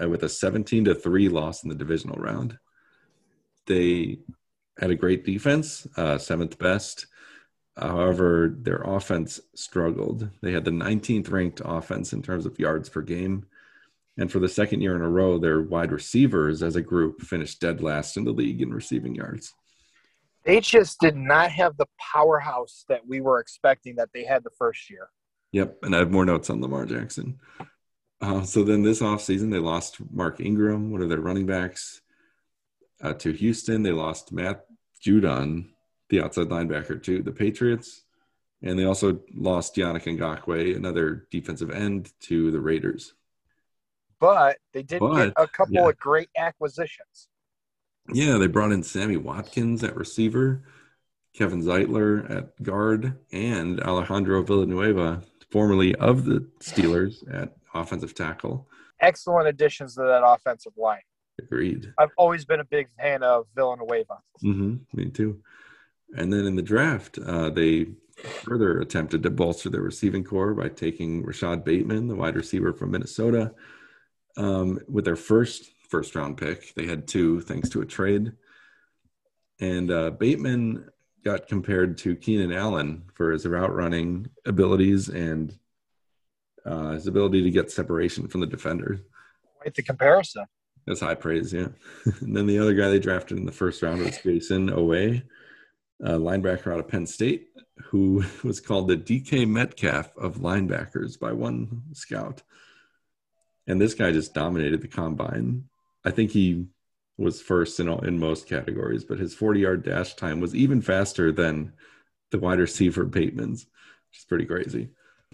uh, 0.00 0.08
with 0.08 0.22
a 0.22 0.28
17 0.28 0.86
to 0.86 0.94
3 0.94 1.28
loss 1.28 1.62
in 1.62 1.68
the 1.68 1.74
divisional 1.74 2.16
round. 2.16 2.58
They 3.66 4.20
had 4.78 4.90
a 4.90 4.94
great 4.94 5.26
defense, 5.26 5.86
uh, 5.98 6.16
seventh 6.16 6.58
best. 6.58 7.08
However, 7.76 8.56
their 8.58 8.80
offense 8.82 9.38
struggled. 9.54 10.30
They 10.40 10.52
had 10.52 10.64
the 10.64 10.70
19th 10.70 11.30
ranked 11.30 11.60
offense 11.62 12.14
in 12.14 12.22
terms 12.22 12.46
of 12.46 12.58
yards 12.58 12.88
per 12.88 13.02
game. 13.02 13.44
And 14.18 14.32
for 14.32 14.38
the 14.38 14.48
second 14.48 14.80
year 14.80 14.96
in 14.96 15.02
a 15.02 15.08
row, 15.08 15.38
their 15.38 15.60
wide 15.60 15.92
receivers 15.92 16.62
as 16.62 16.76
a 16.76 16.82
group 16.82 17.20
finished 17.20 17.60
dead 17.60 17.82
last 17.82 18.16
in 18.16 18.24
the 18.24 18.32
league 18.32 18.62
in 18.62 18.72
receiving 18.72 19.14
yards. 19.14 19.52
They 20.44 20.60
just 20.60 21.00
did 21.00 21.16
not 21.16 21.50
have 21.50 21.76
the 21.76 21.86
powerhouse 21.98 22.84
that 22.88 23.06
we 23.06 23.20
were 23.20 23.40
expecting 23.40 23.96
that 23.96 24.10
they 24.14 24.24
had 24.24 24.44
the 24.44 24.50
first 24.50 24.88
year. 24.88 25.08
Yep. 25.52 25.78
And 25.82 25.94
I 25.94 25.98
have 25.98 26.10
more 26.10 26.24
notes 26.24 26.50
on 26.50 26.60
Lamar 26.60 26.86
Jackson. 26.86 27.38
Uh, 28.20 28.42
so 28.42 28.62
then 28.62 28.82
this 28.82 29.02
offseason, 29.02 29.50
they 29.50 29.58
lost 29.58 29.98
Mark 30.10 30.40
Ingram, 30.40 30.90
one 30.90 31.02
of 31.02 31.08
their 31.08 31.20
running 31.20 31.46
backs, 31.46 32.00
uh, 33.02 33.12
to 33.14 33.32
Houston. 33.32 33.82
They 33.82 33.92
lost 33.92 34.32
Matt 34.32 34.64
Judon, 35.04 35.70
the 36.08 36.22
outside 36.22 36.48
linebacker, 36.48 37.02
to 37.02 37.22
the 37.22 37.32
Patriots. 37.32 38.04
And 38.62 38.78
they 38.78 38.84
also 38.84 39.20
lost 39.34 39.76
Yannick 39.76 40.04
Ngakoue, 40.04 40.76
another 40.76 41.26
defensive 41.30 41.70
end, 41.70 42.12
to 42.20 42.50
the 42.50 42.60
Raiders. 42.60 43.12
But 44.20 44.58
they 44.72 44.82
did 44.82 45.00
But, 45.00 45.14
get 45.14 45.32
a 45.36 45.46
couple 45.46 45.74
yeah. 45.74 45.88
of 45.88 45.98
great 45.98 46.30
acquisitions. 46.36 47.28
Yeah, 48.12 48.38
they 48.38 48.46
brought 48.46 48.72
in 48.72 48.82
Sammy 48.82 49.16
Watkins 49.16 49.82
at 49.82 49.96
receiver, 49.96 50.62
Kevin 51.34 51.62
Zeitler 51.62 52.30
at 52.30 52.62
guard, 52.62 53.18
and 53.32 53.80
Alejandro 53.82 54.42
Villanueva, 54.42 55.22
formerly 55.50 55.94
of 55.96 56.24
the 56.24 56.46
Steelers, 56.60 57.22
at 57.32 57.56
offensive 57.74 58.14
tackle. 58.14 58.68
Excellent 59.00 59.48
additions 59.48 59.94
to 59.96 60.02
that 60.02 60.22
offensive 60.24 60.72
line. 60.76 61.00
Agreed. 61.38 61.92
I've 61.98 62.12
always 62.16 62.46
been 62.46 62.60
a 62.60 62.64
big 62.64 62.88
fan 62.98 63.22
of 63.22 63.46
Villanueva. 63.54 64.18
hmm 64.40 64.76
me 64.94 65.10
too. 65.10 65.42
And 66.16 66.32
then 66.32 66.46
in 66.46 66.56
the 66.56 66.62
draft, 66.62 67.18
uh, 67.18 67.50
they 67.50 67.88
further 68.42 68.78
attempted 68.80 69.22
to 69.24 69.30
bolster 69.30 69.68
their 69.68 69.82
receiving 69.82 70.24
core 70.24 70.54
by 70.54 70.68
taking 70.68 71.22
Rashod 71.24 71.64
Bateman, 71.64 72.08
the 72.08 72.14
wide 72.14 72.36
receiver 72.36 72.72
from 72.72 72.92
Minnesota, 72.92 73.52
um, 74.36 74.80
with 74.88 75.04
their 75.04 75.16
first 75.16 75.70
first 75.88 76.14
round 76.14 76.36
pick. 76.36 76.74
They 76.74 76.86
had 76.86 77.06
two 77.06 77.40
thanks 77.40 77.68
to 77.70 77.80
a 77.80 77.86
trade. 77.86 78.32
And 79.60 79.90
uh, 79.90 80.10
Bateman 80.10 80.90
got 81.24 81.48
compared 81.48 81.98
to 81.98 82.14
Keenan 82.16 82.52
Allen 82.52 83.04
for 83.14 83.30
his 83.32 83.46
route 83.46 83.74
running 83.74 84.28
abilities 84.44 85.08
and 85.08 85.56
uh, 86.64 86.90
his 86.90 87.06
ability 87.06 87.42
to 87.42 87.50
get 87.50 87.70
separation 87.70 88.28
from 88.28 88.40
the 88.40 88.46
defender. 88.46 89.00
Quite 89.60 89.74
the 89.74 89.82
comparison. 89.82 90.44
That's 90.86 91.00
high 91.00 91.14
praise, 91.14 91.52
yeah. 91.52 91.68
and 92.20 92.36
then 92.36 92.46
the 92.46 92.58
other 92.58 92.74
guy 92.74 92.88
they 92.88 92.98
drafted 92.98 93.38
in 93.38 93.46
the 93.46 93.52
first 93.52 93.82
round 93.82 94.02
was 94.02 94.18
Jayson 94.18 94.70
Oweh, 94.70 95.22
a 96.02 96.10
linebacker 96.10 96.72
out 96.72 96.78
of 96.78 96.88
Penn 96.88 97.06
State, 97.06 97.48
who 97.86 98.24
was 98.44 98.60
called 98.60 98.88
the 98.88 98.96
DK 98.96 99.48
Metcalf 99.48 100.16
of 100.16 100.38
linebackers 100.38 101.18
by 101.18 101.32
one 101.32 101.82
scout. 101.92 102.42
And 103.66 103.80
this 103.80 103.94
guy 103.94 104.12
just 104.12 104.34
dominated 104.34 104.80
the 104.80 104.88
combine. 104.88 105.64
I 106.04 106.10
think 106.10 106.30
he 106.30 106.66
was 107.18 107.40
first 107.40 107.80
in 107.80 107.88
all, 107.88 108.04
in 108.04 108.18
most 108.18 108.48
categories, 108.48 109.04
but 109.04 109.18
his 109.18 109.34
40 109.34 109.60
yard 109.60 109.82
dash 109.82 110.14
time 110.14 110.40
was 110.40 110.54
even 110.54 110.82
faster 110.82 111.32
than 111.32 111.72
the 112.30 112.38
wide 112.38 112.58
receiver 112.58 113.04
Bateman's, 113.04 113.66
which 114.10 114.18
is 114.18 114.24
pretty 114.24 114.44
crazy. 114.44 114.90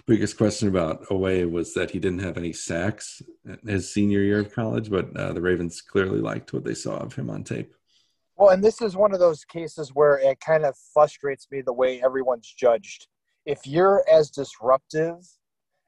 Biggest 0.07 0.39
question 0.39 0.69
about 0.69 1.05
Oweh 1.07 1.51
was 1.51 1.75
that 1.75 1.91
he 1.91 1.99
didn't 1.99 2.21
have 2.21 2.39
any 2.39 2.53
sacks 2.53 3.21
his 3.67 3.93
senior 3.93 4.21
year 4.21 4.41
of 4.41 4.53
college, 4.53 4.91
but 4.91 5.15
uh, 5.17 5.33
the 5.33 5.41
Ravens 5.41 5.81
clearly 5.81 6.21
liked 6.21 6.53
what 6.53 6.65
they 6.65 6.75
saw 6.75 6.97
of 6.97 7.15
him 7.15 7.29
on 7.29 7.45
tape. 7.45 7.75
Well, 8.37 8.51
and 8.51 8.65
this 8.65 8.81
is 8.81 8.97
one 8.97 9.13
of 9.13 9.21
those 9.21 9.45
cases 9.45 9.91
where 9.95 10.19
it 10.19 10.41
kind 10.41 10.65
of 10.65 10.75
frustrates 10.93 11.47
me 11.51 11.61
the 11.61 11.73
way 11.73 12.03
everyone's 12.03 12.53
judged. 12.53 13.07
If 13.45 13.67
you're 13.67 14.05
as 14.11 14.31
disruptive 14.31 15.19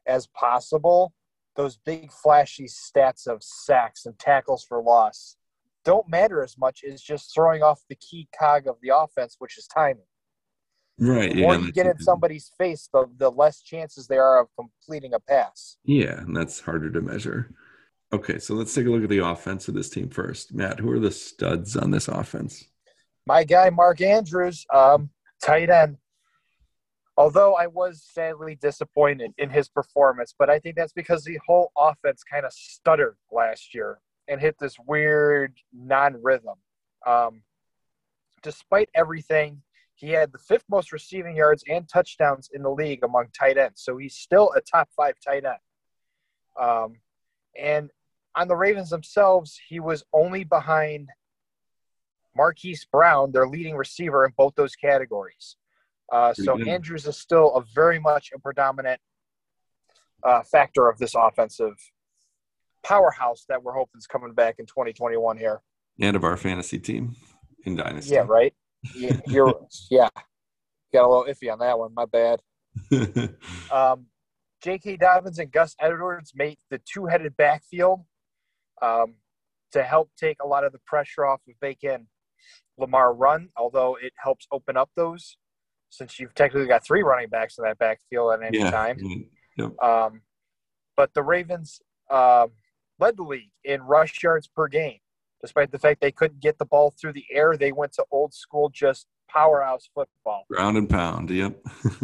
as 0.07 0.27
possible, 0.29 1.15
those 1.57 1.77
big 1.77 2.11
flashy 2.13 2.67
stats 2.67 3.27
of 3.27 3.43
sacks 3.43 4.07
and 4.07 4.19
tackles 4.19 4.65
for 4.65 4.83
loss 4.83 5.37
don't 5.85 6.09
matter 6.09 6.43
as 6.43 6.57
much 6.57 6.83
as 6.83 7.03
just 7.03 7.35
throwing 7.35 7.63
off 7.63 7.83
the 7.91 7.95
key 7.97 8.27
cog 8.39 8.67
of 8.67 8.77
the 8.81 8.89
offense, 8.97 9.37
which 9.39 9.59
is 9.59 9.67
timing. 9.67 10.07
Right. 10.99 11.31
The 11.31 11.41
Yeah. 11.41 11.47
more 11.47 11.57
you 11.57 11.73
get 11.73 11.87
in 11.87 11.99
somebody's 11.99 12.51
face, 12.57 12.89
the, 12.93 13.07
the 13.19 13.31
less 13.31 13.61
chances 13.61 14.07
there 14.07 14.25
are 14.25 14.41
of 14.41 14.49
completing 14.57 15.13
a 15.13 15.21
pass. 15.21 15.77
Yeah, 15.85 16.21
and 16.21 16.35
that's 16.35 16.61
harder 16.61 16.91
to 16.91 17.01
measure. 17.03 17.51
Okay, 18.13 18.39
so 18.39 18.55
let's 18.55 18.73
take 18.73 18.87
a 18.87 18.91
look 18.91 19.03
at 19.03 19.11
the 19.11 19.27
offense 19.27 19.69
of 19.69 19.75
this 19.75 19.91
team 19.91 20.09
first. 20.09 20.55
Matt, 20.55 20.79
who 20.81 20.91
are 20.91 21.01
the 21.01 21.11
studs 21.11 21.77
on 21.77 21.91
this 21.91 22.09
offense? 22.09 22.65
My 23.27 23.45
guy, 23.45 23.71
Mark 23.71 24.01
Andrews, 24.01 24.65
um, 24.73 25.11
tight 25.43 25.69
end. 25.69 25.99
Although 27.17 27.55
I 27.55 27.69
was 27.69 28.03
sadly 28.03 28.57
disappointed 28.61 29.33
in 29.39 29.51
his 29.51 29.69
performance, 29.69 30.35
but 30.37 30.51
I 30.51 30.59
think 30.59 30.75
that's 30.75 30.93
because 30.93 31.25
the 31.25 31.39
whole 31.47 31.71
offense 31.77 32.25
kind 32.25 32.45
of 32.45 32.53
stuttered 32.53 33.17
last 33.31 33.73
year 33.75 34.01
and 34.27 34.41
hit 34.41 34.57
this 34.59 34.77
weird 34.85 35.55
non 35.73 36.21
rhythm. 36.23 36.57
Um, 37.07 37.43
despite 38.43 38.89
everything, 38.95 39.63
he 39.95 40.11
had 40.11 40.33
the 40.33 40.39
fifth 40.39 40.65
most 40.69 40.93
receiving 40.93 41.37
yards 41.37 41.63
and 41.69 41.89
touchdowns 41.89 42.51
in 42.53 42.63
the 42.63 42.71
league 42.71 43.05
among 43.05 43.29
tight 43.29 43.59
ends. 43.59 43.81
So 43.81 43.97
he's 43.97 44.17
still 44.17 44.53
a 44.57 44.61
top 44.61 44.89
five 44.97 45.15
tight 45.25 45.45
end. 45.45 45.59
Um, 46.61 46.97
and 47.57 47.91
on 48.35 48.49
the 48.49 48.57
Ravens 48.57 48.91
themselves, 48.91 49.61
he 49.69 49.79
was 49.79 50.03
only 50.13 50.43
behind 50.43 51.11
Marquise 52.37 52.85
Brown, 52.91 53.31
their 53.31 53.47
leading 53.47 53.77
receiver 53.77 54.25
in 54.25 54.33
both 54.37 54.55
those 54.57 54.75
categories. 54.75 55.57
Uh, 56.13 56.35
so. 56.35 56.61
Andrews 56.63 57.07
is 57.07 57.17
still 57.17 57.55
a 57.55 57.65
very 57.75 57.99
much 57.99 58.31
a 58.35 58.39
predominant 58.39 59.01
uh, 60.23 60.43
factor 60.43 60.89
of 60.89 60.99
this 60.99 61.15
offensive 61.15 61.75
powerhouse 62.83 63.45
that 63.49 63.63
we're 63.63 63.73
hoping 63.73 63.99
is 63.99 64.07
coming 64.07 64.33
back 64.33 64.57
in 64.59 64.67
2021 64.67 65.39
here. 65.39 65.61
And 66.01 66.17
of 66.17 66.25
our 66.25 66.37
fantasy 66.37 66.79
team 66.79 67.17
in 67.65 67.77
Dynasty. 67.77 68.15
Yeah, 68.15 68.25
right. 68.27 68.55
Yeah, 68.95 69.17
you're 69.27 69.55
yeah. 69.91 70.09
Got 70.93 71.07
a 71.07 71.09
little 71.09 71.25
iffy 71.25 71.53
on 71.53 71.59
that 71.61 71.79
one. 71.79 71.95
My 71.95 72.07
bad. 72.07 72.41
Um, 73.73 74.07
J.K. 74.63 74.97
Dobbins 74.97 75.39
and 75.39 75.53
Gus 75.53 75.77
Edwards 75.79 76.33
make 76.35 76.59
the 76.71 76.81
two-headed 76.91 77.37
backfield 77.37 78.01
um, 78.81 79.17
to 79.73 79.83
help 79.83 80.11
take 80.19 80.39
a 80.43 80.47
lot 80.47 80.65
of 80.65 80.73
the 80.73 80.79
pressure 80.87 81.27
off 81.27 81.43
of 81.47 81.55
Bacon 81.61 82.09
Lamar 82.79 83.13
run. 83.13 83.51
Although 83.59 83.97
it 84.01 84.15
helps 84.17 84.47
open 84.51 84.79
up 84.79 84.89
those, 84.97 85.37
since 85.97 86.19
you've 86.19 86.35
technically 86.35 86.67
got 86.67 86.85
three 86.85 87.03
running 87.03 87.29
backs 87.29 87.59
in 87.59 87.65
that 87.65 87.79
backfield 87.79 88.33
at 88.35 88.43
any 88.43 88.59
yeah. 88.59 88.71
time. 88.71 88.99
Yep. 89.57 89.81
Um, 89.83 90.23
but 90.97 91.15
the 91.15 91.23
Ravens 91.23 91.81
um, 92.11 92.51
led 92.99 93.17
the 93.17 93.23
league 93.23 93.51
in 93.65 93.83
rush 93.83 94.23
yards 94.23 94.47
per 94.47 94.69
game. 94.69 94.99
Despite 95.41 95.71
the 95.73 95.79
fact 95.79 96.01
they 96.01 96.13
couldn't 96.13 96.41
get 96.41 96.59
the 96.59 96.65
ball 96.65 96.95
through 96.99 97.13
the 97.13 97.27
air, 97.31 97.57
they 97.57 97.73
went 97.73 97.93
to 97.95 98.05
old 98.11 98.33
school, 98.33 98.71
just 98.71 99.07
powerhouse 99.29 99.89
football. 99.95 100.45
Ground 100.51 100.79
and 100.79 100.89
pound. 100.89 101.31
Yep. 101.31 101.59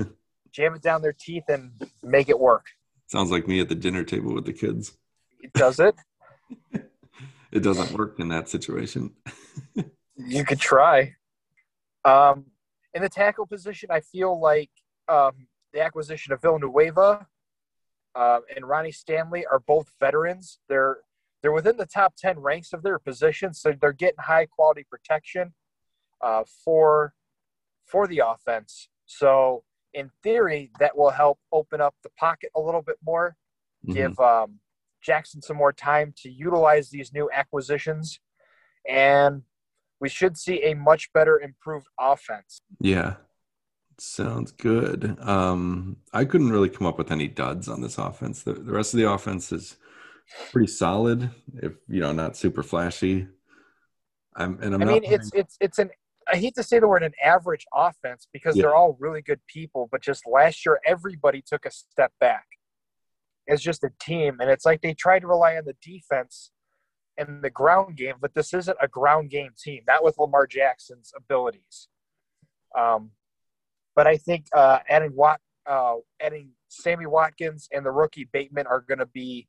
Jam 0.53 0.75
it 0.75 0.83
down 0.83 1.01
their 1.01 1.15
teeth 1.19 1.45
and 1.49 1.71
make 2.03 2.29
it 2.29 2.39
work. 2.39 2.67
Sounds 3.07 3.31
like 3.31 3.49
me 3.49 3.61
at 3.61 3.69
the 3.69 3.75
dinner 3.75 4.05
table 4.05 4.35
with 4.35 4.45
the 4.45 4.53
kids. 4.53 4.97
Does 5.55 5.81
it? 5.81 5.95
It 7.53 7.65
doesn't 7.65 7.99
work 7.99 8.21
in 8.21 8.29
that 8.29 8.49
situation. 8.49 9.13
You 10.23 10.45
could 10.45 10.61
try. 10.61 11.15
Um, 12.05 12.45
in 12.95 13.03
the 13.03 13.09
tackle 13.09 13.47
position, 13.47 13.91
I 13.91 14.01
feel 14.01 14.41
like 14.41 14.71
um, 15.09 15.47
the 15.73 15.81
acquisition 15.83 16.33
of 16.33 16.43
Villanueva 16.43 17.27
uh, 18.15 18.41
and 18.55 18.67
Ronnie 18.67 18.93
Stanley 18.93 19.47
are 19.47 19.61
both 19.61 19.91
veterans. 20.01 20.59
They're 20.69 20.99
they're 21.43 21.53
within 21.53 21.77
the 21.79 21.87
top 21.87 22.15
ten 22.17 22.39
ranks 22.39 22.73
of 22.73 22.83
their 22.83 22.99
position, 22.99 23.55
so 23.55 23.73
they're 23.81 23.93
getting 23.93 24.19
high 24.21 24.47
quality 24.47 24.85
protection 24.91 25.55
uh, 26.21 26.45
for 26.65 27.15
for 27.87 28.07
the 28.07 28.23
offense. 28.25 28.89
So 29.07 29.65
in 29.95 30.11
theory, 30.23 30.71
that 30.79 30.97
will 30.97 31.11
help 31.11 31.39
open 31.51 31.81
up 31.81 31.95
the 32.03 32.11
pocket 32.11 32.51
a 32.55 32.61
little 32.61 32.83
bit 32.83 32.97
more, 33.05 33.37
Mhm. 33.87 33.95
give 33.95 34.21
um, 34.21 34.61
Jackson 35.01 35.41
some 35.43 35.57
more 35.57 35.73
time 35.73 36.13
to 36.19 36.31
utilize 36.31 36.91
these 36.91 37.13
new 37.13 37.31
acquisitions, 37.33 38.21
and 38.89 39.43
we 40.01 40.09
should 40.09 40.37
see 40.39 40.63
a 40.65 40.75
much 40.75 41.13
better 41.13 41.39
improved 41.41 41.87
offense. 41.99 42.61
Yeah. 42.81 43.15
Sounds 43.99 44.51
good. 44.53 45.19
Um, 45.21 45.99
I 46.13 46.25
couldn't 46.25 46.51
really 46.51 46.71
come 46.71 46.87
up 46.87 46.97
with 46.97 47.13
any 47.13 47.29
duds 47.29 47.69
on 47.69 47.83
this 47.83 47.99
offense. 47.99 48.43
The, 48.43 48.55
the 48.55 48.73
rest 48.73 48.95
of 48.95 48.99
the 48.99 49.11
offense 49.11 49.53
is 49.53 49.77
pretty 50.53 50.69
solid, 50.69 51.31
if 51.57 51.73
you 51.87 52.01
know, 52.01 52.13
not 52.13 52.37
super 52.37 52.63
flashy. 52.63 53.27
I'm 54.35 54.59
and 54.63 54.75
I'm 54.75 54.83
I 54.83 54.85
mean, 54.87 55.05
it's 55.05 55.31
it's 55.35 55.57
it's 55.61 55.79
an 55.79 55.91
I 56.33 56.37
hate 56.37 56.55
to 56.55 56.63
say 56.63 56.79
the 56.79 56.89
word 56.89 57.03
an 57.03 57.13
average 57.23 57.67
offense 57.75 58.27
because 58.33 58.57
Yeah. 58.57 58.63
they're 58.63 58.75
all 58.75 58.97
really 59.01 59.21
good 59.21 59.41
people, 59.47 59.89
but 59.93 60.01
just 60.01 60.23
last 60.27 60.65
year 60.65 60.81
everybody 60.87 61.43
took 61.47 61.67
a 61.67 61.71
step 61.71 62.13
back. 62.21 62.47
as 63.49 63.61
just 63.61 63.83
a 63.83 63.91
team, 64.01 64.37
and 64.41 64.49
it's 64.49 64.65
like 64.65 64.81
they 64.81 64.95
tried 64.95 65.21
to 65.21 65.27
rely 65.27 65.57
on 65.57 65.65
the 65.65 65.75
defense 65.83 66.53
in 67.21 67.41
the 67.43 67.51
ground 67.51 67.97
game, 67.97 68.15
but 68.21 68.35
this 68.35 68.55
isn't 68.55 68.77
a 68.81 68.89
ground 68.89 69.31
game 69.31 69.51
team, 69.63 69.83
not 69.87 70.03
with 70.03 70.19
Lamar 70.19 70.47
Jackson's 70.47 71.13
abilities. 71.17 71.89
Um, 72.77 73.11
but 73.95 74.07
I 74.07 74.17
think 74.17 74.47
uh, 74.55 74.79
adding 74.89 75.15
Wat, 75.15 75.41
uh, 75.67 75.97
adding 76.21 76.51
Sammy 76.69 77.07
Watkins 77.07 77.69
and 77.73 77.85
the 77.85 77.91
rookie 77.91 78.29
Bateman 78.33 78.67
are 78.67 78.81
going 78.81 78.99
to 78.99 79.07
be 79.07 79.49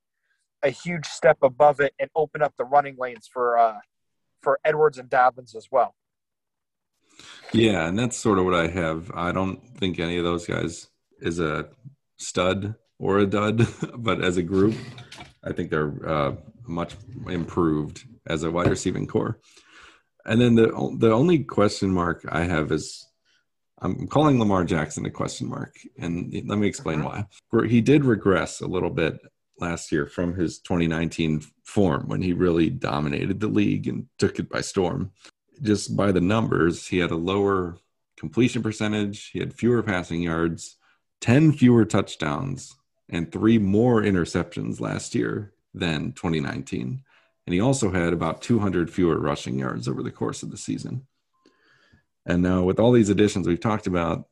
a 0.63 0.69
huge 0.69 1.05
step 1.05 1.37
above 1.41 1.79
it 1.79 1.93
and 1.99 2.09
open 2.15 2.41
up 2.41 2.53
the 2.57 2.65
running 2.65 2.95
lanes 2.99 3.29
for 3.31 3.57
uh, 3.57 3.79
for 4.41 4.59
Edwards 4.65 4.97
and 4.97 5.09
Dobbins 5.09 5.55
as 5.55 5.67
well. 5.71 5.95
Yeah, 7.53 7.87
and 7.87 7.97
that's 7.97 8.17
sort 8.17 8.39
of 8.39 8.45
what 8.45 8.55
I 8.55 8.67
have. 8.67 9.11
I 9.13 9.31
don't 9.31 9.61
think 9.77 9.99
any 9.99 10.17
of 10.17 10.23
those 10.23 10.45
guys 10.45 10.89
is 11.19 11.39
a 11.39 11.69
stud 12.17 12.75
or 12.99 13.19
a 13.19 13.25
dud, 13.25 13.67
but 13.97 14.23
as 14.23 14.37
a 14.37 14.43
group, 14.43 14.75
I 15.43 15.53
think 15.53 15.69
they're 15.69 15.93
uh, 16.07 16.35
much 16.71 16.95
improved 17.27 18.05
as 18.25 18.43
a 18.43 18.51
wide 18.51 18.69
receiving 18.69 19.07
core. 19.07 19.39
And 20.25 20.39
then 20.39 20.55
the 20.55 20.95
the 20.97 21.11
only 21.11 21.39
question 21.39 21.91
mark 21.91 22.25
I 22.29 22.43
have 22.43 22.71
is 22.71 23.07
I'm 23.81 24.07
calling 24.07 24.37
Lamar 24.37 24.63
Jackson 24.63 25.05
a 25.05 25.09
question 25.09 25.49
mark, 25.49 25.75
and 25.97 26.31
let 26.47 26.59
me 26.59 26.67
explain 26.67 27.01
uh-huh. 27.01 27.23
why. 27.49 27.67
He 27.67 27.81
did 27.81 28.05
regress 28.05 28.61
a 28.61 28.67
little 28.67 28.91
bit 28.91 29.19
last 29.57 29.91
year 29.91 30.05
from 30.05 30.35
his 30.35 30.59
2019 30.59 31.41
form 31.63 32.07
when 32.07 32.21
he 32.21 32.33
really 32.33 32.69
dominated 32.69 33.39
the 33.39 33.47
league 33.47 33.87
and 33.87 34.07
took 34.17 34.39
it 34.39 34.49
by 34.49 34.61
storm. 34.61 35.11
Just 35.61 35.95
by 35.95 36.11
the 36.11 36.21
numbers, 36.21 36.87
he 36.87 36.99
had 36.99 37.11
a 37.11 37.15
lower 37.15 37.77
completion 38.17 38.61
percentage, 38.61 39.29
he 39.31 39.39
had 39.39 39.53
fewer 39.53 39.81
passing 39.81 40.21
yards, 40.21 40.77
10 41.21 41.53
fewer 41.53 41.85
touchdowns, 41.85 42.75
and 43.09 43.31
three 43.31 43.57
more 43.57 44.01
interceptions 44.01 44.79
last 44.79 45.13
year 45.15 45.53
than 45.73 46.13
2019. 46.13 47.03
And 47.45 47.53
he 47.53 47.59
also 47.59 47.91
had 47.91 48.13
about 48.13 48.41
200 48.41 48.89
fewer 48.89 49.19
rushing 49.19 49.57
yards 49.57 49.87
over 49.87 50.03
the 50.03 50.11
course 50.11 50.43
of 50.43 50.51
the 50.51 50.57
season. 50.57 51.07
And 52.25 52.43
now, 52.43 52.63
with 52.63 52.79
all 52.79 52.91
these 52.91 53.09
additions 53.09 53.47
we've 53.47 53.59
talked 53.59 53.87
about, 53.87 54.27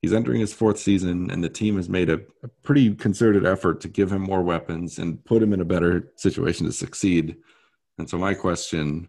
he's 0.00 0.14
entering 0.14 0.40
his 0.40 0.54
fourth 0.54 0.78
season, 0.78 1.30
and 1.30 1.44
the 1.44 1.50
team 1.50 1.76
has 1.76 1.88
made 1.88 2.08
a, 2.08 2.20
a, 2.42 2.48
pretty 2.62 2.94
concerted 2.94 3.44
effort 3.44 3.82
to 3.82 3.88
give 3.88 4.10
him 4.10 4.22
more 4.22 4.42
weapons 4.42 4.98
and 4.98 5.22
put 5.24 5.42
him 5.42 5.52
in 5.52 5.60
a 5.60 5.66
better 5.66 6.10
situation 6.16 6.64
to 6.66 6.72
succeed. 6.72 7.36
And 7.98 8.08
so, 8.08 8.16
my 8.16 8.32
question 8.32 9.08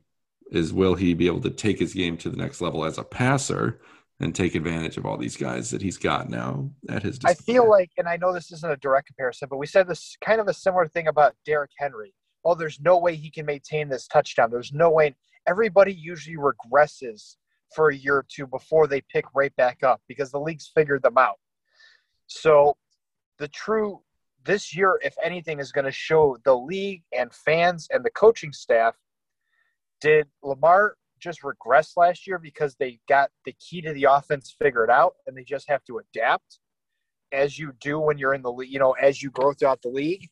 is 0.52 0.74
will 0.74 0.96
he 0.96 1.14
be 1.14 1.28
able 1.28 1.42
to 1.42 1.50
take 1.50 1.80
his 1.80 1.94
game 1.94 2.18
to 2.18 2.30
the 2.30 2.38
next 2.38 2.60
level 2.60 2.84
as 2.84 2.98
a 2.98 3.04
passer 3.04 3.80
and 4.24 4.34
take 4.34 4.56
advantage 4.56 4.98
of 4.98 5.06
all 5.06 5.18
these 5.18 5.38
guys 5.38 5.70
that 5.72 5.82
he's 5.82 5.98
got 5.98 6.30
now 6.30 6.70
at 6.90 7.04
his 7.04 7.20
disposal? 7.20 7.38
I 7.42 7.46
feel 7.46 7.70
like, 7.70 7.92
and 7.98 8.08
I 8.08 8.18
know 8.18 8.34
this 8.34 8.52
isn't 8.52 8.72
a 8.72 8.78
direct 8.78 9.08
comparison, 9.08 9.48
but 9.50 9.58
we 9.58 9.68
said 9.68 9.88
this 9.88 10.16
kind 10.24 10.40
of 10.40 10.48
a 10.48 10.54
similar 10.54 10.88
thing 10.88 11.08
about 11.08 11.36
Derrick 11.46 11.72
Henry. 11.78 12.14
Oh, 12.46 12.56
there's 12.56 12.80
no 12.80 12.98
way 12.98 13.16
he 13.16 13.30
can 13.30 13.46
maintain 13.46 13.90
this 13.90 14.08
touchdown. 14.08 14.50
There's 14.50 14.74
no 14.74 14.90
way. 14.90 15.16
Everybody 15.48 15.94
usually 15.94 16.38
regresses 16.38 17.36
for 17.76 17.90
a 17.90 17.96
year 17.96 18.18
or 18.18 18.26
two 18.30 18.48
before 18.48 18.88
they 18.88 19.02
pick 19.02 19.26
right 19.34 19.56
back 19.56 19.84
up 19.84 20.02
because 20.08 20.32
the 20.32 20.40
league's 20.40 20.72
figured 20.74 21.04
them 21.04 21.18
out. 21.18 21.40
So 22.28 22.78
the 23.40 23.48
true 23.50 24.02
this 24.46 24.76
year, 24.76 25.00
if 25.04 25.16
anything, 25.24 25.60
is 25.60 25.72
going 25.72 25.86
to 25.86 25.92
show 25.92 26.38
the 26.44 26.56
league 26.56 27.04
and 27.18 27.34
fans 27.34 27.88
and 27.92 28.04
the 28.04 28.12
coaching 28.12 28.52
staff 28.52 28.96
did 30.02 30.28
Lamar 30.44 30.96
just 31.24 31.44
regress 31.44 31.94
last 31.96 32.28
year 32.28 32.38
because 32.38 32.76
they 32.76 33.00
got 33.08 33.30
the 33.46 33.54
key 33.54 33.82
to 33.82 33.94
the 33.94 34.06
offense 34.10 34.56
figured 34.62 34.90
out 34.90 35.14
and 35.26 35.38
they 35.38 35.44
just 35.44 35.70
have 35.70 35.84
to 35.86 36.00
adapt 36.00 36.60
as 37.32 37.58
you 37.58 37.74
do 37.80 38.00
when 38.00 38.18
you're 38.18 38.34
in 38.34 38.42
the 38.42 38.52
league, 38.52 38.72
you 38.72 38.80
know, 38.80 38.92
as 38.92 39.24
you 39.24 39.32
grow 39.32 39.54
throughout 39.54 39.82
the 39.82 39.90
league? 39.90 40.28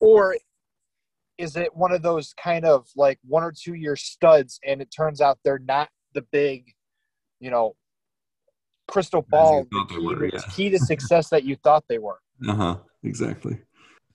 Or 0.00 0.36
is 1.36 1.56
it 1.56 1.74
one 1.74 1.92
of 1.92 2.02
those 2.02 2.32
kind 2.42 2.64
of 2.64 2.86
like 2.96 3.18
one 3.26 3.42
or 3.42 3.52
two 3.52 3.74
year 3.74 3.96
studs 3.96 4.58
and 4.66 4.80
it 4.80 4.90
turns 4.96 5.20
out 5.20 5.38
they're 5.44 5.58
not 5.58 5.88
the 6.14 6.22
big 6.32 6.72
you 7.40 7.50
know, 7.50 7.74
crystal 8.86 9.22
ball 9.22 9.64
key, 9.88 9.98
were, 9.98 10.26
yeah. 10.26 10.40
key 10.54 10.70
to 10.70 10.78
success 10.78 11.28
that 11.30 11.44
you 11.44 11.56
thought 11.56 11.84
they 11.88 11.98
were. 11.98 12.18
Uh 12.48 12.54
huh. 12.54 12.76
Exactly. 13.02 13.58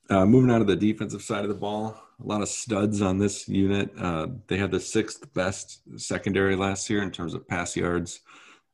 Uh, 0.09 0.25
moving 0.25 0.49
on 0.49 0.59
to 0.59 0.65
the 0.65 0.77
defensive 0.77 1.21
side 1.21 1.43
of 1.43 1.49
the 1.49 1.55
ball, 1.55 2.01
a 2.23 2.27
lot 2.27 2.41
of 2.41 2.47
studs 2.47 3.01
on 3.01 3.17
this 3.17 3.47
unit. 3.47 3.91
Uh, 3.99 4.27
they 4.47 4.57
had 4.57 4.71
the 4.71 4.79
sixth 4.79 5.33
best 5.33 5.81
secondary 5.99 6.55
last 6.55 6.89
year 6.89 7.03
in 7.03 7.11
terms 7.11 7.33
of 7.33 7.47
pass 7.47 7.75
yards 7.75 8.21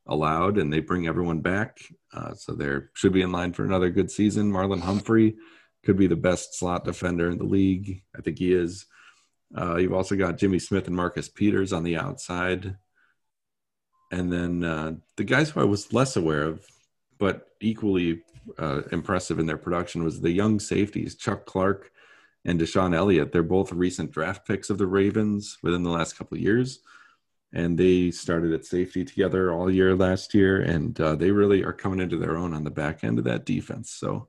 allowed, 0.08 0.58
and 0.58 0.72
they 0.72 0.80
bring 0.80 1.08
everyone 1.08 1.39
back. 1.39 1.80
Uh, 2.14 2.34
so 2.34 2.54
they 2.54 2.78
should 2.93 3.14
be 3.14 3.22
in 3.22 3.32
line 3.32 3.54
for 3.54 3.66
another 3.66 3.89
good 3.89 4.12
season. 4.12 4.52
Marlon 4.52 4.82
Humphrey 4.82 5.36
could 5.84 5.97
be 5.97 6.08
the 6.08 6.16
best 6.16 6.58
slot 6.58 6.84
defender 6.84 7.30
in 7.30 7.38
the 7.38 7.43
league. 7.43 8.04
I 8.18 8.22
think 8.22 8.38
he 8.38 8.54
is. 8.54 8.86
Uh, 9.58 9.78
you've 9.78 9.93
also 9.93 10.16
got 10.16 10.38
Jimmy 10.38 10.60
Smith 10.60 10.88
and 10.88 10.95
Marcus 10.95 11.30
Peters 11.30 11.74
on 11.74 11.84
the 11.84 11.97
outside. 11.97 12.76
And 14.12 14.32
then 14.32 14.64
uh, 14.64 14.93
the 15.18 15.24
guys 15.24 15.50
who 15.50 15.62
I 15.62 15.66
was 15.66 15.93
less 15.93 16.16
aware 16.16 16.43
of, 16.43 16.66
but 17.18 17.47
equally 17.62 18.24
uh, 18.58 18.82
impressive 18.91 19.39
in 19.39 19.45
their 19.45 19.58
production, 19.58 20.04
was 20.04 20.22
the 20.22 20.32
young 20.32 20.60
safeties, 20.60 21.16
Chuck 21.16 21.45
Clark 21.45 21.91
and 22.45 22.59
DeShon 22.59 22.95
Elliott. 22.95 23.31
They're 23.31 23.43
both 23.43 23.71
recent 23.71 24.11
draft 24.11 24.47
picks 24.47 24.69
of 24.69 24.77
the 24.77 24.87
Ravens 24.87 25.57
within 25.61 25.83
the 25.83 25.89
last 25.89 26.17
couple 26.17 26.37
of 26.37 26.43
years. 26.43 26.79
And 27.51 27.77
they 27.77 28.11
started 28.11 28.53
at 28.53 28.65
safety 28.65 29.03
together 29.03 29.51
all 29.51 29.71
year 29.71 29.95
last 29.95 30.35
year, 30.35 30.61
and 30.61 30.99
uh, 31.01 31.15
they 31.15 31.31
really 31.31 31.63
are 31.63 31.73
coming 31.73 31.99
into 31.99 32.17
their 32.17 32.37
own 32.37 32.53
on 32.53 32.63
the 32.63 32.69
back 32.69 33.03
end 33.03 33.17
of 33.17 33.25
that 33.25 33.45
defense. 33.45 33.91
So 33.91 34.27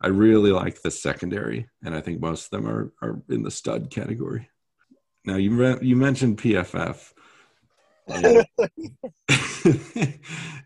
I 0.00 0.08
really 0.08 0.52
like 0.52 0.82
the 0.82 0.90
secondary, 0.90 1.68
and 1.82 1.94
I 1.94 2.00
think 2.00 2.20
most 2.20 2.44
of 2.44 2.50
them 2.50 2.68
are, 2.68 2.92
are 3.00 3.22
in 3.30 3.42
the 3.42 3.50
stud 3.50 3.90
category. 3.90 4.48
Now 5.24 5.36
you 5.36 5.54
re- 5.54 5.78
you 5.80 5.96
mentioned 5.96 6.38
PFF. 6.38 7.12
And, 8.06 8.46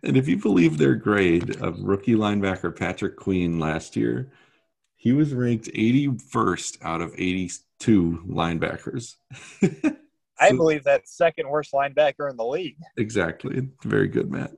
and 0.03 0.17
if 0.17 0.29
you 0.29 0.37
believe 0.37 0.79
their 0.79 0.95
grade 0.95 1.57
of 1.61 1.81
rookie 1.81 2.15
linebacker 2.15 2.77
Patrick 2.77 3.17
Queen 3.17 3.59
last 3.59 3.97
year, 3.97 4.33
he 5.05 5.13
was 5.13 5.35
ranked 5.35 5.67
81st 5.67 6.83
out 6.83 7.03
of 7.03 7.13
82 7.13 8.25
linebackers. 8.27 9.17
I 10.41 10.51
believe 10.51 10.85
that 10.85 11.07
second 11.07 11.49
worst 11.51 11.73
linebacker 11.75 12.31
in 12.31 12.39
the 12.39 12.45
league. 12.45 12.79
Exactly. 12.97 13.69
Very 13.85 14.09
good, 14.09 14.31
Matt. 14.31 14.53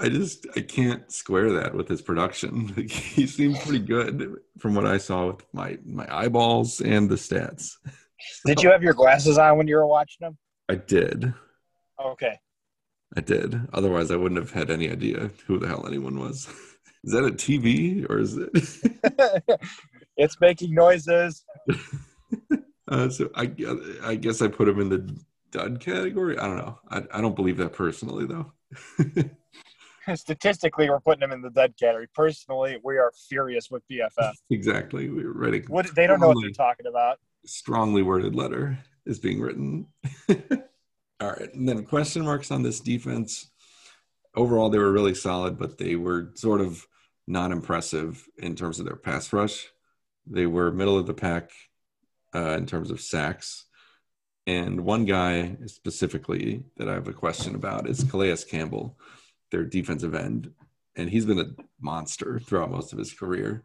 I 0.00 0.08
just 0.08 0.48
I 0.56 0.62
can't 0.62 1.10
square 1.12 1.52
that 1.52 1.74
with 1.74 1.86
his 1.86 2.02
production. 2.02 2.68
he 2.88 3.28
seemed 3.28 3.60
pretty 3.60 3.78
good 3.78 4.34
from 4.58 4.74
what 4.74 4.84
I 4.84 4.98
saw 4.98 5.28
with 5.28 5.44
my 5.54 5.78
my 5.86 6.06
eyeballs 6.10 6.80
and 6.80 7.08
the 7.08 7.14
stats. 7.14 7.76
Did 8.46 8.64
you 8.64 8.72
have 8.72 8.82
your 8.82 8.94
glasses 8.94 9.38
on 9.38 9.58
when 9.58 9.68
you 9.68 9.76
were 9.76 9.86
watching 9.86 10.26
him? 10.26 10.36
I 10.68 10.74
did. 10.74 11.32
Okay. 12.04 12.36
I 13.16 13.20
did. 13.20 13.60
Otherwise, 13.72 14.10
I 14.10 14.16
wouldn't 14.16 14.40
have 14.40 14.52
had 14.52 14.70
any 14.70 14.90
idea 14.90 15.30
who 15.46 15.58
the 15.58 15.68
hell 15.68 15.86
anyone 15.86 16.18
was. 16.18 16.48
Is 17.04 17.12
that 17.12 17.24
a 17.24 17.30
TV 17.30 18.08
or 18.08 18.18
is 18.18 18.36
it? 18.36 19.60
it's 20.16 20.40
making 20.40 20.74
noises. 20.74 21.44
uh, 22.88 23.08
so 23.08 23.30
I, 23.34 23.52
I 24.04 24.14
guess 24.14 24.40
I 24.40 24.48
put 24.48 24.68
him 24.68 24.80
in 24.80 24.88
the 24.88 25.20
dud 25.50 25.80
category. 25.80 26.38
I 26.38 26.46
don't 26.46 26.58
know. 26.58 26.78
I, 26.90 27.02
I 27.12 27.20
don't 27.20 27.36
believe 27.36 27.56
that 27.58 27.72
personally, 27.72 28.26
though. 28.26 28.52
Statistically, 30.14 30.90
we're 30.90 31.00
putting 31.00 31.22
him 31.22 31.32
in 31.32 31.42
the 31.42 31.50
dud 31.50 31.74
category. 31.78 32.08
Personally, 32.14 32.78
we 32.84 32.98
are 32.98 33.12
furious 33.28 33.70
with 33.70 33.82
PFF. 33.90 34.32
exactly. 34.50 35.08
We're 35.08 35.32
writing. 35.32 35.64
What 35.68 35.94
they 35.94 36.06
don't 36.06 36.20
know 36.20 36.28
what 36.28 36.38
they're 36.40 36.50
talking 36.50 36.86
about. 36.86 37.18
Strongly 37.46 38.02
worded 38.02 38.34
letter 38.34 38.78
is 39.06 39.18
being 39.18 39.40
written. 39.40 39.86
All 40.28 41.30
right. 41.30 41.54
And 41.54 41.68
then 41.68 41.84
question 41.84 42.24
marks 42.24 42.50
on 42.50 42.62
this 42.62 42.80
defense. 42.80 43.50
Overall, 44.34 44.70
they 44.70 44.78
were 44.78 44.90
really 44.90 45.14
solid, 45.14 45.58
but 45.58 45.78
they 45.78 45.94
were 45.94 46.32
sort 46.34 46.60
of 46.60 46.84
not 47.26 47.52
impressive 47.52 48.26
in 48.38 48.56
terms 48.56 48.78
of 48.78 48.86
their 48.86 48.96
pass 48.96 49.32
rush. 49.32 49.68
They 50.26 50.46
were 50.46 50.70
middle 50.70 50.98
of 50.98 51.06
the 51.06 51.14
pack 51.14 51.50
uh, 52.34 52.56
in 52.56 52.66
terms 52.66 52.90
of 52.90 53.00
sacks. 53.00 53.66
And 54.46 54.80
one 54.80 55.04
guy 55.04 55.56
specifically 55.66 56.64
that 56.76 56.88
I 56.88 56.94
have 56.94 57.08
a 57.08 57.12
question 57.12 57.54
about 57.54 57.88
is 57.88 58.04
Calais 58.04 58.36
Campbell, 58.48 58.98
their 59.50 59.64
defensive 59.64 60.14
end. 60.14 60.52
And 60.96 61.08
he's 61.08 61.26
been 61.26 61.38
a 61.38 61.54
monster 61.80 62.40
throughout 62.40 62.70
most 62.70 62.92
of 62.92 62.98
his 62.98 63.12
career 63.12 63.64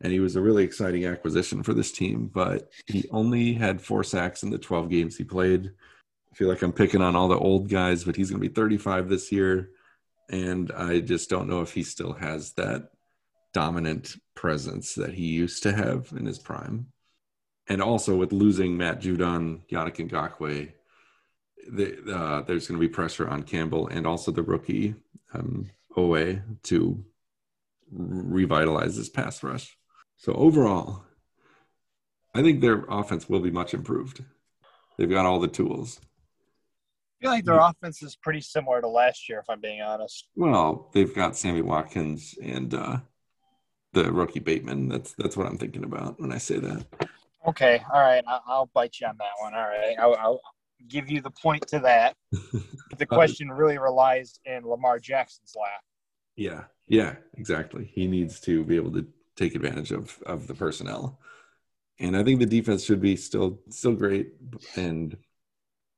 and 0.00 0.12
he 0.12 0.20
was 0.20 0.36
a 0.36 0.40
really 0.40 0.64
exciting 0.64 1.06
acquisition 1.06 1.62
for 1.62 1.74
this 1.74 1.90
team. 1.90 2.30
But 2.32 2.70
he 2.86 3.08
only 3.10 3.54
had 3.54 3.80
four 3.80 4.04
sacks 4.04 4.42
in 4.42 4.50
the 4.50 4.58
12 4.58 4.88
games 4.88 5.16
he 5.16 5.24
played. 5.24 5.70
I 6.30 6.34
feel 6.34 6.48
like 6.48 6.62
I'm 6.62 6.72
picking 6.72 7.02
on 7.02 7.16
all 7.16 7.28
the 7.28 7.38
old 7.38 7.68
guys, 7.68 8.04
but 8.04 8.16
he's 8.16 8.30
going 8.30 8.40
to 8.40 8.48
be 8.48 8.54
35 8.54 9.08
this 9.08 9.32
year, 9.32 9.70
and 10.30 10.70
I 10.72 11.00
just 11.00 11.30
don't 11.30 11.48
know 11.48 11.62
if 11.62 11.72
he 11.72 11.82
still 11.82 12.12
has 12.12 12.52
that 12.52 12.90
dominant 13.52 14.16
presence 14.34 14.94
that 14.94 15.14
he 15.14 15.26
used 15.26 15.62
to 15.62 15.72
have 15.72 16.12
in 16.16 16.26
his 16.26 16.38
prime. 16.38 16.86
And 17.68 17.82
also 17.82 18.16
with 18.16 18.32
losing 18.32 18.76
Matt 18.76 19.00
Judon, 19.00 19.60
Yannick 19.70 19.96
Ngakoue, 20.08 20.72
the, 21.70 22.14
uh, 22.14 22.42
there's 22.42 22.66
going 22.66 22.80
to 22.80 22.86
be 22.86 22.92
pressure 22.92 23.28
on 23.28 23.42
Campbell 23.42 23.88
and 23.88 24.06
also 24.06 24.30
the 24.30 24.42
rookie 24.42 24.94
um, 25.34 25.70
Oweh 25.96 26.42
to 26.64 27.04
revitalize 27.90 28.96
this 28.96 29.08
pass 29.08 29.42
rush. 29.42 29.76
So 30.16 30.32
overall, 30.32 31.04
I 32.34 32.42
think 32.42 32.60
their 32.60 32.84
offense 32.88 33.28
will 33.28 33.40
be 33.40 33.50
much 33.50 33.74
improved. 33.74 34.24
They've 34.96 35.10
got 35.10 35.26
all 35.26 35.40
the 35.40 35.48
tools. 35.48 36.00
I 37.20 37.24
feel 37.24 37.30
like 37.32 37.44
their 37.44 37.58
offense 37.58 38.02
is 38.02 38.16
pretty 38.16 38.40
similar 38.40 38.80
to 38.80 38.88
last 38.88 39.28
year, 39.28 39.40
if 39.40 39.50
I'm 39.50 39.60
being 39.60 39.82
honest. 39.82 40.28
Well, 40.36 40.90
they've 40.92 41.12
got 41.12 41.36
Sammy 41.36 41.62
Watkins 41.62 42.36
and 42.40 42.72
uh, 42.72 42.98
the 43.92 44.12
rookie 44.12 44.40
Bateman. 44.40 44.88
That's 44.88 45.12
that's 45.14 45.36
what 45.36 45.46
I'm 45.46 45.58
thinking 45.58 45.84
about 45.84 46.20
when 46.20 46.32
I 46.32 46.38
say 46.38 46.58
that. 46.58 46.84
Okay, 47.46 47.82
all 47.92 48.00
right, 48.00 48.24
I'll 48.46 48.70
bite 48.74 49.00
you 49.00 49.06
on 49.06 49.16
that 49.18 49.30
one. 49.40 49.54
All 49.54 49.66
right, 49.68 49.96
I'll, 49.98 50.16
I'll 50.16 50.40
give 50.88 51.10
you 51.10 51.20
the 51.20 51.30
point 51.30 51.66
to 51.68 51.80
that. 51.80 52.16
The 52.96 53.06
question 53.06 53.48
really 53.48 53.78
relies 53.78 54.40
in 54.44 54.64
Lamar 54.64 54.98
Jackson's 54.98 55.54
lap. 55.54 55.82
Yeah, 56.34 56.64
yeah, 56.88 57.14
exactly. 57.34 57.84
He 57.84 58.08
needs 58.08 58.40
to 58.40 58.64
be 58.64 58.74
able 58.74 58.90
to 58.94 59.06
take 59.36 59.54
advantage 59.54 59.92
of 59.92 60.18
of 60.26 60.48
the 60.48 60.54
personnel, 60.54 61.20
and 62.00 62.16
I 62.16 62.24
think 62.24 62.40
the 62.40 62.46
defense 62.46 62.84
should 62.84 63.00
be 63.00 63.14
still 63.14 63.60
still 63.68 63.94
great. 63.94 64.32
And 64.74 65.16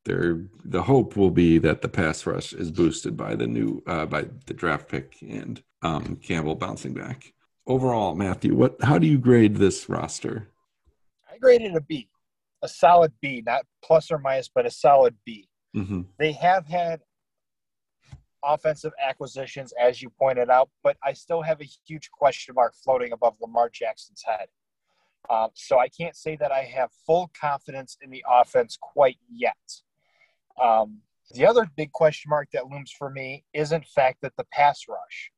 there, 0.05 0.45
the 0.65 0.83
hope 0.83 1.17
will 1.17 1.31
be 1.31 1.59
that 1.59 1.81
the 1.81 1.89
pass 1.89 2.27
rush 2.27 2.53
is 2.53 2.71
boosted 2.71 3.17
by 3.17 3.35
the 3.35 3.47
new 3.47 3.83
uh, 3.87 4.07
by 4.07 4.27
the 4.47 4.55
draft 4.55 4.89
pick 4.89 5.17
and 5.23 5.63
um, 5.83 6.17
Campbell 6.17 6.55
bouncing 6.55 6.93
back. 6.93 7.33
Overall, 7.71 8.17
Matthew, 8.17 8.57
what 8.57 8.83
how 8.83 8.99
do 8.99 9.07
you 9.07 9.17
grade 9.17 9.55
this 9.55 9.89
roster? 9.89 10.49
I 11.33 11.39
graded 11.39 11.77
a 11.77 11.81
B, 11.81 12.09
a 12.63 12.69
solid 12.69 13.13
B, 13.23 13.45
not 13.47 13.63
plus 13.81 14.11
or 14.11 14.19
minus, 14.19 14.51
but 14.53 14.67
a 14.67 14.71
solid 14.73 15.15
B. 15.25 15.49
Mm-hmm. 15.77 16.01
They 16.19 16.33
have 16.33 16.67
had 16.67 17.01
offensive 18.45 18.91
acquisitions, 19.01 19.73
as 19.81 20.03
you 20.03 20.11
pointed 20.11 20.51
out, 20.51 20.69
but 20.83 20.97
I 21.05 21.13
still 21.13 21.43
have 21.43 21.61
a 21.61 21.69
huge 21.87 22.11
question 22.11 22.57
mark 22.57 22.75
floating 22.75 23.13
above 23.13 23.37
Lamar 23.41 23.71
Jackson's 23.73 24.25
head. 24.27 24.49
Um, 25.31 25.51
so 25.55 25.79
I 25.79 25.87
can't 25.87 26.17
say 26.17 26.35
that 26.41 26.51
I 26.51 26.65
have 26.65 26.91
full 27.07 27.31
confidence 27.41 27.97
in 28.03 28.11
the 28.11 28.25
offense 28.29 28.77
quite 28.81 29.19
yet. 29.33 29.55
Um, 30.61 31.03
the 31.37 31.47
other 31.47 31.71
big 31.77 31.93
question 31.93 32.31
mark 32.31 32.49
that 32.53 32.67
looms 32.67 32.91
for 32.91 33.11
me 33.11 33.45
is, 33.55 33.71
in 33.71 33.83
fact, 33.83 34.23
that 34.23 34.33
the 34.37 34.47
pass 34.51 34.87
rush. 34.89 35.31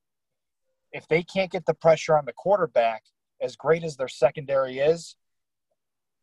If 0.93 1.09
they 1.09 1.23
can't 1.23 1.51
get 1.51 1.67
the 1.67 1.75
pressure 1.75 2.17
on 2.17 2.25
the 2.25 2.33
quarterback, 2.33 3.03
as 3.41 3.57
great 3.57 3.83
as 3.83 3.97
their 3.97 4.09
secondary 4.09 4.79
is, 4.79 5.17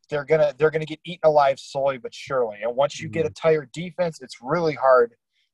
they're 0.09 0.25
gonna 0.25 0.53
they're 0.57 0.71
gonna 0.71 0.85
get 0.85 0.99
eaten 1.05 1.27
alive 1.27 1.59
slowly 1.59 1.97
but 1.97 2.13
surely. 2.13 2.57
And 2.63 2.75
once 2.75 2.99
you 2.99 3.09
get 3.09 3.25
mm-hmm. 3.25 3.31
a 3.31 3.33
tired 3.33 3.71
defense, 3.71 4.19
it's 4.21 4.37
really 4.41 4.73
hard 4.73 5.13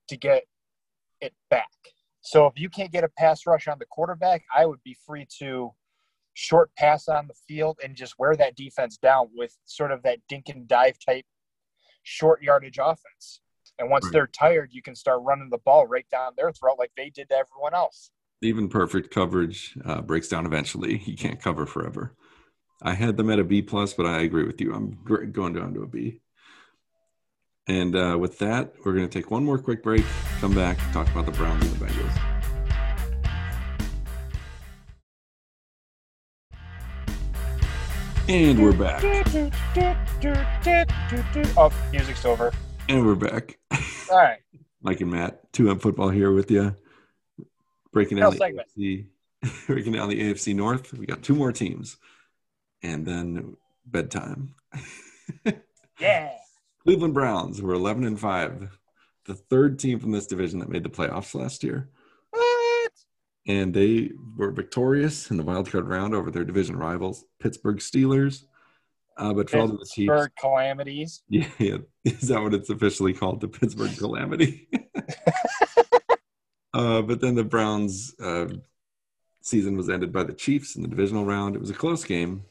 to 0.10 0.18
get 0.18 0.44
it 1.22 1.34
back. 1.50 1.70
So 2.22 2.48
if 2.48 2.60
you 2.60 2.70
can't 2.70 2.92
get 2.92 3.04
a 3.04 3.10
pass 3.10 3.46
rush 3.46 3.68
on 3.68 3.78
the 3.80 3.86
quarterback, 3.86 4.44
I 4.56 4.66
would 4.66 4.82
be 4.84 4.98
free 5.06 5.28
to 5.40 5.72
short 6.34 6.70
pass 6.76 7.08
on 7.08 7.28
the 7.28 7.34
field 7.48 7.78
and 7.84 7.96
just 7.96 8.18
wear 8.18 8.36
that 8.36 8.56
defense 8.56 8.98
down 8.98 9.30
with 9.34 9.56
sort 9.66 9.92
of 9.92 10.04
that 10.04 10.20
dink 10.28 10.50
and 10.50 10.68
dive 10.68 10.98
type 11.06 11.26
short 12.04 12.42
yardage 12.42 12.80
offense. 12.82 13.42
And 13.78 13.90
once 13.90 14.06
Right. 14.06 14.14
they're 14.14 14.28
tired, 14.28 14.74
you 14.74 14.82
can 14.82 14.96
start 14.96 15.22
running 15.24 15.50
the 15.50 15.58
ball 15.60 15.86
right 15.88 16.08
down 16.10 16.34
their 16.36 16.52
throat 16.52 16.78
like 16.80 16.92
they 16.96 17.10
did 17.10 17.30
to 17.30 17.38
everyone 17.38 17.74
else. 17.74 18.12
Even 18.46 18.70
perfect 18.70 19.10
coverage 19.10 19.76
uh, 19.84 20.02
breaks 20.02 20.28
down 20.28 20.46
eventually. 20.46 21.02
You 21.06 21.18
can't 21.18 21.42
cover 21.42 21.66
forever. 21.66 22.14
I 22.80 22.94
had 22.94 23.18
them 23.18 23.32
at 23.32 23.40
a 23.40 23.44
B 23.44 23.64
plus, 23.64 23.94
but 23.94 24.06
I 24.06 24.20
agree 24.20 24.46
with 24.46 24.62
you. 24.62 24.72
I'm 24.72 25.00
going 25.32 25.54
down 25.54 25.74
to 25.74 25.82
a 25.82 25.88
B. 25.88 26.22
And 27.68 27.96
uh, 27.96 28.18
with 28.20 28.38
that, 28.40 28.76
we're 28.84 28.94
going 28.94 29.10
to 29.10 29.20
take 29.20 29.32
one 29.32 29.44
more 29.44 29.58
quick 29.58 29.82
break. 29.82 30.06
Come 30.42 30.54
back, 30.54 30.78
talk 30.92 31.10
about 31.10 31.26
the 31.26 31.32
Browns 31.32 31.66
and 31.66 31.76
the 31.76 31.86
Bengals. 31.86 32.22
And 38.28 38.62
we're 38.62 38.74
back. 38.74 39.04
Oh, 41.58 41.74
music's 41.92 42.26
over. 42.26 42.54
And 42.90 43.06
we're 43.06 43.16
back. 43.16 43.58
All 44.12 44.18
right. 44.18 44.38
Mike 44.82 45.02
and 45.02 45.10
Matt, 45.10 45.52
2M 45.54 45.82
football 45.82 46.10
here 46.10 46.32
with 46.32 46.52
you. 46.52 46.76
Breaking 48.00 48.18
down, 48.18 48.34
the. 48.34 48.40
AFC, 48.40 49.06
breaking 49.68 49.94
down 49.94 50.10
the 50.10 50.22
AFC 50.22 50.54
North. 50.54 50.92
We 50.94 51.06
got 51.06 51.24
two 51.24 51.34
more 51.34 51.54
teams. 51.54 51.96
And 52.84 53.06
then 53.06 53.56
bedtime. 53.86 54.54
Yeah. 56.00 56.32
Cleveland 56.84 57.14
Browns 57.14 57.62
were 57.62 57.74
11 57.74 58.04
and 58.04 58.20
5, 58.20 58.78
the 59.26 59.34
third 59.34 59.80
team 59.80 60.00
from 60.00 60.12
this 60.12 60.28
division 60.28 60.60
that 60.60 60.70
made 60.70 60.84
the 60.84 60.90
playoffs 60.90 61.34
last 61.34 61.64
year. 61.64 61.90
What? 62.32 62.92
And 63.48 63.74
they 63.74 64.12
were 64.38 64.52
victorious 64.52 65.32
in 65.32 65.38
the 65.38 65.44
wild 65.44 65.72
card 65.72 65.88
round 65.88 66.14
over 66.14 66.30
their 66.30 66.44
division 66.44 66.76
rivals, 66.76 67.24
Pittsburgh 67.40 67.78
Steelers. 67.78 68.44
Uh, 69.18 69.34
but 69.34 69.50
fell 69.50 69.70
to 69.70 69.78
the 69.78 69.86
Chiefs. 69.86 70.12
Pittsburgh 70.12 70.32
calamities. 70.38 71.24
Yeah, 71.30 71.48
yeah, 71.58 71.78
is 72.04 72.28
that 72.28 72.42
what 72.42 72.54
it's 72.54 72.70
officially 72.70 73.14
called? 73.14 73.40
The 73.40 73.48
Pittsburgh 73.48 73.98
Calamity. 73.98 74.68
Uh, 76.76 77.02
but 77.02 77.22
then 77.22 77.36
the 77.36 77.44
Browns' 77.44 78.14
uh, 78.20 78.48
season 79.42 79.78
was 79.78 79.90
ended 79.90 80.12
by 80.12 80.24
the 80.24 80.34
Chiefs 80.34 80.76
in 80.76 80.82
the 80.82 80.90
divisional 80.90 81.24
round. 81.24 81.56
It 81.56 81.62
was 81.62 81.70
a 81.70 81.74
close 81.76 82.04
game. 82.04 82.44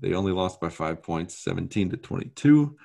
They 0.00 0.14
only 0.14 0.30
lost 0.30 0.60
by 0.60 0.68
five 0.68 1.02
points, 1.02 1.36
17 1.38 1.90
to 1.90 1.96
22. 1.96 2.76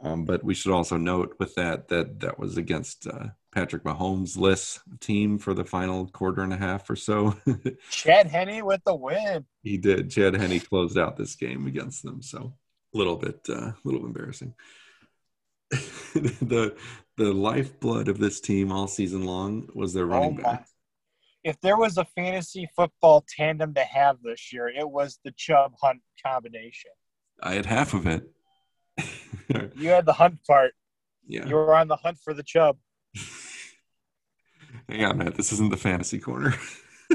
Um, 0.00 0.24
but 0.24 0.44
we 0.44 0.54
should 0.54 0.70
also 0.70 0.96
note 0.96 1.34
with 1.40 1.56
that 1.56 1.88
that 1.88 2.20
that 2.20 2.38
was 2.38 2.56
against 2.56 3.08
uh, 3.08 3.28
Patrick 3.52 3.82
Mahomes' 3.82 4.38
list 4.38 4.82
team 5.00 5.36
for 5.36 5.52
the 5.52 5.64
final 5.64 6.06
quarter 6.06 6.42
and 6.42 6.52
a 6.52 6.58
half 6.58 6.88
or 6.88 6.96
so. 6.96 7.34
Chad 7.90 8.28
Henne 8.28 8.64
with 8.64 8.82
the 8.86 8.94
win. 8.94 9.44
he 9.64 9.78
did. 9.78 10.10
Chad 10.10 10.34
Henne 10.34 10.60
closed 10.60 10.96
out 10.96 11.16
this 11.16 11.34
game 11.34 11.66
against 11.66 12.04
them, 12.04 12.22
so 12.22 12.54
a 12.94 12.98
little 12.98 13.16
bit, 13.16 13.40
a 13.48 13.54
uh, 13.54 13.72
little 13.82 14.06
embarrassing. 14.06 14.54
the 15.70 16.76
the 17.16 17.32
lifeblood 17.32 18.08
of 18.08 18.18
this 18.18 18.40
team 18.40 18.72
all 18.72 18.86
season 18.88 19.24
long 19.24 19.68
was 19.74 19.92
their 19.92 20.06
running 20.06 20.38
Oh 20.40 20.42
back. 20.42 20.66
If 21.42 21.60
there 21.60 21.76
was 21.76 21.98
a 21.98 22.04
fantasy 22.04 22.68
football 22.74 23.24
tandem 23.28 23.74
to 23.74 23.84
have 23.84 24.16
this 24.22 24.52
year, 24.52 24.68
it 24.68 24.88
was 24.88 25.18
the 25.24 25.32
Chubb 25.36 25.74
Hunt 25.82 26.00
combination. 26.24 26.90
I 27.42 27.54
had 27.54 27.66
half 27.66 27.94
of 27.94 28.06
it. 28.06 28.30
You 29.76 29.90
had 29.90 30.06
the 30.06 30.14
Hunt 30.14 30.38
part. 30.46 30.72
yeah. 31.26 31.46
You 31.46 31.56
were 31.56 31.74
on 31.74 31.86
the 31.88 31.96
hunt 31.96 32.16
for 32.24 32.32
the 32.32 32.42
Chubb. 32.42 32.78
Hang 34.88 35.04
on, 35.04 35.18
Matt. 35.18 35.34
This 35.34 35.52
isn't 35.52 35.70
the 35.70 35.76
fantasy 35.76 36.18
corner. 36.18 36.54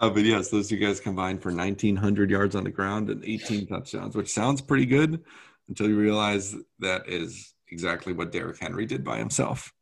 Uh, 0.00 0.08
but 0.08 0.22
yes, 0.22 0.48
those 0.48 0.68
two 0.68 0.76
guys 0.76 1.00
combined 1.00 1.42
for 1.42 1.52
1,900 1.52 2.30
yards 2.30 2.54
on 2.54 2.62
the 2.62 2.70
ground 2.70 3.10
and 3.10 3.24
18 3.24 3.66
touchdowns, 3.66 4.14
which 4.14 4.32
sounds 4.32 4.60
pretty 4.60 4.86
good 4.86 5.24
until 5.68 5.88
you 5.88 5.96
realize 5.98 6.54
that 6.78 7.08
is 7.08 7.54
exactly 7.70 8.12
what 8.12 8.32
Derrick 8.32 8.58
Henry 8.58 8.86
did 8.86 9.04
by 9.04 9.18
himself. 9.18 9.72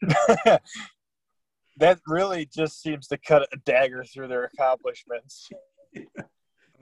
that 1.78 2.00
really 2.06 2.46
just 2.46 2.80
seems 2.80 3.08
to 3.08 3.18
cut 3.18 3.46
a 3.52 3.56
dagger 3.64 4.04
through 4.04 4.28
their 4.28 4.44
accomplishments. 4.44 5.48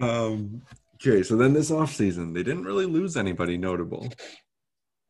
Um, 0.01 0.63
okay, 0.97 1.23
so 1.23 1.37
then 1.37 1.53
this 1.53 1.71
offseason, 1.71 2.35
they 2.35 2.43
didn't 2.43 2.65
really 2.65 2.85
lose 2.85 3.17
anybody 3.17 3.57
notable. 3.57 4.09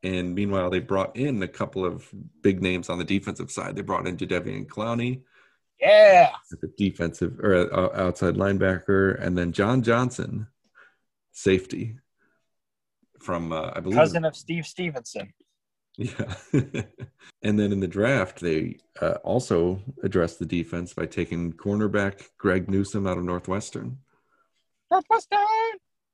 And 0.03 0.35
meanwhile, 0.35 0.69
they 0.69 0.79
brought 0.79 1.15
in 1.15 1.41
a 1.41 1.47
couple 1.47 1.83
of 1.83 2.07
big 2.43 2.61
names 2.61 2.87
on 2.89 2.99
the 2.99 3.03
defensive 3.03 3.49
side. 3.49 3.75
They 3.75 3.81
brought 3.81 4.07
in 4.07 4.17
Jadeveon 4.17 4.67
Clowney, 4.67 5.23
Yeah. 5.81 6.33
the 6.51 6.71
defensive 6.77 7.39
or 7.39 7.73
uh, 7.73 7.99
outside 7.99 8.35
linebacker, 8.35 9.19
and 9.19 9.35
then 9.35 9.51
John 9.51 9.81
Johnson, 9.81 10.45
safety 11.31 11.97
from 13.25 13.51
uh, 13.51 13.71
I 13.75 13.79
believe 13.79 13.97
Cousin 13.97 14.23
of 14.23 14.35
Steve 14.35 14.65
Stevenson. 14.65 15.33
Yeah. 15.97 16.35
and 16.53 17.59
then 17.59 17.71
in 17.71 17.79
the 17.79 17.87
draft, 17.87 18.39
they 18.39 18.77
uh, 19.01 19.15
also 19.23 19.81
addressed 20.03 20.39
the 20.39 20.45
defense 20.45 20.93
by 20.93 21.05
taking 21.05 21.53
cornerback 21.53 22.21
Greg 22.37 22.69
Newsome 22.69 23.07
out 23.07 23.17
of 23.17 23.23
Northwestern. 23.23 23.97
Northwestern. 24.91 25.39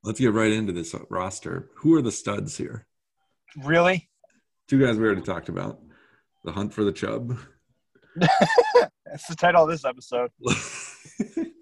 Let's 0.02 0.20
get 0.20 0.32
right 0.32 0.50
into 0.50 0.72
this 0.72 0.94
roster. 1.10 1.68
Who 1.76 1.94
are 1.94 2.02
the 2.02 2.12
studs 2.12 2.56
here? 2.56 2.86
Really? 3.62 4.08
Two 4.68 4.84
guys 4.84 4.96
we 4.96 5.04
already 5.04 5.22
talked 5.22 5.48
about. 5.48 5.80
The 6.44 6.52
hunt 6.52 6.72
for 6.72 6.82
the 6.82 6.92
chub. 6.92 7.38
That's 8.16 9.26
the 9.28 9.36
title 9.36 9.64
of 9.64 9.70
this 9.70 9.84
episode. 9.84 10.30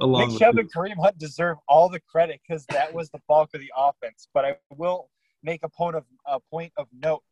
Along 0.00 0.30
Nick 0.30 0.38
Chubb 0.38 0.58
and 0.58 0.72
Kareem 0.72 0.96
Hunt 1.00 1.18
deserve 1.18 1.58
all 1.68 1.88
the 1.88 2.00
credit 2.00 2.40
because 2.46 2.64
that 2.66 2.92
was 2.92 3.10
the 3.10 3.20
bulk 3.28 3.50
of 3.54 3.60
the 3.60 3.70
offense. 3.76 4.28
But 4.32 4.44
I 4.44 4.54
will 4.76 5.10
make 5.42 5.60
a 5.62 5.68
point 5.68 5.96
of 5.96 6.04
a 6.26 6.40
point 6.40 6.72
of 6.76 6.86
note 6.92 7.22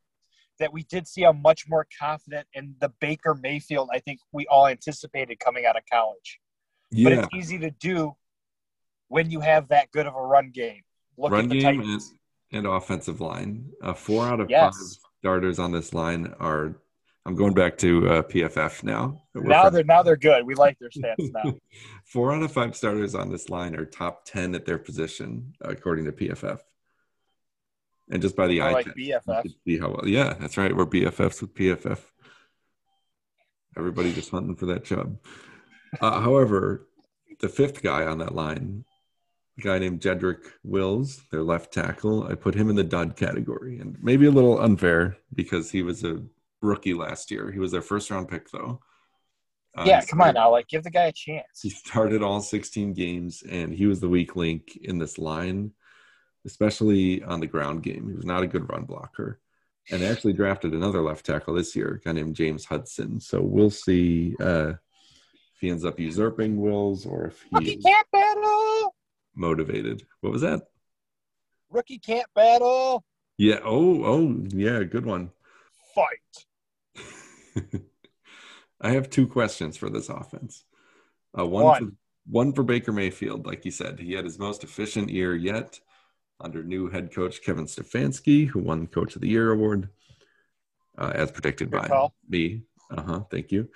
that 0.59 0.73
we 0.73 0.83
did 0.85 1.07
see 1.07 1.25
a 1.25 1.33
much 1.33 1.69
more 1.69 1.87
confident 1.99 2.47
in 2.55 2.75
the 2.81 2.91
Baker 3.01 3.35
Mayfield. 3.35 3.89
I 3.93 4.01
think 4.01 4.19
we 4.33 4.47
all 4.49 4.67
anticipated 4.67 5.39
coming 5.39 5.65
out 5.67 5.77
of 5.77 5.83
college. 5.91 6.41
yeah. 6.91 7.05
But 7.09 7.13
it's 7.19 7.29
easy 7.35 7.59
to 7.61 7.71
do 7.71 8.17
when 9.09 9.31
you 9.31 9.41
have 9.41 9.69
that 9.69 9.91
good 9.93 10.07
of 10.07 10.15
a 10.15 10.21
run 10.21 10.51
game. 10.51 10.83
Look 11.17 11.33
run 11.33 11.49
game 11.49 11.81
and, 11.81 12.01
and 12.53 12.67
offensive 12.67 13.21
line. 13.21 13.71
Uh, 13.83 13.95
four 13.95 14.25
out 14.27 14.41
of 14.41 14.51
Yes. 14.51 14.77
five 14.77 14.99
starters 15.21 15.59
on 15.59 15.73
this 15.73 15.95
line 15.95 16.35
are 16.39 16.77
I'm 17.29 17.35
going 17.35 17.53
back 17.53 17.77
to 17.79 18.09
uh, 18.09 18.23
PFF 18.23 18.83
now. 18.83 19.23
We're 19.35 19.43
now 19.43 19.65
from- 19.65 19.75
they're 19.75 19.85
now 19.85 20.03
they're 20.03 20.17
good. 20.17 20.47
We 20.47 20.55
like 20.55 20.79
their 20.79 20.89
stats 20.89 21.31
now. 21.31 21.53
Four 22.07 22.33
out 22.33 22.43
of 22.43 22.51
five 22.51 22.75
starters 22.75 23.15
on 23.15 23.31
this 23.31 23.51
line 23.51 23.77
are 23.77 23.85
top 23.85 24.25
10 24.25 24.55
at 24.55 24.65
their 24.65 24.79
position, 24.79 25.53
according 25.61 26.07
to 26.07 26.13
PFF. 26.13 26.61
And 28.11 28.23
just 28.23 28.35
by 28.35 28.47
the 28.47 28.63
I 28.63 28.71
eye 28.71 28.73
like 28.73 28.87
test, 28.87 28.97
BFF. 28.97 29.47
see 29.67 29.79
how 29.79 29.91
well. 29.91 30.09
Yeah, 30.09 30.37
that's 30.41 30.57
right. 30.57 30.75
We're 30.75 30.87
BFFs 30.87 31.43
with 31.43 31.53
PFF. 31.53 32.01
Everybody 33.77 34.15
just 34.15 34.31
hunting 34.31 34.57
for 34.57 34.65
that 34.65 34.87
job. 34.87 35.19
Uh, 36.01 36.23
however, 36.23 36.89
the 37.41 37.51
fifth 37.51 37.83
guy 37.83 38.07
on 38.07 38.17
that 38.21 38.35
line, 38.35 38.87
a 39.59 39.61
guy 39.61 39.79
named 39.79 40.01
Jedrick 40.01 40.47
Wills, 40.65 41.21
their 41.31 41.43
left 41.43 41.75
tackle, 41.75 42.25
I 42.25 42.37
put 42.37 42.55
him 42.55 42.71
in 42.71 42.77
the 42.77 42.85
dud 42.85 43.17
category. 43.17 43.81
And 43.81 43.99
maybe 44.03 44.25
a 44.25 44.31
little 44.31 44.59
unfair 44.59 45.19
because 45.35 45.71
he 45.71 45.83
was 45.83 46.03
a 46.05 46.23
rookie 46.63 46.95
last 46.95 47.31
year. 47.31 47.51
He 47.53 47.59
was 47.59 47.73
their 47.73 47.83
first 47.83 48.11
round 48.11 48.29
pick, 48.29 48.51
though. 48.51 48.81
Uh, 49.77 49.85
yeah, 49.87 50.01
come 50.05 50.21
on 50.21 50.27
started- 50.27 50.39
now. 50.39 50.51
Like, 50.51 50.69
give 50.69 50.83
the 50.83 50.91
guy 50.91 51.05
a 51.05 51.13
chance. 51.13 51.61
he 51.63 51.71
started 51.71 52.23
all 52.23 52.41
16 52.41 52.95
games 52.95 53.43
and 53.49 53.73
he 53.73 53.87
was 53.87 54.01
the 54.01 54.09
weak 54.09 54.35
link 54.35 54.77
in 54.83 54.99
this 54.99 55.19
line, 55.19 55.73
especially 56.47 57.23
on 57.23 57.41
the 57.41 57.47
ground 57.47 57.83
game. 57.83 58.09
He 58.09 58.15
was 58.17 58.25
not 58.25 58.43
a 58.43 58.47
good 58.47 58.69
run 58.71 58.85
blocker. 58.85 59.41
And 59.91 60.03
they 60.03 60.07
actually 60.09 60.35
drafted 60.35 60.73
another 60.75 61.01
left 61.01 61.25
tackle 61.25 61.55
this 61.55 61.75
year, 61.77 62.01
a 62.03 62.07
guy 62.07 62.13
named 62.13 62.35
James 62.37 62.65
Hudson. 62.67 63.21
So 63.21 63.41
we'll 63.41 63.71
see 63.71 64.35
uh, 64.41 64.71
if 64.71 65.61
he 65.61 65.71
ends 65.71 65.85
up 65.85 65.99
usurping 65.99 66.61
Wills 66.61 67.07
or 67.07 67.27
if 67.27 67.41
he 67.43 67.49
Rookie 67.53 67.77
can't 67.77 68.07
battle. 68.13 68.95
motivated. 69.35 70.05
What 70.21 70.33
was 70.33 70.43
that? 70.43 70.63
Rookie 71.71 71.99
can't 71.99 72.27
battle. 72.35 73.05
Yeah. 73.39 73.61
Oh, 73.65 74.05
oh, 74.05 74.45
yeah. 74.49 74.83
Good 74.83 75.07
one. 75.07 75.31
Fight. 75.95 76.45
I 78.81 78.91
have 78.91 79.11
two 79.11 79.27
questions 79.27 79.77
for 79.77 79.91
this 79.91 80.09
offense. 80.09 80.65
Uh, 81.39 81.47
one, 81.47 81.65
One. 81.65 81.87
For, 81.87 81.93
one 82.31 82.53
for 82.53 82.63
Baker 82.63 82.93
Mayfield, 82.93 83.47
like 83.47 83.65
you 83.65 83.71
said, 83.71 83.99
he 83.99 84.13
had 84.13 84.25
his 84.25 84.39
most 84.39 84.63
efficient 84.65 85.09
year 85.09 85.35
yet 85.35 85.81
under 86.41 86.63
new 86.63 86.89
head 86.89 87.13
coach 87.13 87.43
Kevin 87.43 87.65
Stefanski, 87.67 88.47
who 88.47 88.61
won 88.61 88.87
Coach 88.87 89.17
of 89.17 89.23
the 89.23 89.29
Year 89.29 89.51
award, 89.51 89.89
uh, 90.97 91.13
as 91.15 91.31
predicted 91.31 91.71
Good 91.71 91.83
by 91.83 91.89
call. 91.89 92.15
me. 92.29 92.63
Uh 92.91 93.03
huh. 93.03 93.21
Thank 93.31 93.51
you. 93.51 93.69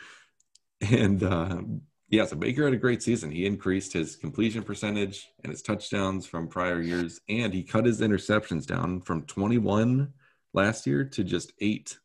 And 0.80 1.22
uh, 1.22 1.62
yeah, 2.08 2.26
so 2.26 2.36
Baker 2.36 2.64
had 2.64 2.74
a 2.74 2.78
great 2.78 3.02
season. 3.02 3.30
He 3.30 3.46
increased 3.46 3.92
his 3.92 4.16
completion 4.16 4.62
percentage 4.62 5.28
and 5.42 5.50
his 5.50 5.62
touchdowns 5.62 6.26
from 6.26 6.46
prior 6.48 6.80
years, 6.80 7.20
and 7.28 7.52
he 7.54 7.62
cut 7.62 7.86
his 7.86 8.00
interceptions 8.00 8.66
down 8.66 9.00
from 9.00 9.22
21 9.22 10.12
last 10.52 10.86
year 10.86 11.04
to 11.04 11.24
just 11.24 11.52
eight 11.60 11.96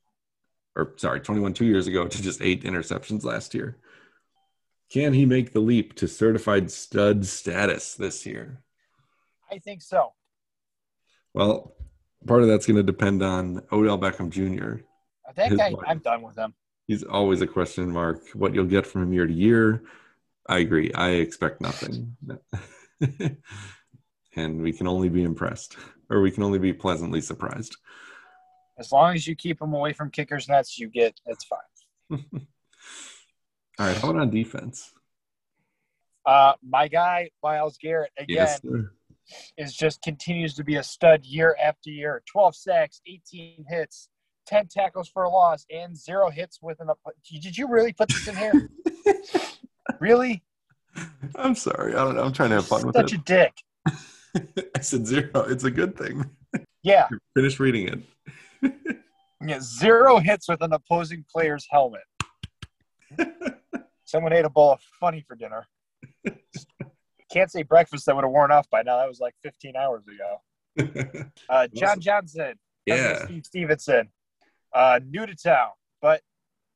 or 0.77 0.93
sorry, 0.97 1.19
21 1.19 1.53
two 1.53 1.65
years 1.65 1.87
ago 1.87 2.07
to 2.07 2.21
just 2.21 2.41
eight 2.41 2.63
interceptions 2.63 3.23
last 3.23 3.53
year. 3.53 3.77
Can 4.89 5.11
he 5.11 5.25
make 5.25 5.51
the 5.51 5.59
leap 5.59 5.95
to 5.95 6.07
certified 6.07 6.71
stud 6.71 7.25
status 7.25 7.95
this 7.95 8.25
year? 8.25 8.61
I 9.51 9.57
think 9.57 9.81
so. 9.81 10.13
Well, 11.33 11.75
part 12.25 12.41
of 12.41 12.47
that's 12.47 12.65
going 12.65 12.77
to 12.77 12.83
depend 12.83 13.21
on 13.21 13.63
Odell 13.71 13.99
Beckham 13.99 14.29
Jr. 14.29 14.83
Uh, 15.27 15.33
that 15.35 15.49
His 15.49 15.57
guy. 15.57 15.73
I'm 15.85 15.99
done 15.99 16.21
with 16.21 16.37
him. 16.37 16.53
He's 16.87 17.03
always 17.03 17.41
a 17.41 17.47
question 17.47 17.91
mark. 17.91 18.21
What 18.33 18.53
you'll 18.53 18.65
get 18.65 18.87
from 18.87 19.03
him 19.03 19.11
year 19.11 19.27
to 19.27 19.33
year, 19.33 19.83
I 20.47 20.59
agree. 20.59 20.93
I 20.93 21.09
expect 21.09 21.59
nothing. 21.59 22.15
and 24.37 24.61
we 24.61 24.71
can 24.71 24.87
only 24.87 25.09
be 25.09 25.23
impressed, 25.23 25.75
or 26.09 26.21
we 26.21 26.31
can 26.31 26.43
only 26.43 26.59
be 26.59 26.71
pleasantly 26.71 27.19
surprised. 27.19 27.75
As 28.79 28.91
long 28.91 29.15
as 29.15 29.27
you 29.27 29.35
keep 29.35 29.59
them 29.59 29.73
away 29.73 29.93
from 29.93 30.11
kickers' 30.11 30.47
nets, 30.47 30.77
you 30.77 30.89
get 30.89 31.19
it's 31.25 31.45
fine. 31.45 32.25
All 33.79 33.85
right, 33.85 33.97
how 33.97 34.09
about 34.09 34.21
on 34.21 34.29
defense? 34.29 34.93
Uh, 36.25 36.53
my 36.67 36.87
guy 36.87 37.29
Myles 37.41 37.77
Garrett 37.81 38.11
again 38.17 38.59
Yes, 38.61 38.61
is 39.57 39.73
just 39.73 40.01
continues 40.01 40.53
to 40.55 40.63
be 40.63 40.75
a 40.75 40.83
stud 40.83 41.25
year 41.25 41.55
after 41.61 41.89
year. 41.89 42.21
12 42.31 42.55
sacks, 42.55 43.01
18 43.07 43.65
hits, 43.69 44.09
10 44.47 44.67
tackles 44.67 45.09
for 45.09 45.23
a 45.23 45.29
loss, 45.29 45.65
and 45.73 45.97
zero 45.97 46.29
hits 46.29 46.59
with 46.61 46.79
an. 46.79 46.89
Did 47.29 47.57
you 47.57 47.69
really 47.69 47.93
put 47.93 48.09
this 48.09 48.27
in 48.27 48.35
here? 48.35 48.69
really? 49.99 50.43
I'm 51.35 51.55
sorry. 51.55 51.93
I 51.93 52.03
don't 52.03 52.15
know. 52.15 52.23
I'm 52.23 52.33
trying 52.33 52.49
to 52.49 52.55
have 52.55 52.67
fun 52.67 52.85
with 52.85 52.95
it. 52.95 53.09
Such 53.09 53.13
a 53.13 53.17
dick. 53.17 53.53
I 54.75 54.81
said 54.81 55.07
zero. 55.07 55.29
It's 55.47 55.63
a 55.63 55.71
good 55.71 55.97
thing. 55.97 56.29
Yeah, 56.83 57.07
Finish 57.35 57.59
reading 57.59 57.87
it. 57.87 57.99
Yeah, 58.61 59.59
zero 59.61 60.19
hits 60.19 60.47
with 60.47 60.61
an 60.61 60.73
opposing 60.73 61.25
player's 61.31 61.65
helmet. 61.69 62.01
Someone 64.05 64.33
ate 64.33 64.45
a 64.45 64.49
bowl 64.49 64.73
of 64.73 64.81
funny 64.99 65.23
for 65.27 65.35
dinner. 65.35 65.67
Can't 67.31 67.51
say 67.51 67.63
breakfast 67.63 68.05
that 68.05 68.15
would 68.15 68.23
have 68.23 68.31
worn 68.31 68.51
off 68.51 68.69
by 68.69 68.81
now. 68.81 68.97
That 68.97 69.07
was 69.07 69.19
like 69.19 69.35
15 69.43 69.75
hours 69.75 70.03
ago. 70.07 70.41
Uh, 71.49 71.67
John 71.73 71.99
Johnson, 71.99 72.53
yeah. 72.85 73.25
Steve 73.25 73.45
Stevenson, 73.45 74.09
uh, 74.75 74.99
new 75.07 75.25
to 75.25 75.35
town, 75.35 75.69
but 76.01 76.21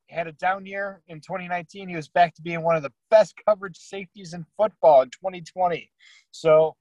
had 0.10 0.28
a 0.28 0.32
down 0.34 0.66
year 0.66 1.02
in 1.08 1.18
2019. 1.18 1.90
He 1.90 1.96
was 1.96 2.08
back 2.08 2.34
to 2.36 2.42
being 2.42 2.64
one 2.64 2.76
of 2.76 2.84
the 2.84 2.92
best 3.10 3.36
coverage 3.46 3.78
safeties 3.78 4.34
in 4.34 4.46
football 4.58 5.02
in 5.02 5.10
2020. 5.10 5.92
So, 6.32 6.76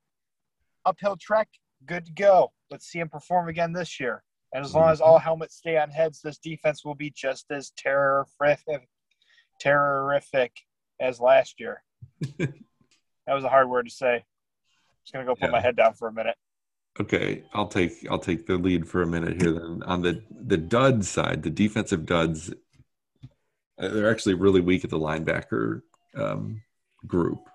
uphill 0.86 1.16
trek, 1.20 1.48
good 1.84 2.06
to 2.06 2.12
go. 2.12 2.52
Let's 2.70 2.86
see 2.86 3.00
him 3.00 3.08
perform 3.08 3.48
again 3.48 3.72
this 3.72 4.00
year. 4.00 4.22
And 4.52 4.64
as 4.64 4.74
long 4.74 4.90
as 4.90 5.00
all 5.00 5.18
helmets 5.18 5.56
stay 5.56 5.76
on 5.78 5.90
heads, 5.90 6.20
this 6.22 6.38
defense 6.38 6.84
will 6.84 6.94
be 6.96 7.10
just 7.10 7.46
as 7.50 7.70
terrific, 7.70 8.88
terrific 9.60 10.52
as 11.00 11.20
last 11.20 11.60
year. 11.60 11.82
that 12.38 12.52
was 13.28 13.44
a 13.44 13.48
hard 13.48 13.68
word 13.68 13.86
to 13.86 13.90
say. 13.92 14.14
I'm 14.16 14.22
Just 15.04 15.12
gonna 15.12 15.24
go 15.24 15.34
put 15.34 15.44
Yeah. 15.48 15.50
my 15.52 15.60
head 15.60 15.76
down 15.76 15.94
for 15.94 16.08
a 16.08 16.12
minute. 16.12 16.36
Okay, 16.98 17.44
I'll 17.54 17.68
take 17.68 17.92
I'll 18.10 18.18
take 18.18 18.46
the 18.46 18.56
lead 18.58 18.88
for 18.88 19.02
a 19.02 19.06
minute 19.06 19.40
here. 19.40 19.52
Then 19.52 19.82
on 19.84 20.02
the 20.02 20.22
the 20.30 20.56
dud 20.56 21.04
side, 21.04 21.42
the 21.42 21.50
defensive 21.50 22.04
duds, 22.04 22.52
uh, 23.78 23.88
they're 23.88 24.10
actually 24.10 24.34
really 24.34 24.60
weak 24.60 24.82
at 24.84 24.90
the 24.90 24.98
linebacker 24.98 25.82
um, 26.16 26.62
group. 27.06 27.48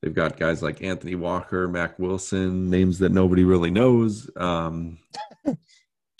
They've 0.00 0.14
got 0.14 0.38
guys 0.38 0.62
like 0.62 0.82
Anthony 0.82 1.16
Walker, 1.16 1.68
Mack 1.68 1.98
Wilson, 1.98 2.70
names 2.70 3.00
that 3.00 3.12
nobody 3.12 3.44
really 3.44 3.70
knows. 3.70 4.30
Um, 4.36 4.98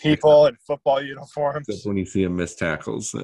People 0.01 0.47
in 0.47 0.55
football 0.65 1.01
uniforms. 1.01 1.67
except 1.69 1.85
when 1.85 1.97
you 1.97 2.05
see 2.05 2.23
him 2.23 2.35
miss 2.35 2.55
tackles. 2.55 3.11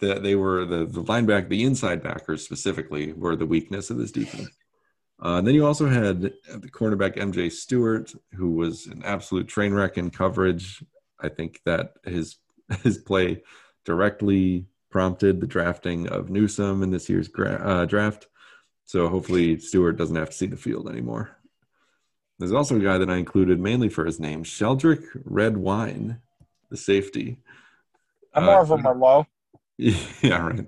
that 0.00 0.22
they 0.22 0.34
were 0.34 0.64
the 0.64 0.86
the 0.86 1.02
linebacker, 1.04 1.48
the 1.48 1.64
inside 1.64 2.02
backers 2.02 2.44
specifically 2.44 3.12
were 3.12 3.36
the 3.36 3.46
weakness 3.46 3.90
of 3.90 3.98
this 3.98 4.12
defense. 4.12 4.50
Uh, 5.22 5.40
then 5.40 5.54
you 5.54 5.66
also 5.66 5.86
had 5.86 6.22
the 6.22 6.70
cornerback 6.70 7.16
MJ 7.16 7.52
Stewart, 7.52 8.12
who 8.34 8.52
was 8.52 8.86
an 8.86 9.02
absolute 9.04 9.48
train 9.48 9.74
wreck 9.74 9.98
in 9.98 10.10
coverage. 10.10 10.82
I 11.20 11.28
think 11.28 11.60
that 11.66 11.94
his 12.04 12.36
his 12.82 12.98
play 12.98 13.42
directly 13.84 14.66
prompted 14.90 15.40
the 15.40 15.46
drafting 15.46 16.08
of 16.08 16.30
Newsome 16.30 16.82
in 16.82 16.90
this 16.90 17.08
year's 17.08 17.28
gra- 17.28 17.62
uh, 17.62 17.84
draft. 17.84 18.26
So 18.84 19.08
hopefully 19.08 19.58
Stewart 19.60 19.96
doesn't 19.96 20.16
have 20.16 20.30
to 20.30 20.36
see 20.36 20.46
the 20.46 20.56
field 20.56 20.88
anymore. 20.88 21.36
There's 22.40 22.52
also 22.52 22.76
a 22.76 22.80
guy 22.80 22.96
that 22.96 23.10
I 23.10 23.18
included 23.18 23.60
mainly 23.60 23.90
for 23.90 24.06
his 24.06 24.18
name, 24.18 24.44
Sheldrick 24.44 25.04
Redwine, 25.24 26.22
the 26.70 26.76
safety. 26.78 27.36
I'm 28.32 28.44
Uh, 28.44 28.46
more 28.46 28.60
of 28.62 28.70
a 28.70 28.78
Merlot. 28.78 29.26
Yeah, 29.76 30.46
right. 30.46 30.66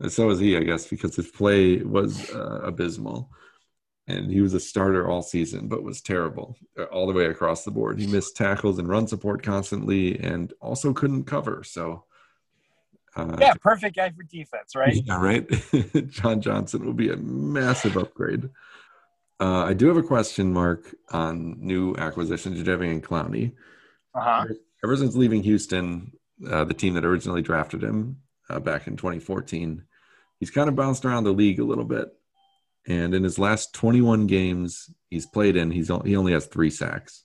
And 0.00 0.10
so 0.12 0.26
was 0.26 0.40
he, 0.40 0.56
I 0.56 0.64
guess, 0.64 0.88
because 0.88 1.14
his 1.14 1.28
play 1.28 1.76
was 1.76 2.28
uh, 2.30 2.62
abysmal. 2.64 3.30
And 4.08 4.32
he 4.32 4.40
was 4.40 4.52
a 4.52 4.58
starter 4.58 5.08
all 5.08 5.22
season, 5.22 5.68
but 5.68 5.84
was 5.84 6.02
terrible 6.02 6.56
uh, 6.76 6.84
all 6.84 7.06
the 7.06 7.12
way 7.12 7.26
across 7.26 7.62
the 7.64 7.70
board. 7.70 8.00
He 8.00 8.08
missed 8.08 8.36
tackles 8.36 8.80
and 8.80 8.88
run 8.88 9.06
support 9.06 9.44
constantly 9.44 10.18
and 10.18 10.52
also 10.60 10.92
couldn't 10.92 11.24
cover. 11.24 11.62
So, 11.62 12.04
uh, 13.14 13.36
Yeah, 13.40 13.54
perfect 13.54 13.94
guy 13.94 14.10
for 14.10 14.24
defense, 14.24 14.74
right? 14.74 14.94
yeah, 15.06 15.22
right. 15.22 15.48
John 16.08 16.40
Johnson 16.40 16.84
will 16.84 16.94
be 16.94 17.10
a 17.10 17.16
massive 17.16 17.96
upgrade. 17.96 18.50
Uh, 19.42 19.64
I 19.64 19.72
do 19.72 19.88
have 19.88 19.96
a 19.96 20.04
question 20.04 20.52
mark 20.52 20.94
on 21.10 21.56
new 21.58 21.96
acquisition, 21.96 22.54
Jadeveon 22.54 23.00
Clowney. 23.00 23.52
Uh 24.14 24.20
huh. 24.20 24.44
Ever 24.84 24.96
since 24.96 25.16
leaving 25.16 25.42
Houston, 25.42 26.12
uh, 26.48 26.62
the 26.62 26.74
team 26.74 26.94
that 26.94 27.04
originally 27.04 27.42
drafted 27.42 27.82
him 27.82 28.18
uh, 28.48 28.60
back 28.60 28.86
in 28.86 28.96
2014, 28.96 29.82
he's 30.38 30.52
kind 30.52 30.68
of 30.68 30.76
bounced 30.76 31.04
around 31.04 31.24
the 31.24 31.32
league 31.32 31.58
a 31.58 31.64
little 31.64 31.84
bit. 31.84 32.06
And 32.86 33.14
in 33.14 33.24
his 33.24 33.36
last 33.36 33.74
21 33.74 34.28
games 34.28 34.88
he's 35.10 35.26
played 35.26 35.56
in, 35.56 35.72
he's 35.72 35.90
he 36.04 36.16
only 36.16 36.34
has 36.34 36.46
three 36.46 36.70
sacks. 36.70 37.24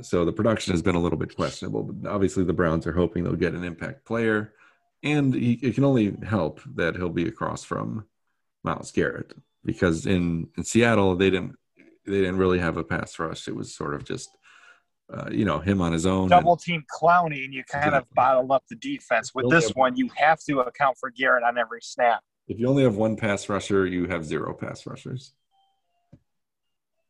So 0.00 0.24
the 0.24 0.32
production 0.32 0.72
has 0.72 0.80
been 0.80 0.94
a 0.94 1.02
little 1.02 1.18
bit 1.18 1.36
questionable. 1.36 1.82
But 1.82 2.10
obviously, 2.10 2.44
the 2.44 2.54
Browns 2.54 2.86
are 2.86 2.92
hoping 2.92 3.24
they'll 3.24 3.34
get 3.34 3.52
an 3.52 3.64
impact 3.64 4.06
player, 4.06 4.54
and 5.02 5.34
he, 5.34 5.60
it 5.62 5.74
can 5.74 5.84
only 5.84 6.16
help 6.26 6.62
that 6.74 6.96
he'll 6.96 7.10
be 7.10 7.28
across 7.28 7.64
from 7.64 8.06
Myles 8.64 8.92
Garrett 8.92 9.34
because 9.64 10.06
in, 10.06 10.48
in 10.56 10.64
Seattle 10.64 11.16
they 11.16 11.30
didn't 11.30 11.54
they 12.06 12.18
didn't 12.18 12.36
really 12.36 12.58
have 12.58 12.76
a 12.76 12.84
pass 12.84 13.18
rush. 13.18 13.48
It 13.48 13.54
was 13.54 13.74
sort 13.74 13.94
of 13.94 14.04
just 14.04 14.30
uh, 15.12 15.28
you 15.30 15.44
know, 15.44 15.58
him 15.58 15.80
on 15.82 15.92
his 15.92 16.06
own. 16.06 16.28
double 16.28 16.56
team 16.56 16.82
Clowney, 16.90 17.44
and 17.44 17.52
you 17.52 17.62
kind 17.64 17.94
of 17.94 18.04
bottle 18.14 18.50
up 18.52 18.64
the 18.70 18.76
defense. 18.76 19.34
With 19.34 19.50
this 19.50 19.68
have- 19.68 19.76
one, 19.76 19.96
you 19.96 20.08
have 20.16 20.40
to 20.48 20.60
account 20.60 20.96
for 20.98 21.10
Garrett 21.10 21.44
on 21.44 21.58
every 21.58 21.80
snap. 21.82 22.22
If 22.48 22.58
you 22.58 22.66
only 22.66 22.82
have 22.82 22.96
one 22.96 23.16
pass 23.16 23.48
rusher, 23.48 23.86
you 23.86 24.06
have 24.06 24.24
zero 24.24 24.54
pass 24.54 24.86
rushers. 24.86 25.34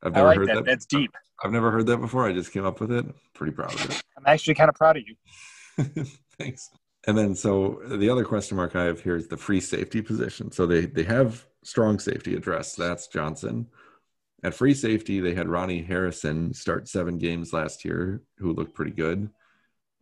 I've 0.02 0.12
I 0.12 0.16
never 0.16 0.26
like 0.26 0.38
heard 0.38 0.48
that. 0.48 0.54
that. 0.56 0.64
That's 0.64 0.86
deep. 0.86 1.14
I've 1.42 1.52
never 1.52 1.70
heard 1.70 1.86
that 1.86 1.98
before. 1.98 2.26
I 2.28 2.32
just 2.32 2.52
came 2.52 2.64
up 2.64 2.80
with 2.80 2.92
it. 2.92 3.06
Pretty 3.34 3.52
proud 3.52 3.74
of 3.74 3.90
it. 3.90 4.02
I'm 4.16 4.24
actually 4.26 4.54
kind 4.54 4.68
of 4.68 4.74
proud 4.74 4.96
of 4.96 5.04
you. 5.06 6.04
Thanks. 6.38 6.70
And 7.06 7.18
then, 7.18 7.34
so 7.34 7.80
the 7.86 8.08
other 8.08 8.24
question 8.24 8.56
mark 8.56 8.76
I 8.76 8.84
have 8.84 9.00
here 9.00 9.16
is 9.16 9.26
the 9.26 9.36
free 9.36 9.60
safety 9.60 10.02
position. 10.02 10.52
So 10.52 10.66
they 10.66 10.86
they 10.86 11.02
have 11.04 11.44
strong 11.64 11.98
safety 11.98 12.34
address. 12.36 12.74
That's 12.74 13.08
Johnson. 13.08 13.66
At 14.44 14.54
free 14.54 14.74
safety, 14.74 15.20
they 15.20 15.34
had 15.34 15.48
Ronnie 15.48 15.82
Harrison 15.82 16.52
start 16.52 16.88
seven 16.88 17.18
games 17.18 17.52
last 17.52 17.84
year, 17.84 18.22
who 18.38 18.52
looked 18.52 18.74
pretty 18.74 18.90
good. 18.90 19.30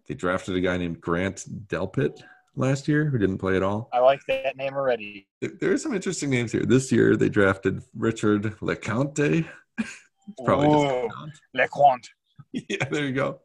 They 0.08 0.14
drafted 0.14 0.56
a 0.56 0.60
guy 0.60 0.76
named 0.78 1.00
Grant 1.00 1.44
Delpit 1.68 2.22
last 2.56 2.88
year, 2.88 3.04
who 3.04 3.18
didn't 3.18 3.38
play 3.38 3.56
at 3.56 3.62
all. 3.62 3.88
I 3.92 4.00
like 4.00 4.20
that 4.28 4.56
name 4.56 4.74
already. 4.74 5.26
There 5.40 5.72
are 5.72 5.78
some 5.78 5.94
interesting 5.94 6.30
names 6.30 6.52
here. 6.52 6.64
This 6.64 6.90
year, 6.90 7.16
they 7.16 7.28
drafted 7.28 7.82
Richard 7.94 8.56
LeConte. 8.60 9.46
Probably 10.44 10.68
just. 10.68 11.40
LeQuant. 11.56 12.06
yeah, 12.52 12.84
there 12.90 13.04
you 13.04 13.12
go. 13.12 13.40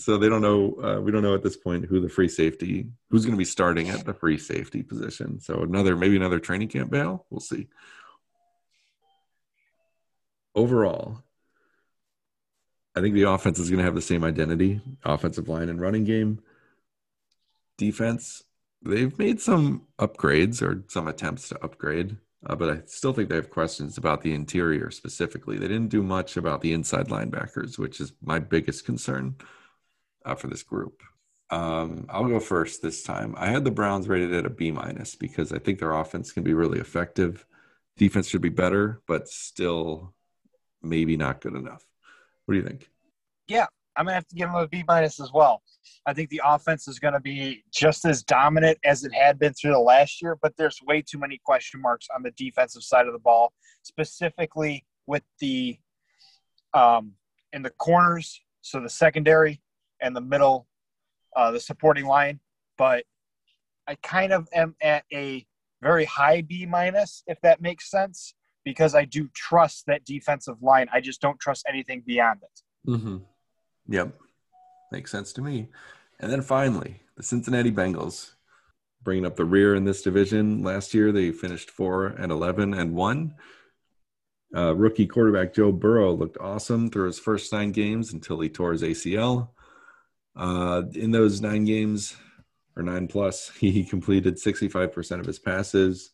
So 0.00 0.16
they 0.16 0.28
don't 0.28 0.40
know. 0.40 0.74
Uh, 0.82 1.00
we 1.00 1.12
don't 1.12 1.22
know 1.22 1.34
at 1.34 1.42
this 1.42 1.56
point 1.56 1.84
who 1.84 2.00
the 2.00 2.08
free 2.08 2.28
safety, 2.28 2.88
who's 3.10 3.24
going 3.24 3.34
to 3.34 3.38
be 3.38 3.44
starting 3.44 3.90
at 3.90 4.04
the 4.04 4.14
free 4.14 4.38
safety 4.38 4.82
position. 4.82 5.40
So 5.40 5.62
another, 5.62 5.94
maybe 5.94 6.16
another 6.16 6.38
training 6.38 6.68
camp 6.68 6.90
battle. 6.90 7.26
We'll 7.30 7.40
see. 7.40 7.68
Overall, 10.54 11.22
I 12.96 13.00
think 13.00 13.14
the 13.14 13.28
offense 13.28 13.58
is 13.58 13.68
going 13.68 13.78
to 13.78 13.84
have 13.84 13.94
the 13.94 14.00
same 14.00 14.24
identity: 14.24 14.80
offensive 15.04 15.48
line 15.48 15.68
and 15.68 15.80
running 15.80 16.04
game. 16.04 16.40
Defense, 17.76 18.42
they've 18.82 19.16
made 19.18 19.40
some 19.40 19.86
upgrades 19.98 20.62
or 20.62 20.84
some 20.88 21.08
attempts 21.08 21.48
to 21.50 21.62
upgrade. 21.62 22.16
Uh, 22.46 22.56
but 22.56 22.70
I 22.70 22.80
still 22.86 23.12
think 23.12 23.28
they 23.28 23.34
have 23.36 23.50
questions 23.50 23.98
about 23.98 24.22
the 24.22 24.32
interior 24.32 24.90
specifically. 24.90 25.58
They 25.58 25.68
didn't 25.68 25.88
do 25.88 26.02
much 26.02 26.38
about 26.38 26.62
the 26.62 26.72
inside 26.72 27.08
linebackers, 27.08 27.78
which 27.78 28.00
is 28.00 28.14
my 28.22 28.38
biggest 28.38 28.86
concern 28.86 29.36
uh, 30.24 30.34
for 30.34 30.48
this 30.48 30.62
group. 30.62 31.02
Um, 31.50 32.06
I'll 32.08 32.28
go 32.28 32.38
first 32.38 32.80
this 32.80 33.02
time. 33.02 33.34
I 33.36 33.48
had 33.50 33.64
the 33.64 33.70
Browns 33.70 34.08
rated 34.08 34.32
at 34.32 34.46
a 34.46 34.50
B 34.50 34.70
minus 34.70 35.16
because 35.16 35.52
I 35.52 35.58
think 35.58 35.80
their 35.80 35.92
offense 35.92 36.30
can 36.30 36.44
be 36.44 36.54
really 36.54 36.78
effective. 36.78 37.44
Defense 37.96 38.28
should 38.28 38.40
be 38.40 38.48
better, 38.48 39.02
but 39.08 39.28
still 39.28 40.14
maybe 40.80 41.16
not 41.16 41.40
good 41.40 41.54
enough. 41.54 41.84
What 42.44 42.54
do 42.54 42.60
you 42.60 42.66
think? 42.66 42.88
Yeah, 43.48 43.66
I'm 43.96 44.04
gonna 44.04 44.14
have 44.14 44.28
to 44.28 44.36
give 44.36 44.48
them 44.48 44.56
a 44.56 44.68
B 44.68 44.84
minus 44.86 45.20
as 45.20 45.32
well. 45.32 45.62
I 46.06 46.14
think 46.14 46.30
the 46.30 46.40
offense 46.44 46.86
is 46.86 47.00
gonna 47.00 47.20
be 47.20 47.64
just 47.72 48.04
as 48.04 48.22
dominant 48.22 48.78
as 48.84 49.04
it 49.04 49.12
had 49.12 49.38
been 49.38 49.52
through 49.52 49.72
the 49.72 49.80
last 49.80 50.22
year, 50.22 50.38
but 50.40 50.56
there's 50.56 50.78
way 50.86 51.02
too 51.02 51.18
many 51.18 51.40
question 51.44 51.82
marks 51.82 52.06
on 52.14 52.22
the 52.22 52.30
defensive 52.32 52.84
side 52.84 53.06
of 53.06 53.12
the 53.12 53.18
ball, 53.18 53.52
specifically 53.82 54.86
with 55.06 55.24
the 55.40 55.78
um 56.74 57.14
in 57.52 57.62
the 57.62 57.70
corners, 57.70 58.40
so 58.60 58.80
the 58.80 58.88
secondary 58.88 59.60
and 60.00 60.14
the 60.14 60.20
middle, 60.20 60.66
uh, 61.36 61.50
the 61.50 61.60
supporting 61.60 62.06
line. 62.06 62.40
But 62.78 63.04
I 63.86 63.96
kind 63.96 64.32
of 64.32 64.48
am 64.52 64.74
at 64.82 65.04
a 65.12 65.46
very 65.82 66.04
high 66.04 66.42
B 66.42 66.66
minus, 66.66 67.22
if 67.26 67.40
that 67.42 67.60
makes 67.60 67.90
sense, 67.90 68.34
because 68.64 68.94
I 68.94 69.04
do 69.04 69.28
trust 69.34 69.86
that 69.86 70.04
defensive 70.04 70.62
line. 70.62 70.88
I 70.92 71.00
just 71.00 71.20
don't 71.20 71.40
trust 71.40 71.66
anything 71.68 72.02
beyond 72.06 72.40
it. 72.42 72.90
Mm-hmm. 72.90 73.18
Yep. 73.88 74.14
Makes 74.92 75.10
sense 75.10 75.32
to 75.34 75.42
me. 75.42 75.68
And 76.18 76.30
then 76.30 76.42
finally, 76.42 77.00
the 77.16 77.22
Cincinnati 77.22 77.72
Bengals 77.72 78.32
bringing 79.02 79.24
up 79.24 79.36
the 79.36 79.44
rear 79.44 79.74
in 79.74 79.84
this 79.84 80.02
division. 80.02 80.62
Last 80.62 80.92
year, 80.92 81.12
they 81.12 81.32
finished 81.32 81.70
4 81.70 82.06
and 82.06 82.30
11 82.30 82.74
and 82.74 82.94
1. 82.94 83.34
Uh, 84.54 84.74
rookie 84.74 85.06
quarterback 85.06 85.54
Joe 85.54 85.72
Burrow 85.72 86.12
looked 86.12 86.36
awesome 86.38 86.90
through 86.90 87.06
his 87.06 87.18
first 87.18 87.52
nine 87.52 87.72
games 87.72 88.12
until 88.12 88.40
he 88.40 88.48
tore 88.48 88.72
his 88.72 88.82
ACL. 88.82 89.48
Uh, 90.40 90.84
in 90.94 91.10
those 91.10 91.42
nine 91.42 91.66
games, 91.66 92.16
or 92.74 92.82
nine 92.82 93.06
plus, 93.06 93.50
he 93.60 93.84
completed 93.84 94.36
65% 94.36 95.20
of 95.20 95.26
his 95.26 95.38
passes, 95.38 96.10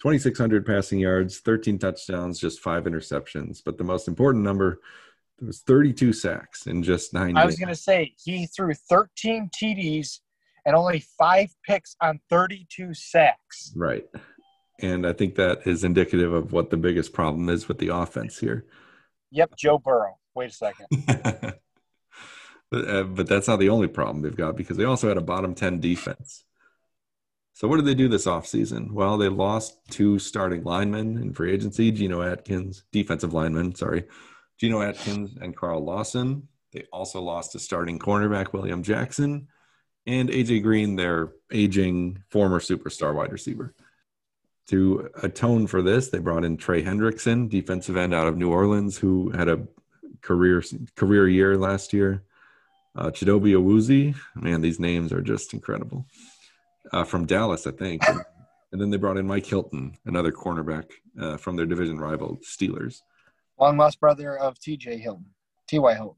2,600 0.00 0.66
passing 0.66 0.98
yards, 0.98 1.38
13 1.38 1.78
touchdowns, 1.78 2.38
just 2.38 2.60
five 2.60 2.84
interceptions. 2.84 3.62
But 3.64 3.78
the 3.78 3.84
most 3.84 4.08
important 4.08 4.44
number 4.44 4.80
there 5.38 5.46
was 5.46 5.60
32 5.60 6.12
sacks 6.12 6.66
in 6.66 6.82
just 6.82 7.14
nine 7.14 7.36
I 7.36 7.46
was 7.46 7.58
going 7.58 7.68
to 7.68 7.74
say 7.74 8.14
he 8.22 8.46
threw 8.46 8.74
13 8.74 9.50
TDs 9.50 10.20
and 10.66 10.76
only 10.76 11.00
five 11.18 11.48
picks 11.66 11.96
on 12.00 12.20
32 12.30 12.94
sacks. 12.94 13.72
Right. 13.74 14.04
And 14.80 15.06
I 15.06 15.12
think 15.12 15.36
that 15.36 15.66
is 15.66 15.82
indicative 15.82 16.32
of 16.32 16.52
what 16.52 16.70
the 16.70 16.76
biggest 16.76 17.12
problem 17.12 17.48
is 17.48 17.66
with 17.68 17.78
the 17.78 17.88
offense 17.88 18.38
here. 18.38 18.66
Yep, 19.30 19.56
Joe 19.56 19.78
Burrow. 19.78 20.18
Wait 20.34 20.50
a 20.50 20.52
second. 20.52 20.86
but, 22.72 22.88
uh, 22.88 23.04
but 23.04 23.28
that's 23.28 23.48
not 23.48 23.58
the 23.58 23.68
only 23.68 23.86
problem 23.86 24.22
they've 24.22 24.34
got 24.34 24.56
because 24.56 24.78
they 24.78 24.84
also 24.84 25.06
had 25.06 25.18
a 25.18 25.22
bottom 25.22 25.54
10 25.54 25.78
defense. 25.78 26.42
So 27.52 27.68
what 27.68 27.76
did 27.76 27.84
they 27.84 27.94
do 27.94 28.08
this 28.08 28.26
offseason? 28.26 28.92
Well, 28.92 29.18
they 29.18 29.28
lost 29.28 29.76
two 29.90 30.18
starting 30.18 30.64
linemen 30.64 31.18
in 31.18 31.34
free 31.34 31.52
agency, 31.52 31.92
Geno 31.92 32.22
Atkins, 32.22 32.84
defensive 32.90 33.34
linemen, 33.34 33.74
sorry, 33.74 34.04
Geno 34.58 34.80
Atkins 34.80 35.36
and 35.38 35.54
Carl 35.54 35.84
Lawson. 35.84 36.48
They 36.72 36.86
also 36.90 37.20
lost 37.20 37.54
a 37.54 37.58
starting 37.58 37.98
cornerback, 37.98 38.54
William 38.54 38.82
Jackson, 38.82 39.48
and 40.06 40.30
AJ 40.30 40.62
Green, 40.62 40.96
their 40.96 41.32
aging 41.52 42.24
former 42.30 42.58
superstar 42.58 43.14
wide 43.14 43.32
receiver. 43.32 43.74
To 44.68 45.10
atone 45.22 45.66
for 45.66 45.82
this, 45.82 46.08
they 46.08 46.20
brought 46.20 46.44
in 46.44 46.56
Trey 46.56 46.82
Hendrickson, 46.82 47.50
defensive 47.50 47.98
end 47.98 48.14
out 48.14 48.28
of 48.28 48.38
New 48.38 48.50
Orleans, 48.50 48.96
who 48.96 49.28
had 49.30 49.50
a 49.50 49.68
career 50.22 50.62
career 50.96 51.28
year 51.28 51.58
last 51.58 51.92
year. 51.92 52.22
Uh, 52.94 53.10
Chidobe 53.10 53.54
Awuzie, 53.54 54.14
man, 54.34 54.60
these 54.60 54.78
names 54.78 55.12
are 55.12 55.22
just 55.22 55.54
incredible. 55.54 56.06
Uh, 56.92 57.04
from 57.04 57.24
Dallas, 57.24 57.66
I 57.66 57.70
think. 57.70 58.06
And, 58.06 58.20
and 58.72 58.80
then 58.80 58.90
they 58.90 58.98
brought 58.98 59.16
in 59.16 59.26
Mike 59.26 59.46
Hilton, 59.46 59.96
another 60.04 60.32
cornerback 60.32 60.90
uh, 61.18 61.36
from 61.36 61.56
their 61.56 61.66
division 61.66 61.98
rival 61.98 62.38
Steelers. 62.44 63.00
Long 63.58 63.76
lost 63.76 64.00
brother 64.00 64.36
of 64.36 64.58
TJ 64.58 65.00
Hilton, 65.00 65.26
T.Y. 65.68 65.94
Hilton. 65.94 66.16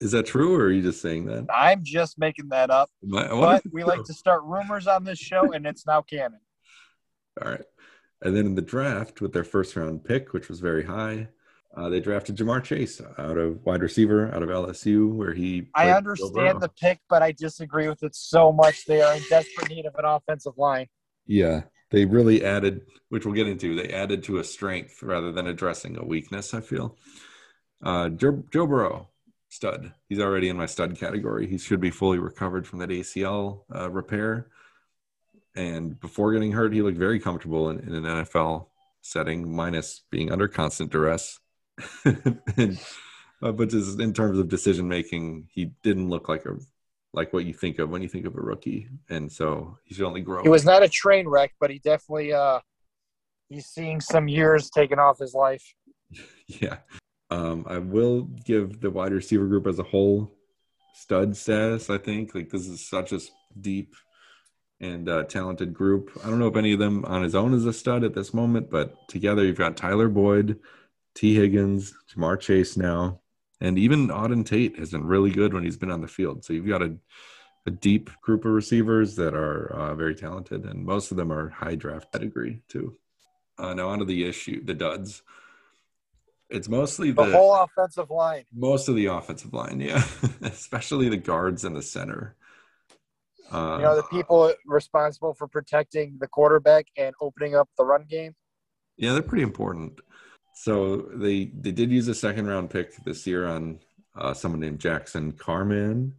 Is 0.00 0.12
that 0.12 0.26
true, 0.26 0.54
or 0.54 0.64
are 0.64 0.70
you 0.70 0.82
just 0.82 1.02
saying 1.02 1.24
that? 1.26 1.46
I'm 1.52 1.80
just 1.82 2.18
making 2.18 2.50
that 2.50 2.70
up, 2.70 2.88
I 3.02 3.28
but 3.28 3.62
we 3.72 3.82
true. 3.82 3.90
like 3.90 4.04
to 4.04 4.14
start 4.14 4.42
rumors 4.44 4.86
on 4.86 5.04
this 5.04 5.18
show, 5.18 5.52
and 5.52 5.66
it's 5.66 5.86
now 5.86 6.02
canon. 6.02 6.40
All 7.42 7.50
right. 7.50 7.64
And 8.22 8.36
then 8.36 8.46
in 8.46 8.54
the 8.54 8.62
draft, 8.62 9.20
with 9.20 9.32
their 9.32 9.44
first 9.44 9.74
round 9.76 10.04
pick, 10.04 10.32
which 10.32 10.48
was 10.48 10.60
very 10.60 10.84
high, 10.84 11.28
uh, 11.76 11.88
they 11.88 12.00
drafted 12.00 12.36
Ja'Marr 12.36 12.64
Chase 12.64 13.00
out 13.18 13.36
of 13.36 13.64
wide 13.64 13.82
receiver 13.82 14.34
out 14.34 14.42
of 14.42 14.48
LSU, 14.48 15.12
where 15.12 15.34
he. 15.34 15.68
I 15.74 15.84
played 15.84 16.06
with 16.06 16.18
Joe 16.18 16.26
understand 16.26 16.60
the 16.60 16.68
pick, 16.68 17.00
but 17.08 17.22
I 17.22 17.32
disagree 17.32 17.88
with 17.88 18.02
it 18.02 18.14
so 18.14 18.52
much. 18.52 18.84
They 18.86 19.02
are 19.02 19.14
in 19.14 19.22
desperate 19.28 19.70
need 19.70 19.86
of 19.86 19.94
an 19.96 20.04
offensive 20.04 20.56
line. 20.56 20.86
Yeah, 21.26 21.62
they 21.90 22.04
really 22.04 22.44
added, 22.44 22.82
which 23.10 23.26
we'll 23.26 23.34
get 23.34 23.46
into. 23.46 23.76
They 23.76 23.92
added 23.92 24.24
to 24.24 24.38
a 24.38 24.44
strength 24.44 25.02
rather 25.02 25.30
than 25.30 25.46
addressing 25.46 25.98
a 25.98 26.04
weakness. 26.04 26.54
I 26.54 26.60
feel. 26.60 26.96
Uh, 27.82 28.08
Joe, 28.08 28.42
Joe 28.50 28.66
Burrow, 28.66 29.08
stud. 29.48 29.92
He's 30.08 30.20
already 30.20 30.48
in 30.48 30.56
my 30.56 30.66
stud 30.66 30.98
category. 30.98 31.46
He 31.46 31.58
should 31.58 31.80
be 31.80 31.90
fully 31.90 32.18
recovered 32.18 32.66
from 32.66 32.80
that 32.80 32.88
ACL 32.88 33.60
uh, 33.74 33.90
repair. 33.90 34.48
And 35.54 35.98
before 36.00 36.32
getting 36.32 36.52
hurt, 36.52 36.72
he 36.72 36.82
looked 36.82 36.98
very 36.98 37.20
comfortable 37.20 37.70
in, 37.70 37.78
in 37.80 37.94
an 37.94 38.04
NFL 38.04 38.66
setting, 39.00 39.54
minus 39.54 40.02
being 40.10 40.32
under 40.32 40.48
constant 40.48 40.90
duress. 40.90 41.38
and, 42.56 42.80
uh, 43.42 43.52
but 43.52 43.70
just 43.70 44.00
in 44.00 44.12
terms 44.12 44.38
of 44.38 44.48
decision 44.48 44.88
making, 44.88 45.48
he 45.52 45.72
didn't 45.82 46.08
look 46.08 46.28
like 46.28 46.44
a 46.46 46.56
like 47.14 47.32
what 47.32 47.46
you 47.46 47.54
think 47.54 47.78
of 47.78 47.88
when 47.88 48.02
you 48.02 48.08
think 48.08 48.26
of 48.26 48.36
a 48.36 48.40
rookie. 48.40 48.88
And 49.08 49.30
so 49.30 49.78
he 49.84 49.94
should 49.94 50.04
only 50.04 50.20
grow. 50.20 50.42
He 50.42 50.48
was 50.48 50.64
not 50.64 50.82
a 50.82 50.88
train 50.88 51.26
wreck, 51.26 51.54
but 51.58 51.70
he 51.70 51.78
definitely 51.78 52.32
uh 52.32 52.60
he's 53.48 53.66
seeing 53.66 54.00
some 54.00 54.28
years 54.28 54.70
taken 54.70 54.98
off 54.98 55.18
his 55.18 55.34
life. 55.34 55.74
Yeah. 56.46 56.78
Um, 57.30 57.66
I 57.68 57.76
will 57.76 58.22
give 58.22 58.80
the 58.80 58.90
wide 58.90 59.12
receiver 59.12 59.46
group 59.46 59.66
as 59.66 59.78
a 59.78 59.82
whole 59.82 60.32
stud 60.94 61.36
status, 61.36 61.90
I 61.90 61.98
think. 61.98 62.34
Like, 62.34 62.48
this 62.48 62.66
is 62.66 62.88
such 62.88 63.12
a 63.12 63.20
deep 63.60 63.94
and 64.80 65.08
uh, 65.08 65.24
talented 65.24 65.74
group. 65.74 66.10
I 66.24 66.30
don't 66.30 66.38
know 66.38 66.48
if 66.48 66.56
any 66.56 66.72
of 66.72 66.78
them 66.78 67.04
on 67.04 67.22
his 67.22 67.34
own 67.34 67.52
is 67.52 67.66
a 67.66 67.72
stud 67.72 68.04
at 68.04 68.14
this 68.14 68.32
moment, 68.32 68.70
but 68.70 69.08
together 69.08 69.44
you've 69.44 69.58
got 69.58 69.76
Tyler 69.76 70.08
Boyd, 70.08 70.58
Tee 71.18 71.34
Higgins, 71.34 71.94
Ja'Marr 72.14 72.38
Chase 72.38 72.76
now, 72.76 73.18
and 73.60 73.76
even 73.76 74.06
Auden 74.06 74.46
Tate 74.46 74.78
has 74.78 74.92
been 74.92 75.04
really 75.04 75.32
good 75.32 75.52
when 75.52 75.64
he's 75.64 75.76
been 75.76 75.90
on 75.90 76.00
the 76.00 76.06
field. 76.06 76.44
So 76.44 76.52
you've 76.52 76.68
got 76.68 76.80
a, 76.80 76.94
a 77.66 77.72
deep 77.72 78.08
group 78.20 78.44
of 78.44 78.52
receivers 78.52 79.16
that 79.16 79.34
are 79.34 79.66
uh, 79.72 79.94
very 79.96 80.14
talented, 80.14 80.64
and 80.64 80.84
most 80.86 81.10
of 81.10 81.16
them 81.16 81.32
are 81.32 81.48
high 81.48 81.74
draft 81.74 82.12
pedigree, 82.12 82.62
too. 82.68 82.96
Uh, 83.58 83.74
now, 83.74 83.88
onto 83.88 84.04
the 84.04 84.28
issue, 84.28 84.64
the 84.64 84.74
duds. 84.74 85.22
It's 86.50 86.68
mostly 86.68 87.10
The 87.10 87.24
the, 87.24 87.32
whole 87.32 87.52
offensive 87.56 88.10
line. 88.10 88.44
most 88.54 88.88
of 88.88 88.94
the 88.94 89.06
offensive 89.06 89.52
line, 89.52 89.80
yeah, 89.80 90.04
especially 90.42 91.08
the 91.08 91.16
guards 91.16 91.64
and 91.64 91.74
the 91.74 91.82
center. 91.82 92.36
Uh, 93.50 93.78
You 93.78 93.84
know, 93.86 93.96
the 93.96 94.04
people 94.04 94.54
responsible 94.66 95.34
for 95.34 95.48
protecting 95.48 96.16
the 96.20 96.28
quarterback 96.28 96.86
and 96.96 97.12
opening 97.20 97.56
up 97.56 97.68
the 97.76 97.84
run 97.84 98.04
game. 98.08 98.36
Yeah, 98.96 99.14
they're 99.14 99.22
pretty 99.22 99.42
important. 99.42 100.00
So 100.60 101.08
they 101.14 101.44
they 101.44 101.70
did 101.70 101.92
use 101.92 102.08
a 102.08 102.14
second 102.14 102.48
round 102.48 102.68
pick 102.70 102.96
this 103.04 103.28
year 103.28 103.46
on 103.46 103.78
uh, 104.16 104.34
someone 104.34 104.60
named 104.60 104.80
Jackson 104.80 105.30
Carman. 105.30 106.14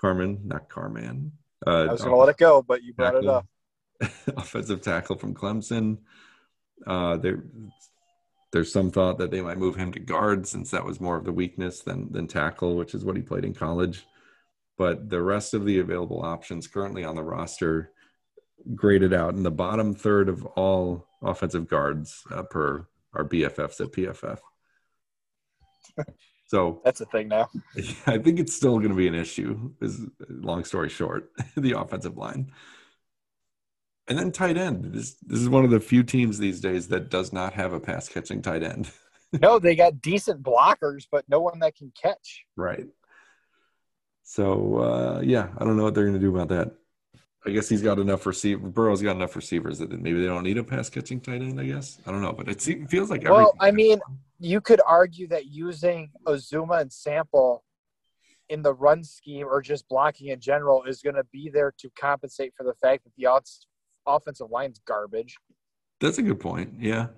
Carmen, 0.00 0.40
not 0.44 0.70
Carman. 0.70 1.32
Uh, 1.66 1.70
I 1.70 1.92
was 1.92 2.00
going 2.00 2.12
to 2.12 2.16
let 2.16 2.30
it 2.30 2.38
go, 2.38 2.62
but 2.62 2.82
you 2.82 2.94
brought 2.94 3.14
it 3.14 3.26
up. 3.26 3.46
offensive 4.38 4.80
tackle 4.80 5.16
from 5.16 5.34
Clemson. 5.34 5.98
Uh, 6.86 7.18
there, 7.18 7.44
there's 8.52 8.72
some 8.72 8.90
thought 8.90 9.18
that 9.18 9.30
they 9.30 9.42
might 9.42 9.58
move 9.58 9.76
him 9.76 9.92
to 9.92 10.00
guard 10.00 10.48
since 10.48 10.70
that 10.70 10.86
was 10.86 10.98
more 10.98 11.16
of 11.18 11.24
the 11.24 11.32
weakness 11.32 11.82
than 11.82 12.10
than 12.10 12.26
tackle, 12.26 12.74
which 12.74 12.94
is 12.94 13.04
what 13.04 13.16
he 13.16 13.22
played 13.22 13.44
in 13.44 13.52
college. 13.52 14.06
But 14.78 15.10
the 15.10 15.20
rest 15.20 15.52
of 15.52 15.66
the 15.66 15.78
available 15.78 16.22
options 16.22 16.66
currently 16.66 17.04
on 17.04 17.16
the 17.16 17.22
roster 17.22 17.92
graded 18.74 19.12
out 19.12 19.34
in 19.34 19.42
the 19.42 19.50
bottom 19.50 19.92
third 19.92 20.30
of 20.30 20.46
all 20.46 21.06
offensive 21.22 21.68
guards 21.68 22.24
uh, 22.30 22.44
per 22.44 22.86
our 23.14 23.24
BFFs 23.24 23.80
at 23.80 23.92
PFF. 23.92 24.38
So 26.46 26.80
That's 26.84 27.00
a 27.00 27.06
thing 27.06 27.28
now. 27.28 27.48
I 28.06 28.18
think 28.18 28.38
it's 28.38 28.54
still 28.54 28.78
going 28.78 28.90
to 28.90 28.96
be 28.96 29.08
an 29.08 29.14
issue. 29.14 29.72
Is 29.80 30.00
long 30.28 30.64
story 30.64 30.88
short, 30.88 31.30
the 31.56 31.72
offensive 31.72 32.16
line, 32.16 32.52
and 34.08 34.18
then 34.18 34.32
tight 34.32 34.56
end. 34.56 34.92
This 34.92 35.14
this 35.22 35.40
is 35.40 35.48
one 35.48 35.64
of 35.64 35.70
the 35.70 35.80
few 35.80 36.02
teams 36.02 36.38
these 36.38 36.60
days 36.60 36.88
that 36.88 37.10
does 37.10 37.32
not 37.32 37.54
have 37.54 37.72
a 37.72 37.80
pass 37.80 38.08
catching 38.08 38.42
tight 38.42 38.62
end. 38.62 38.90
No, 39.40 39.58
they 39.58 39.74
got 39.74 40.02
decent 40.02 40.42
blockers, 40.42 41.06
but 41.10 41.24
no 41.26 41.40
one 41.40 41.58
that 41.60 41.74
can 41.74 41.90
catch. 42.00 42.44
Right. 42.54 42.86
So 44.24 44.76
uh, 44.78 45.20
yeah, 45.22 45.48
I 45.56 45.64
don't 45.64 45.76
know 45.76 45.84
what 45.84 45.94
they're 45.94 46.04
going 46.04 46.20
to 46.20 46.20
do 46.20 46.34
about 46.34 46.48
that. 46.48 46.74
I 47.44 47.50
guess 47.50 47.68
he's 47.68 47.82
got 47.82 47.98
enough 47.98 48.24
receiver. 48.24 48.68
Burrow's 48.68 49.02
got 49.02 49.16
enough 49.16 49.34
receivers 49.34 49.78
that 49.78 49.90
maybe 49.90 50.20
they 50.20 50.26
don't 50.26 50.44
need 50.44 50.58
a 50.58 50.64
pass 50.64 50.88
catching 50.88 51.20
tight 51.20 51.42
end. 51.42 51.60
I 51.60 51.64
guess 51.64 51.98
I 52.06 52.12
don't 52.12 52.22
know, 52.22 52.32
but 52.32 52.48
it 52.48 52.60
feels 52.88 53.10
like. 53.10 53.24
Well, 53.24 53.54
I 53.60 53.72
mean, 53.72 54.00
you 54.38 54.60
could 54.60 54.80
argue 54.86 55.26
that 55.28 55.46
using 55.46 56.10
Uzomah 56.26 56.82
and 56.82 56.92
Sample 56.92 57.64
in 58.48 58.62
the 58.62 58.74
run 58.74 59.02
scheme 59.02 59.46
or 59.46 59.60
just 59.60 59.88
blocking 59.88 60.28
in 60.28 60.38
general 60.38 60.84
is 60.84 61.02
going 61.02 61.16
to 61.16 61.24
be 61.32 61.48
there 61.48 61.72
to 61.78 61.90
compensate 61.98 62.52
for 62.56 62.64
the 62.64 62.74
fact 62.74 63.02
that 63.04 63.12
the 63.16 63.26
off- 63.26 63.48
offensive 64.06 64.50
line's 64.50 64.80
garbage. 64.86 65.36
That's 66.00 66.18
a 66.18 66.22
good 66.22 66.38
point. 66.38 66.74
Yeah. 66.78 67.08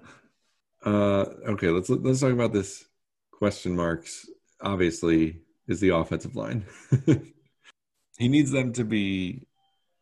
Uh, 0.85 1.25
okay, 1.49 1.69
let's 1.69 1.91
let's 1.91 2.21
talk 2.21 2.33
about 2.33 2.53
this 2.53 2.85
question 3.31 3.75
marks. 3.75 4.29
Obviously, 4.61 5.41
is 5.67 5.81
the 5.81 5.91
offensive 5.91 6.37
line. 6.37 6.65
he 8.19 8.29
needs 8.29 8.51
them 8.51 8.73
to 8.75 8.85
be 8.85 9.47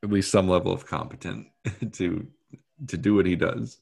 at 0.02 0.10
least 0.10 0.30
some 0.30 0.48
level 0.48 0.72
of 0.72 0.86
competent 0.86 1.48
to 1.92 2.26
to 2.88 2.96
do 2.96 3.14
what 3.14 3.26
he 3.26 3.36
does 3.36 3.78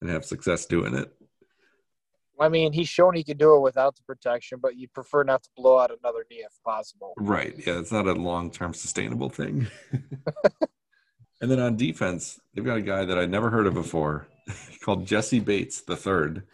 and 0.00 0.10
have 0.10 0.24
success 0.24 0.66
doing 0.66 0.94
it. 0.94 1.12
I 2.40 2.48
mean, 2.48 2.72
he's 2.72 2.88
shown 2.88 3.14
he 3.14 3.22
can 3.22 3.36
do 3.36 3.54
it 3.56 3.60
without 3.60 3.96
the 3.96 4.02
protection, 4.02 4.60
but 4.62 4.76
you'd 4.76 4.94
prefer 4.94 5.24
not 5.24 5.42
to 5.42 5.50
blow 5.54 5.78
out 5.78 5.90
another 5.90 6.24
knee 6.30 6.38
if 6.38 6.54
possible. 6.64 7.12
Right. 7.18 7.54
Yeah, 7.66 7.78
it's 7.78 7.92
not 7.92 8.06
a 8.06 8.14
long 8.14 8.50
term 8.50 8.72
sustainable 8.72 9.28
thing. 9.28 9.66
and 9.92 11.50
then 11.50 11.60
on 11.60 11.76
defense, 11.76 12.40
they've 12.54 12.64
got 12.64 12.78
a 12.78 12.82
guy 12.82 13.04
that 13.04 13.18
I'd 13.18 13.30
never 13.30 13.50
heard 13.50 13.66
of 13.66 13.74
before 13.74 14.26
called 14.82 15.06
Jessie 15.06 15.40
Bates 15.40 15.82
the 15.82 15.96
third. 15.96 16.44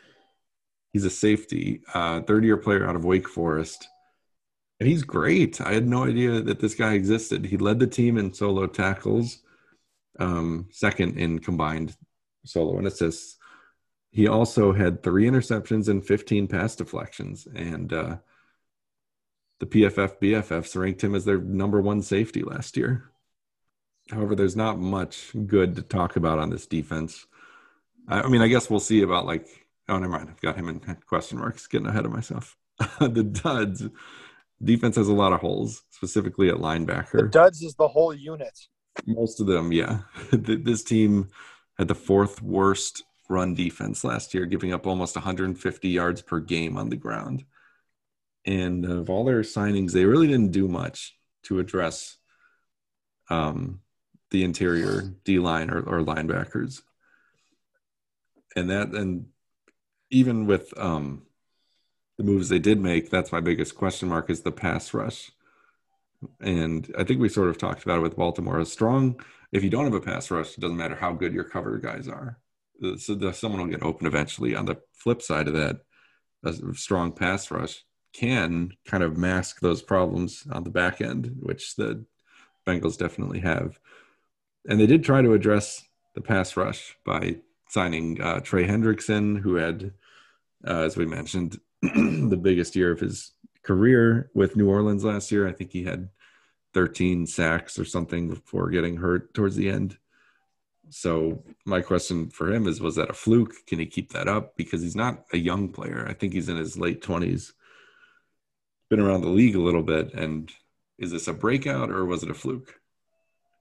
He's 0.92 1.04
a 1.04 1.10
safety, 1.10 1.82
uh, 1.94 2.22
third 2.22 2.44
year 2.44 2.56
player 2.56 2.88
out 2.88 2.96
of 2.96 3.04
Wake 3.04 3.28
Forest. 3.28 3.86
And 4.78 4.88
he's 4.88 5.02
great. 5.02 5.60
I 5.60 5.72
had 5.72 5.88
no 5.88 6.04
idea 6.04 6.40
that 6.42 6.60
this 6.60 6.74
guy 6.74 6.94
existed. 6.94 7.46
He 7.46 7.56
led 7.56 7.78
the 7.78 7.86
team 7.86 8.18
in 8.18 8.34
solo 8.34 8.66
tackles, 8.66 9.38
um, 10.18 10.68
second 10.70 11.18
in 11.18 11.38
combined 11.38 11.96
solo 12.44 12.76
and 12.78 12.86
assists. 12.86 13.38
He 14.10 14.28
also 14.28 14.72
had 14.72 15.02
three 15.02 15.26
interceptions 15.26 15.88
and 15.88 16.06
15 16.06 16.46
pass 16.48 16.76
deflections. 16.76 17.46
And 17.54 17.92
uh, 17.92 18.16
the 19.60 19.66
PFF 19.66 20.18
BFFs 20.20 20.78
ranked 20.78 21.02
him 21.02 21.14
as 21.14 21.24
their 21.24 21.38
number 21.38 21.80
one 21.80 22.02
safety 22.02 22.42
last 22.42 22.76
year. 22.76 23.10
However, 24.10 24.34
there's 24.34 24.56
not 24.56 24.78
much 24.78 25.32
good 25.46 25.76
to 25.76 25.82
talk 25.82 26.16
about 26.16 26.38
on 26.38 26.50
this 26.50 26.66
defense. 26.66 27.26
I, 28.08 28.22
I 28.22 28.28
mean, 28.28 28.42
I 28.42 28.48
guess 28.48 28.70
we'll 28.70 28.80
see 28.80 29.02
about 29.02 29.26
like, 29.26 29.48
oh, 29.88 29.98
never 29.98 30.12
mind. 30.12 30.28
I've 30.30 30.40
got 30.40 30.56
him 30.56 30.68
in 30.68 30.80
question 31.06 31.38
marks, 31.38 31.66
getting 31.66 31.88
ahead 31.88 32.04
of 32.04 32.12
myself. 32.12 32.56
the 33.00 33.22
duds 33.22 33.88
defense 34.62 34.96
has 34.96 35.08
a 35.08 35.12
lot 35.14 35.32
of 35.32 35.40
holes, 35.40 35.82
specifically 35.90 36.48
at 36.48 36.56
The 36.56 36.62
linebacker. 36.62 37.30
duds 37.30 37.62
is 37.62 37.74
the 37.74 37.88
whole 37.88 38.14
unit. 38.14 38.58
Most 39.06 39.40
of 39.40 39.46
them, 39.46 39.72
yeah. 39.72 40.00
This 40.32 40.82
team 40.82 41.28
had 41.78 41.88
the 41.88 41.94
fourth 41.94 42.42
worst 42.42 43.02
run 43.28 43.54
defense 43.54 44.04
last 44.04 44.32
year, 44.34 44.46
giving 44.46 44.72
up 44.72 44.86
almost 44.86 45.16
150 45.16 45.88
yards 45.88 46.22
per 46.22 46.40
game 46.40 46.76
on 46.76 46.88
the 46.88 46.96
ground. 46.96 47.44
And 48.44 48.84
of 48.84 49.10
all 49.10 49.24
their 49.24 49.40
signings, 49.42 49.92
they 49.92 50.04
really 50.04 50.28
didn't 50.28 50.52
do 50.52 50.68
much 50.68 51.16
to 51.44 51.58
address 51.58 52.16
um, 53.28 53.80
the 54.30 54.44
interior 54.44 55.02
D 55.24 55.38
line 55.38 55.70
or, 55.70 55.80
or 55.80 56.00
linebackers. 56.00 56.82
And 58.54 58.70
that, 58.70 58.88
and 58.88 59.26
even 60.10 60.46
with 60.46 60.72
um, 60.78 61.22
the 62.18 62.24
moves 62.24 62.48
they 62.48 62.58
did 62.58 62.80
make, 62.80 63.10
that's 63.10 63.32
my 63.32 63.40
biggest 63.40 63.74
question 63.74 64.08
mark 64.08 64.30
is 64.30 64.42
the 64.42 64.52
pass 64.52 64.94
rush. 64.94 65.30
And 66.40 66.92
I 66.98 67.04
think 67.04 67.20
we 67.20 67.28
sort 67.28 67.50
of 67.50 67.58
talked 67.58 67.82
about 67.82 67.98
it 67.98 68.02
with 68.02 68.16
Baltimore. 68.16 68.58
A 68.58 68.66
strong, 68.66 69.20
if 69.52 69.62
you 69.62 69.70
don't 69.70 69.84
have 69.84 69.94
a 69.94 70.00
pass 70.00 70.30
rush, 70.30 70.56
it 70.56 70.60
doesn't 70.60 70.76
matter 70.76 70.96
how 70.96 71.12
good 71.12 71.34
your 71.34 71.44
cover 71.44 71.78
guys 71.78 72.08
are. 72.08 72.38
So 72.98 73.14
the, 73.14 73.32
someone 73.32 73.60
will 73.60 73.68
get 73.68 73.82
open 73.82 74.06
eventually. 74.06 74.54
On 74.54 74.64
the 74.64 74.80
flip 74.92 75.22
side 75.22 75.48
of 75.48 75.54
that, 75.54 75.80
a 76.44 76.74
strong 76.74 77.12
pass 77.12 77.50
rush 77.50 77.84
can 78.12 78.72
kind 78.86 79.02
of 79.02 79.18
mask 79.18 79.60
those 79.60 79.82
problems 79.82 80.46
on 80.50 80.64
the 80.64 80.70
back 80.70 81.00
end, 81.00 81.36
which 81.40 81.76
the 81.76 82.04
Bengals 82.66 82.98
definitely 82.98 83.40
have. 83.40 83.78
And 84.68 84.80
they 84.80 84.86
did 84.86 85.04
try 85.04 85.22
to 85.22 85.34
address 85.34 85.84
the 86.14 86.20
pass 86.20 86.56
rush 86.56 86.96
by 87.04 87.36
signing 87.68 88.20
uh, 88.20 88.40
Trey 88.40 88.66
Hendrickson, 88.66 89.40
who 89.40 89.56
had, 89.56 89.92
uh, 90.66 90.80
as 90.80 90.96
we 90.96 91.04
mentioned, 91.04 91.60
the 92.30 92.36
biggest 92.36 92.76
year 92.76 92.92
of 92.92 93.00
his 93.00 93.32
career 93.62 94.30
with 94.34 94.56
New 94.56 94.68
Orleans 94.68 95.04
last 95.04 95.30
year. 95.32 95.48
I 95.48 95.52
think 95.52 95.72
he 95.72 95.84
had 95.84 96.08
13 96.74 97.26
sacks 97.26 97.78
or 97.78 97.84
something 97.84 98.28
before 98.28 98.70
getting 98.70 98.96
hurt 98.96 99.34
towards 99.34 99.56
the 99.56 99.68
end. 99.68 99.98
So 100.88 101.42
my 101.64 101.80
question 101.80 102.30
for 102.30 102.52
him 102.52 102.68
is 102.68 102.80
was 102.80 102.94
that 102.96 103.10
a 103.10 103.14
fluke? 103.14 103.54
Can 103.66 103.78
he 103.80 103.86
keep 103.86 104.12
that 104.12 104.28
up 104.28 104.56
because 104.56 104.82
he's 104.82 104.94
not 104.94 105.24
a 105.32 105.36
young 105.38 105.68
player. 105.70 106.06
I 106.08 106.12
think 106.12 106.32
he's 106.32 106.48
in 106.48 106.56
his 106.56 106.78
late 106.78 107.02
20s. 107.02 107.52
Been 108.88 109.00
around 109.00 109.22
the 109.22 109.28
league 109.28 109.56
a 109.56 109.60
little 109.60 109.82
bit 109.82 110.14
and 110.14 110.52
is 110.98 111.10
this 111.10 111.26
a 111.26 111.32
breakout 111.32 111.90
or 111.90 112.04
was 112.04 112.22
it 112.22 112.30
a 112.30 112.34
fluke? 112.34 112.80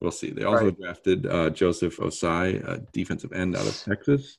We'll 0.01 0.11
see. 0.11 0.29
They 0.29 0.43
also 0.43 0.65
Right. 0.65 0.79
drafted 0.79 1.25
uh, 1.25 1.49
Joseph 1.49 1.97
Ossai, 1.97 2.63
a 2.67 2.85
defensive 2.93 3.33
end 3.33 3.55
out 3.55 3.65
of 3.65 3.75
Texas 3.75 4.37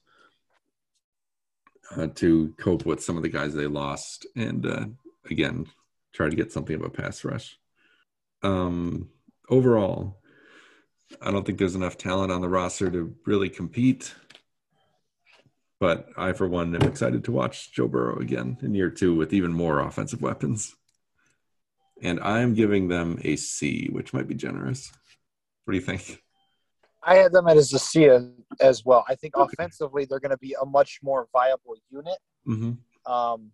uh, 1.94 2.08
to 2.14 2.54
cope 2.58 2.84
with 2.84 3.02
some 3.02 3.16
of 3.16 3.22
the 3.22 3.28
guys 3.28 3.54
they 3.54 3.66
lost 3.66 4.26
and 4.34 4.66
uh, 4.66 4.86
again 5.30 5.66
try 6.12 6.28
to 6.28 6.36
get 6.36 6.52
something 6.52 6.74
of 6.74 6.82
a 6.82 6.90
pass 6.90 7.24
rush. 7.24 7.58
Um, 8.42 9.10
overall 9.48 10.20
i 11.22 11.30
don't 11.30 11.46
think 11.46 11.58
there's 11.58 11.74
enough 11.74 11.96
talent 11.96 12.32
on 12.32 12.40
the 12.40 12.48
roster 12.48 12.90
to 12.90 13.14
really 13.26 13.48
compete 13.48 14.14
but 15.78 16.08
i 16.16 16.32
for 16.32 16.48
one 16.48 16.74
am 16.74 16.82
excited 16.82 17.24
to 17.24 17.32
watch 17.32 17.72
joe 17.72 17.88
burrow 17.88 18.18
again 18.18 18.56
in 18.62 18.74
year 18.74 18.90
two 18.90 19.14
with 19.14 19.32
even 19.32 19.52
more 19.52 19.80
offensive 19.80 20.20
weapons. 20.20 20.74
And 22.02 22.20
i'm 22.20 22.54
giving 22.54 22.88
them 22.88 23.18
a 23.24 23.36
c 23.36 23.88
which 23.90 24.12
might 24.12 24.28
be 24.28 24.34
generous. 24.34 24.92
What 25.64 25.72
do 25.72 25.78
you 25.78 25.84
think 25.84 26.22
I 27.06 27.14
had 27.14 27.32
them 27.32 27.46
as 27.46 27.72
a 27.72 27.78
C 27.78 28.08
as, 28.60 28.84
well. 28.84 29.04
I 29.08 29.14
think 29.14 29.34
offensively 29.36 30.04
they're 30.04 30.20
going 30.20 30.30
to 30.30 30.38
be 30.38 30.56
a 30.60 30.66
much 30.66 30.98
more 31.02 31.28
viable 31.32 31.76
unit. 31.90 32.18
mm-hmm. 32.46 32.72
Um, 33.10 33.52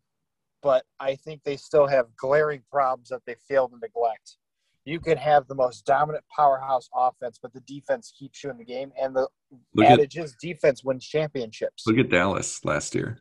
but 0.62 0.84
I 0.98 1.16
think 1.16 1.42
they 1.44 1.57
still 1.57 1.86
have 1.86 2.07
glaring 2.16 2.62
problems 2.70 3.09
that 3.11 3.22
they 3.26 3.34
fail 3.48 3.68
to 3.68 3.76
neglect. 3.82 4.38
You 4.84 5.00
could 5.00 5.18
have 5.18 5.46
the 5.46 5.55
most 5.55 5.84
dominant 5.84 6.24
powerhouse 6.34 6.88
offense, 6.94 7.38
but 7.40 7.53
the 7.53 7.61
defense 7.61 8.12
keeps 8.18 8.42
you 8.42 8.50
in 8.50 8.59
the 8.59 8.64
game. 8.64 8.92
And 9.00 9.14
the 9.14 9.28
look 9.74 9.86
at 9.86 10.16
is 10.16 10.34
defense 10.40 10.82
wins 10.82 11.07
championships. 11.07 11.84
Look 11.86 11.98
at 11.98 12.09
Dallas 12.09 12.64
last 12.64 12.94
year. 12.94 13.18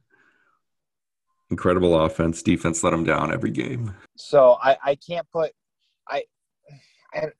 Incredible 1.49 1.99
offense. 1.99 2.41
Defense 2.41 2.83
let 2.83 2.91
them 2.91 3.03
down 3.03 3.33
every 3.33 3.51
game. 3.51 3.93
So 4.15 4.57
I, 4.63 4.77
I 4.83 4.95
can't 4.95 5.29
put 5.31 5.51
I 6.07 6.23
and 7.13 7.31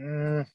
mm, 0.00 0.46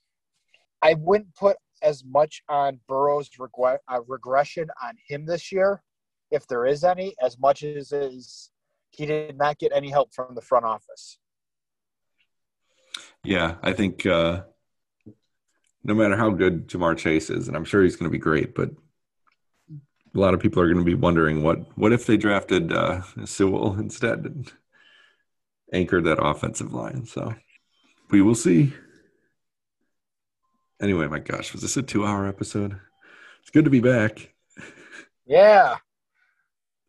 I 0.82 0.94
wouldn't 0.96 1.36
put 1.36 1.58
as 1.82 2.04
much 2.06 2.44
on 2.50 2.80
Burrow's 2.88 3.30
uh, 3.40 4.00
regression 4.08 4.70
on 4.84 4.96
him 5.08 5.26
this 5.26 5.52
year 5.52 5.82
if 6.32 6.48
there 6.48 6.66
is 6.66 6.84
any, 6.84 7.14
as 7.22 7.38
much 7.38 7.64
as 7.64 7.92
is 7.92 8.50
he 8.92 9.06
did 9.06 9.38
not 9.38 9.60
get 9.60 9.72
any 9.74 9.90
help 9.90 10.14
from 10.14 10.34
the 10.34 10.42
front 10.42 10.66
office. 10.66 11.18
Yeah, 13.24 13.56
I 13.62 13.74
think 13.74 14.06
uh, 14.06 14.44
no 15.84 15.94
matter 15.94 16.16
how 16.16 16.32
good 16.32 16.68
Ja'Marr 16.68 16.98
Chase 16.98 17.30
is, 17.30 17.48
and 17.48 17.56
I'm 17.56 17.66
sure 17.66 17.84
he's 17.84 17.96
going 17.96 18.10
to 18.10 18.18
be 18.18 18.22
great, 18.22 18.56
but 18.56 18.72
a 20.14 20.20
lot 20.20 20.34
of 20.34 20.40
people 20.40 20.62
are 20.62 20.68
going 20.68 20.84
to 20.84 20.90
be 20.90 20.96
wondering 20.96 21.42
what 21.44 21.78
what 21.78 21.94
if 21.94 22.06
they 22.06 22.18
drafted 22.18 22.74
uh, 22.74 23.02
Sewell 23.26 23.80
instead 23.80 24.20
and 24.26 24.52
anchored 25.72 26.04
that 26.06 26.22
offensive 26.22 26.74
line. 26.74 27.06
So 27.06 27.34
we 28.10 28.22
will 28.22 28.36
see. 28.36 28.74
Anyway, 30.82 31.08
my 31.08 31.20
gosh, 31.20 31.54
was 31.54 31.62
this 31.62 31.78
a 31.78 31.84
two 31.84 32.06
hour 32.06 32.28
episode? 32.28 32.78
It's 33.42 33.52
good 33.52 33.66
to 33.66 33.72
be 33.72 33.80
back. 33.80 34.34
Yeah. 35.26 35.78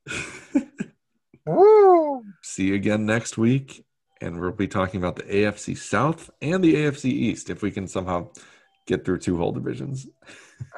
Woo! 1.47 2.25
See 2.43 2.69
you 2.69 2.75
again 2.75 3.05
next 3.05 3.37
week. 3.37 3.85
And 4.21 4.41
we'll 4.41 4.53
be 4.53 4.69
talking 4.69 4.99
about 4.99 5.17
the 5.17 5.25
AFC 5.25 5.77
South 5.77 6.31
and 6.41 6.63
the 6.63 6.75
AFC 6.75 7.07
East 7.07 7.51
if 7.51 7.61
we 7.61 7.71
can 7.71 7.89
somehow 7.89 8.31
get 8.87 9.05
through 9.05 9.19
two 9.19 9.37
whole 9.37 9.53
divisions. 9.53 10.07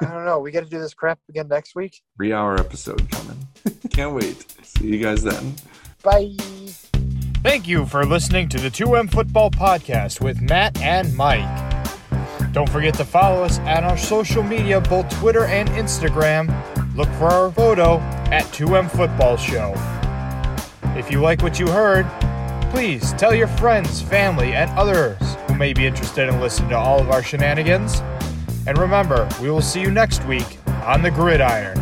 I 0.01 0.05
don't 0.05 0.25
know. 0.25 0.39
We 0.39 0.51
got 0.51 0.63
to 0.63 0.69
do 0.69 0.79
this 0.79 0.93
crap 0.93 1.19
again 1.29 1.47
next 1.47 1.75
week. 1.75 2.01
Three 2.17 2.33
hour 2.33 2.59
episode 2.59 3.09
coming. 3.11 3.47
Can't 3.91 4.13
wait. 4.13 4.45
See 4.63 4.87
you 4.87 5.01
guys 5.01 5.23
then. 5.23 5.55
Bye. 6.03 6.35
Thank 7.43 7.67
you 7.67 7.85
for 7.85 8.03
listening 8.03 8.49
to 8.49 8.57
the 8.57 8.69
2M 8.69 9.11
Football 9.11 9.51
Podcast 9.51 10.21
with 10.21 10.41
Matt 10.41 10.81
and 10.81 11.15
Mike. 11.15 11.74
Don't 12.55 12.69
forget 12.69 12.93
to 12.93 13.03
follow 13.03 13.43
us 13.43 13.59
on 13.59 13.83
our 13.83 13.97
social 13.97 14.41
media, 14.41 14.79
both 14.79 15.09
Twitter 15.19 15.43
and 15.43 15.67
Instagram. 15.71 16.47
Look 16.95 17.09
for 17.15 17.25
our 17.25 17.51
photo 17.51 17.97
at 18.31 18.45
2M 18.45 18.89
Football 18.89 19.35
Show. 19.35 19.73
If 20.97 21.11
you 21.11 21.19
like 21.19 21.41
what 21.41 21.59
you 21.59 21.67
heard, 21.67 22.07
please 22.71 23.11
tell 23.15 23.35
your 23.35 23.47
friends, 23.47 24.01
family, 24.01 24.53
and 24.53 24.71
others 24.79 25.17
who 25.49 25.55
may 25.55 25.73
be 25.73 25.85
interested 25.85 26.29
in 26.29 26.39
listening 26.39 26.69
to 26.69 26.77
all 26.77 27.01
of 27.01 27.09
our 27.09 27.21
shenanigans. 27.21 28.01
And 28.65 28.77
remember, 28.77 29.27
we 29.41 29.49
will 29.51 29.61
see 29.61 29.81
you 29.81 29.91
next 29.91 30.23
week 30.23 30.57
on 30.85 31.01
the 31.01 31.11
gridiron. 31.11 31.77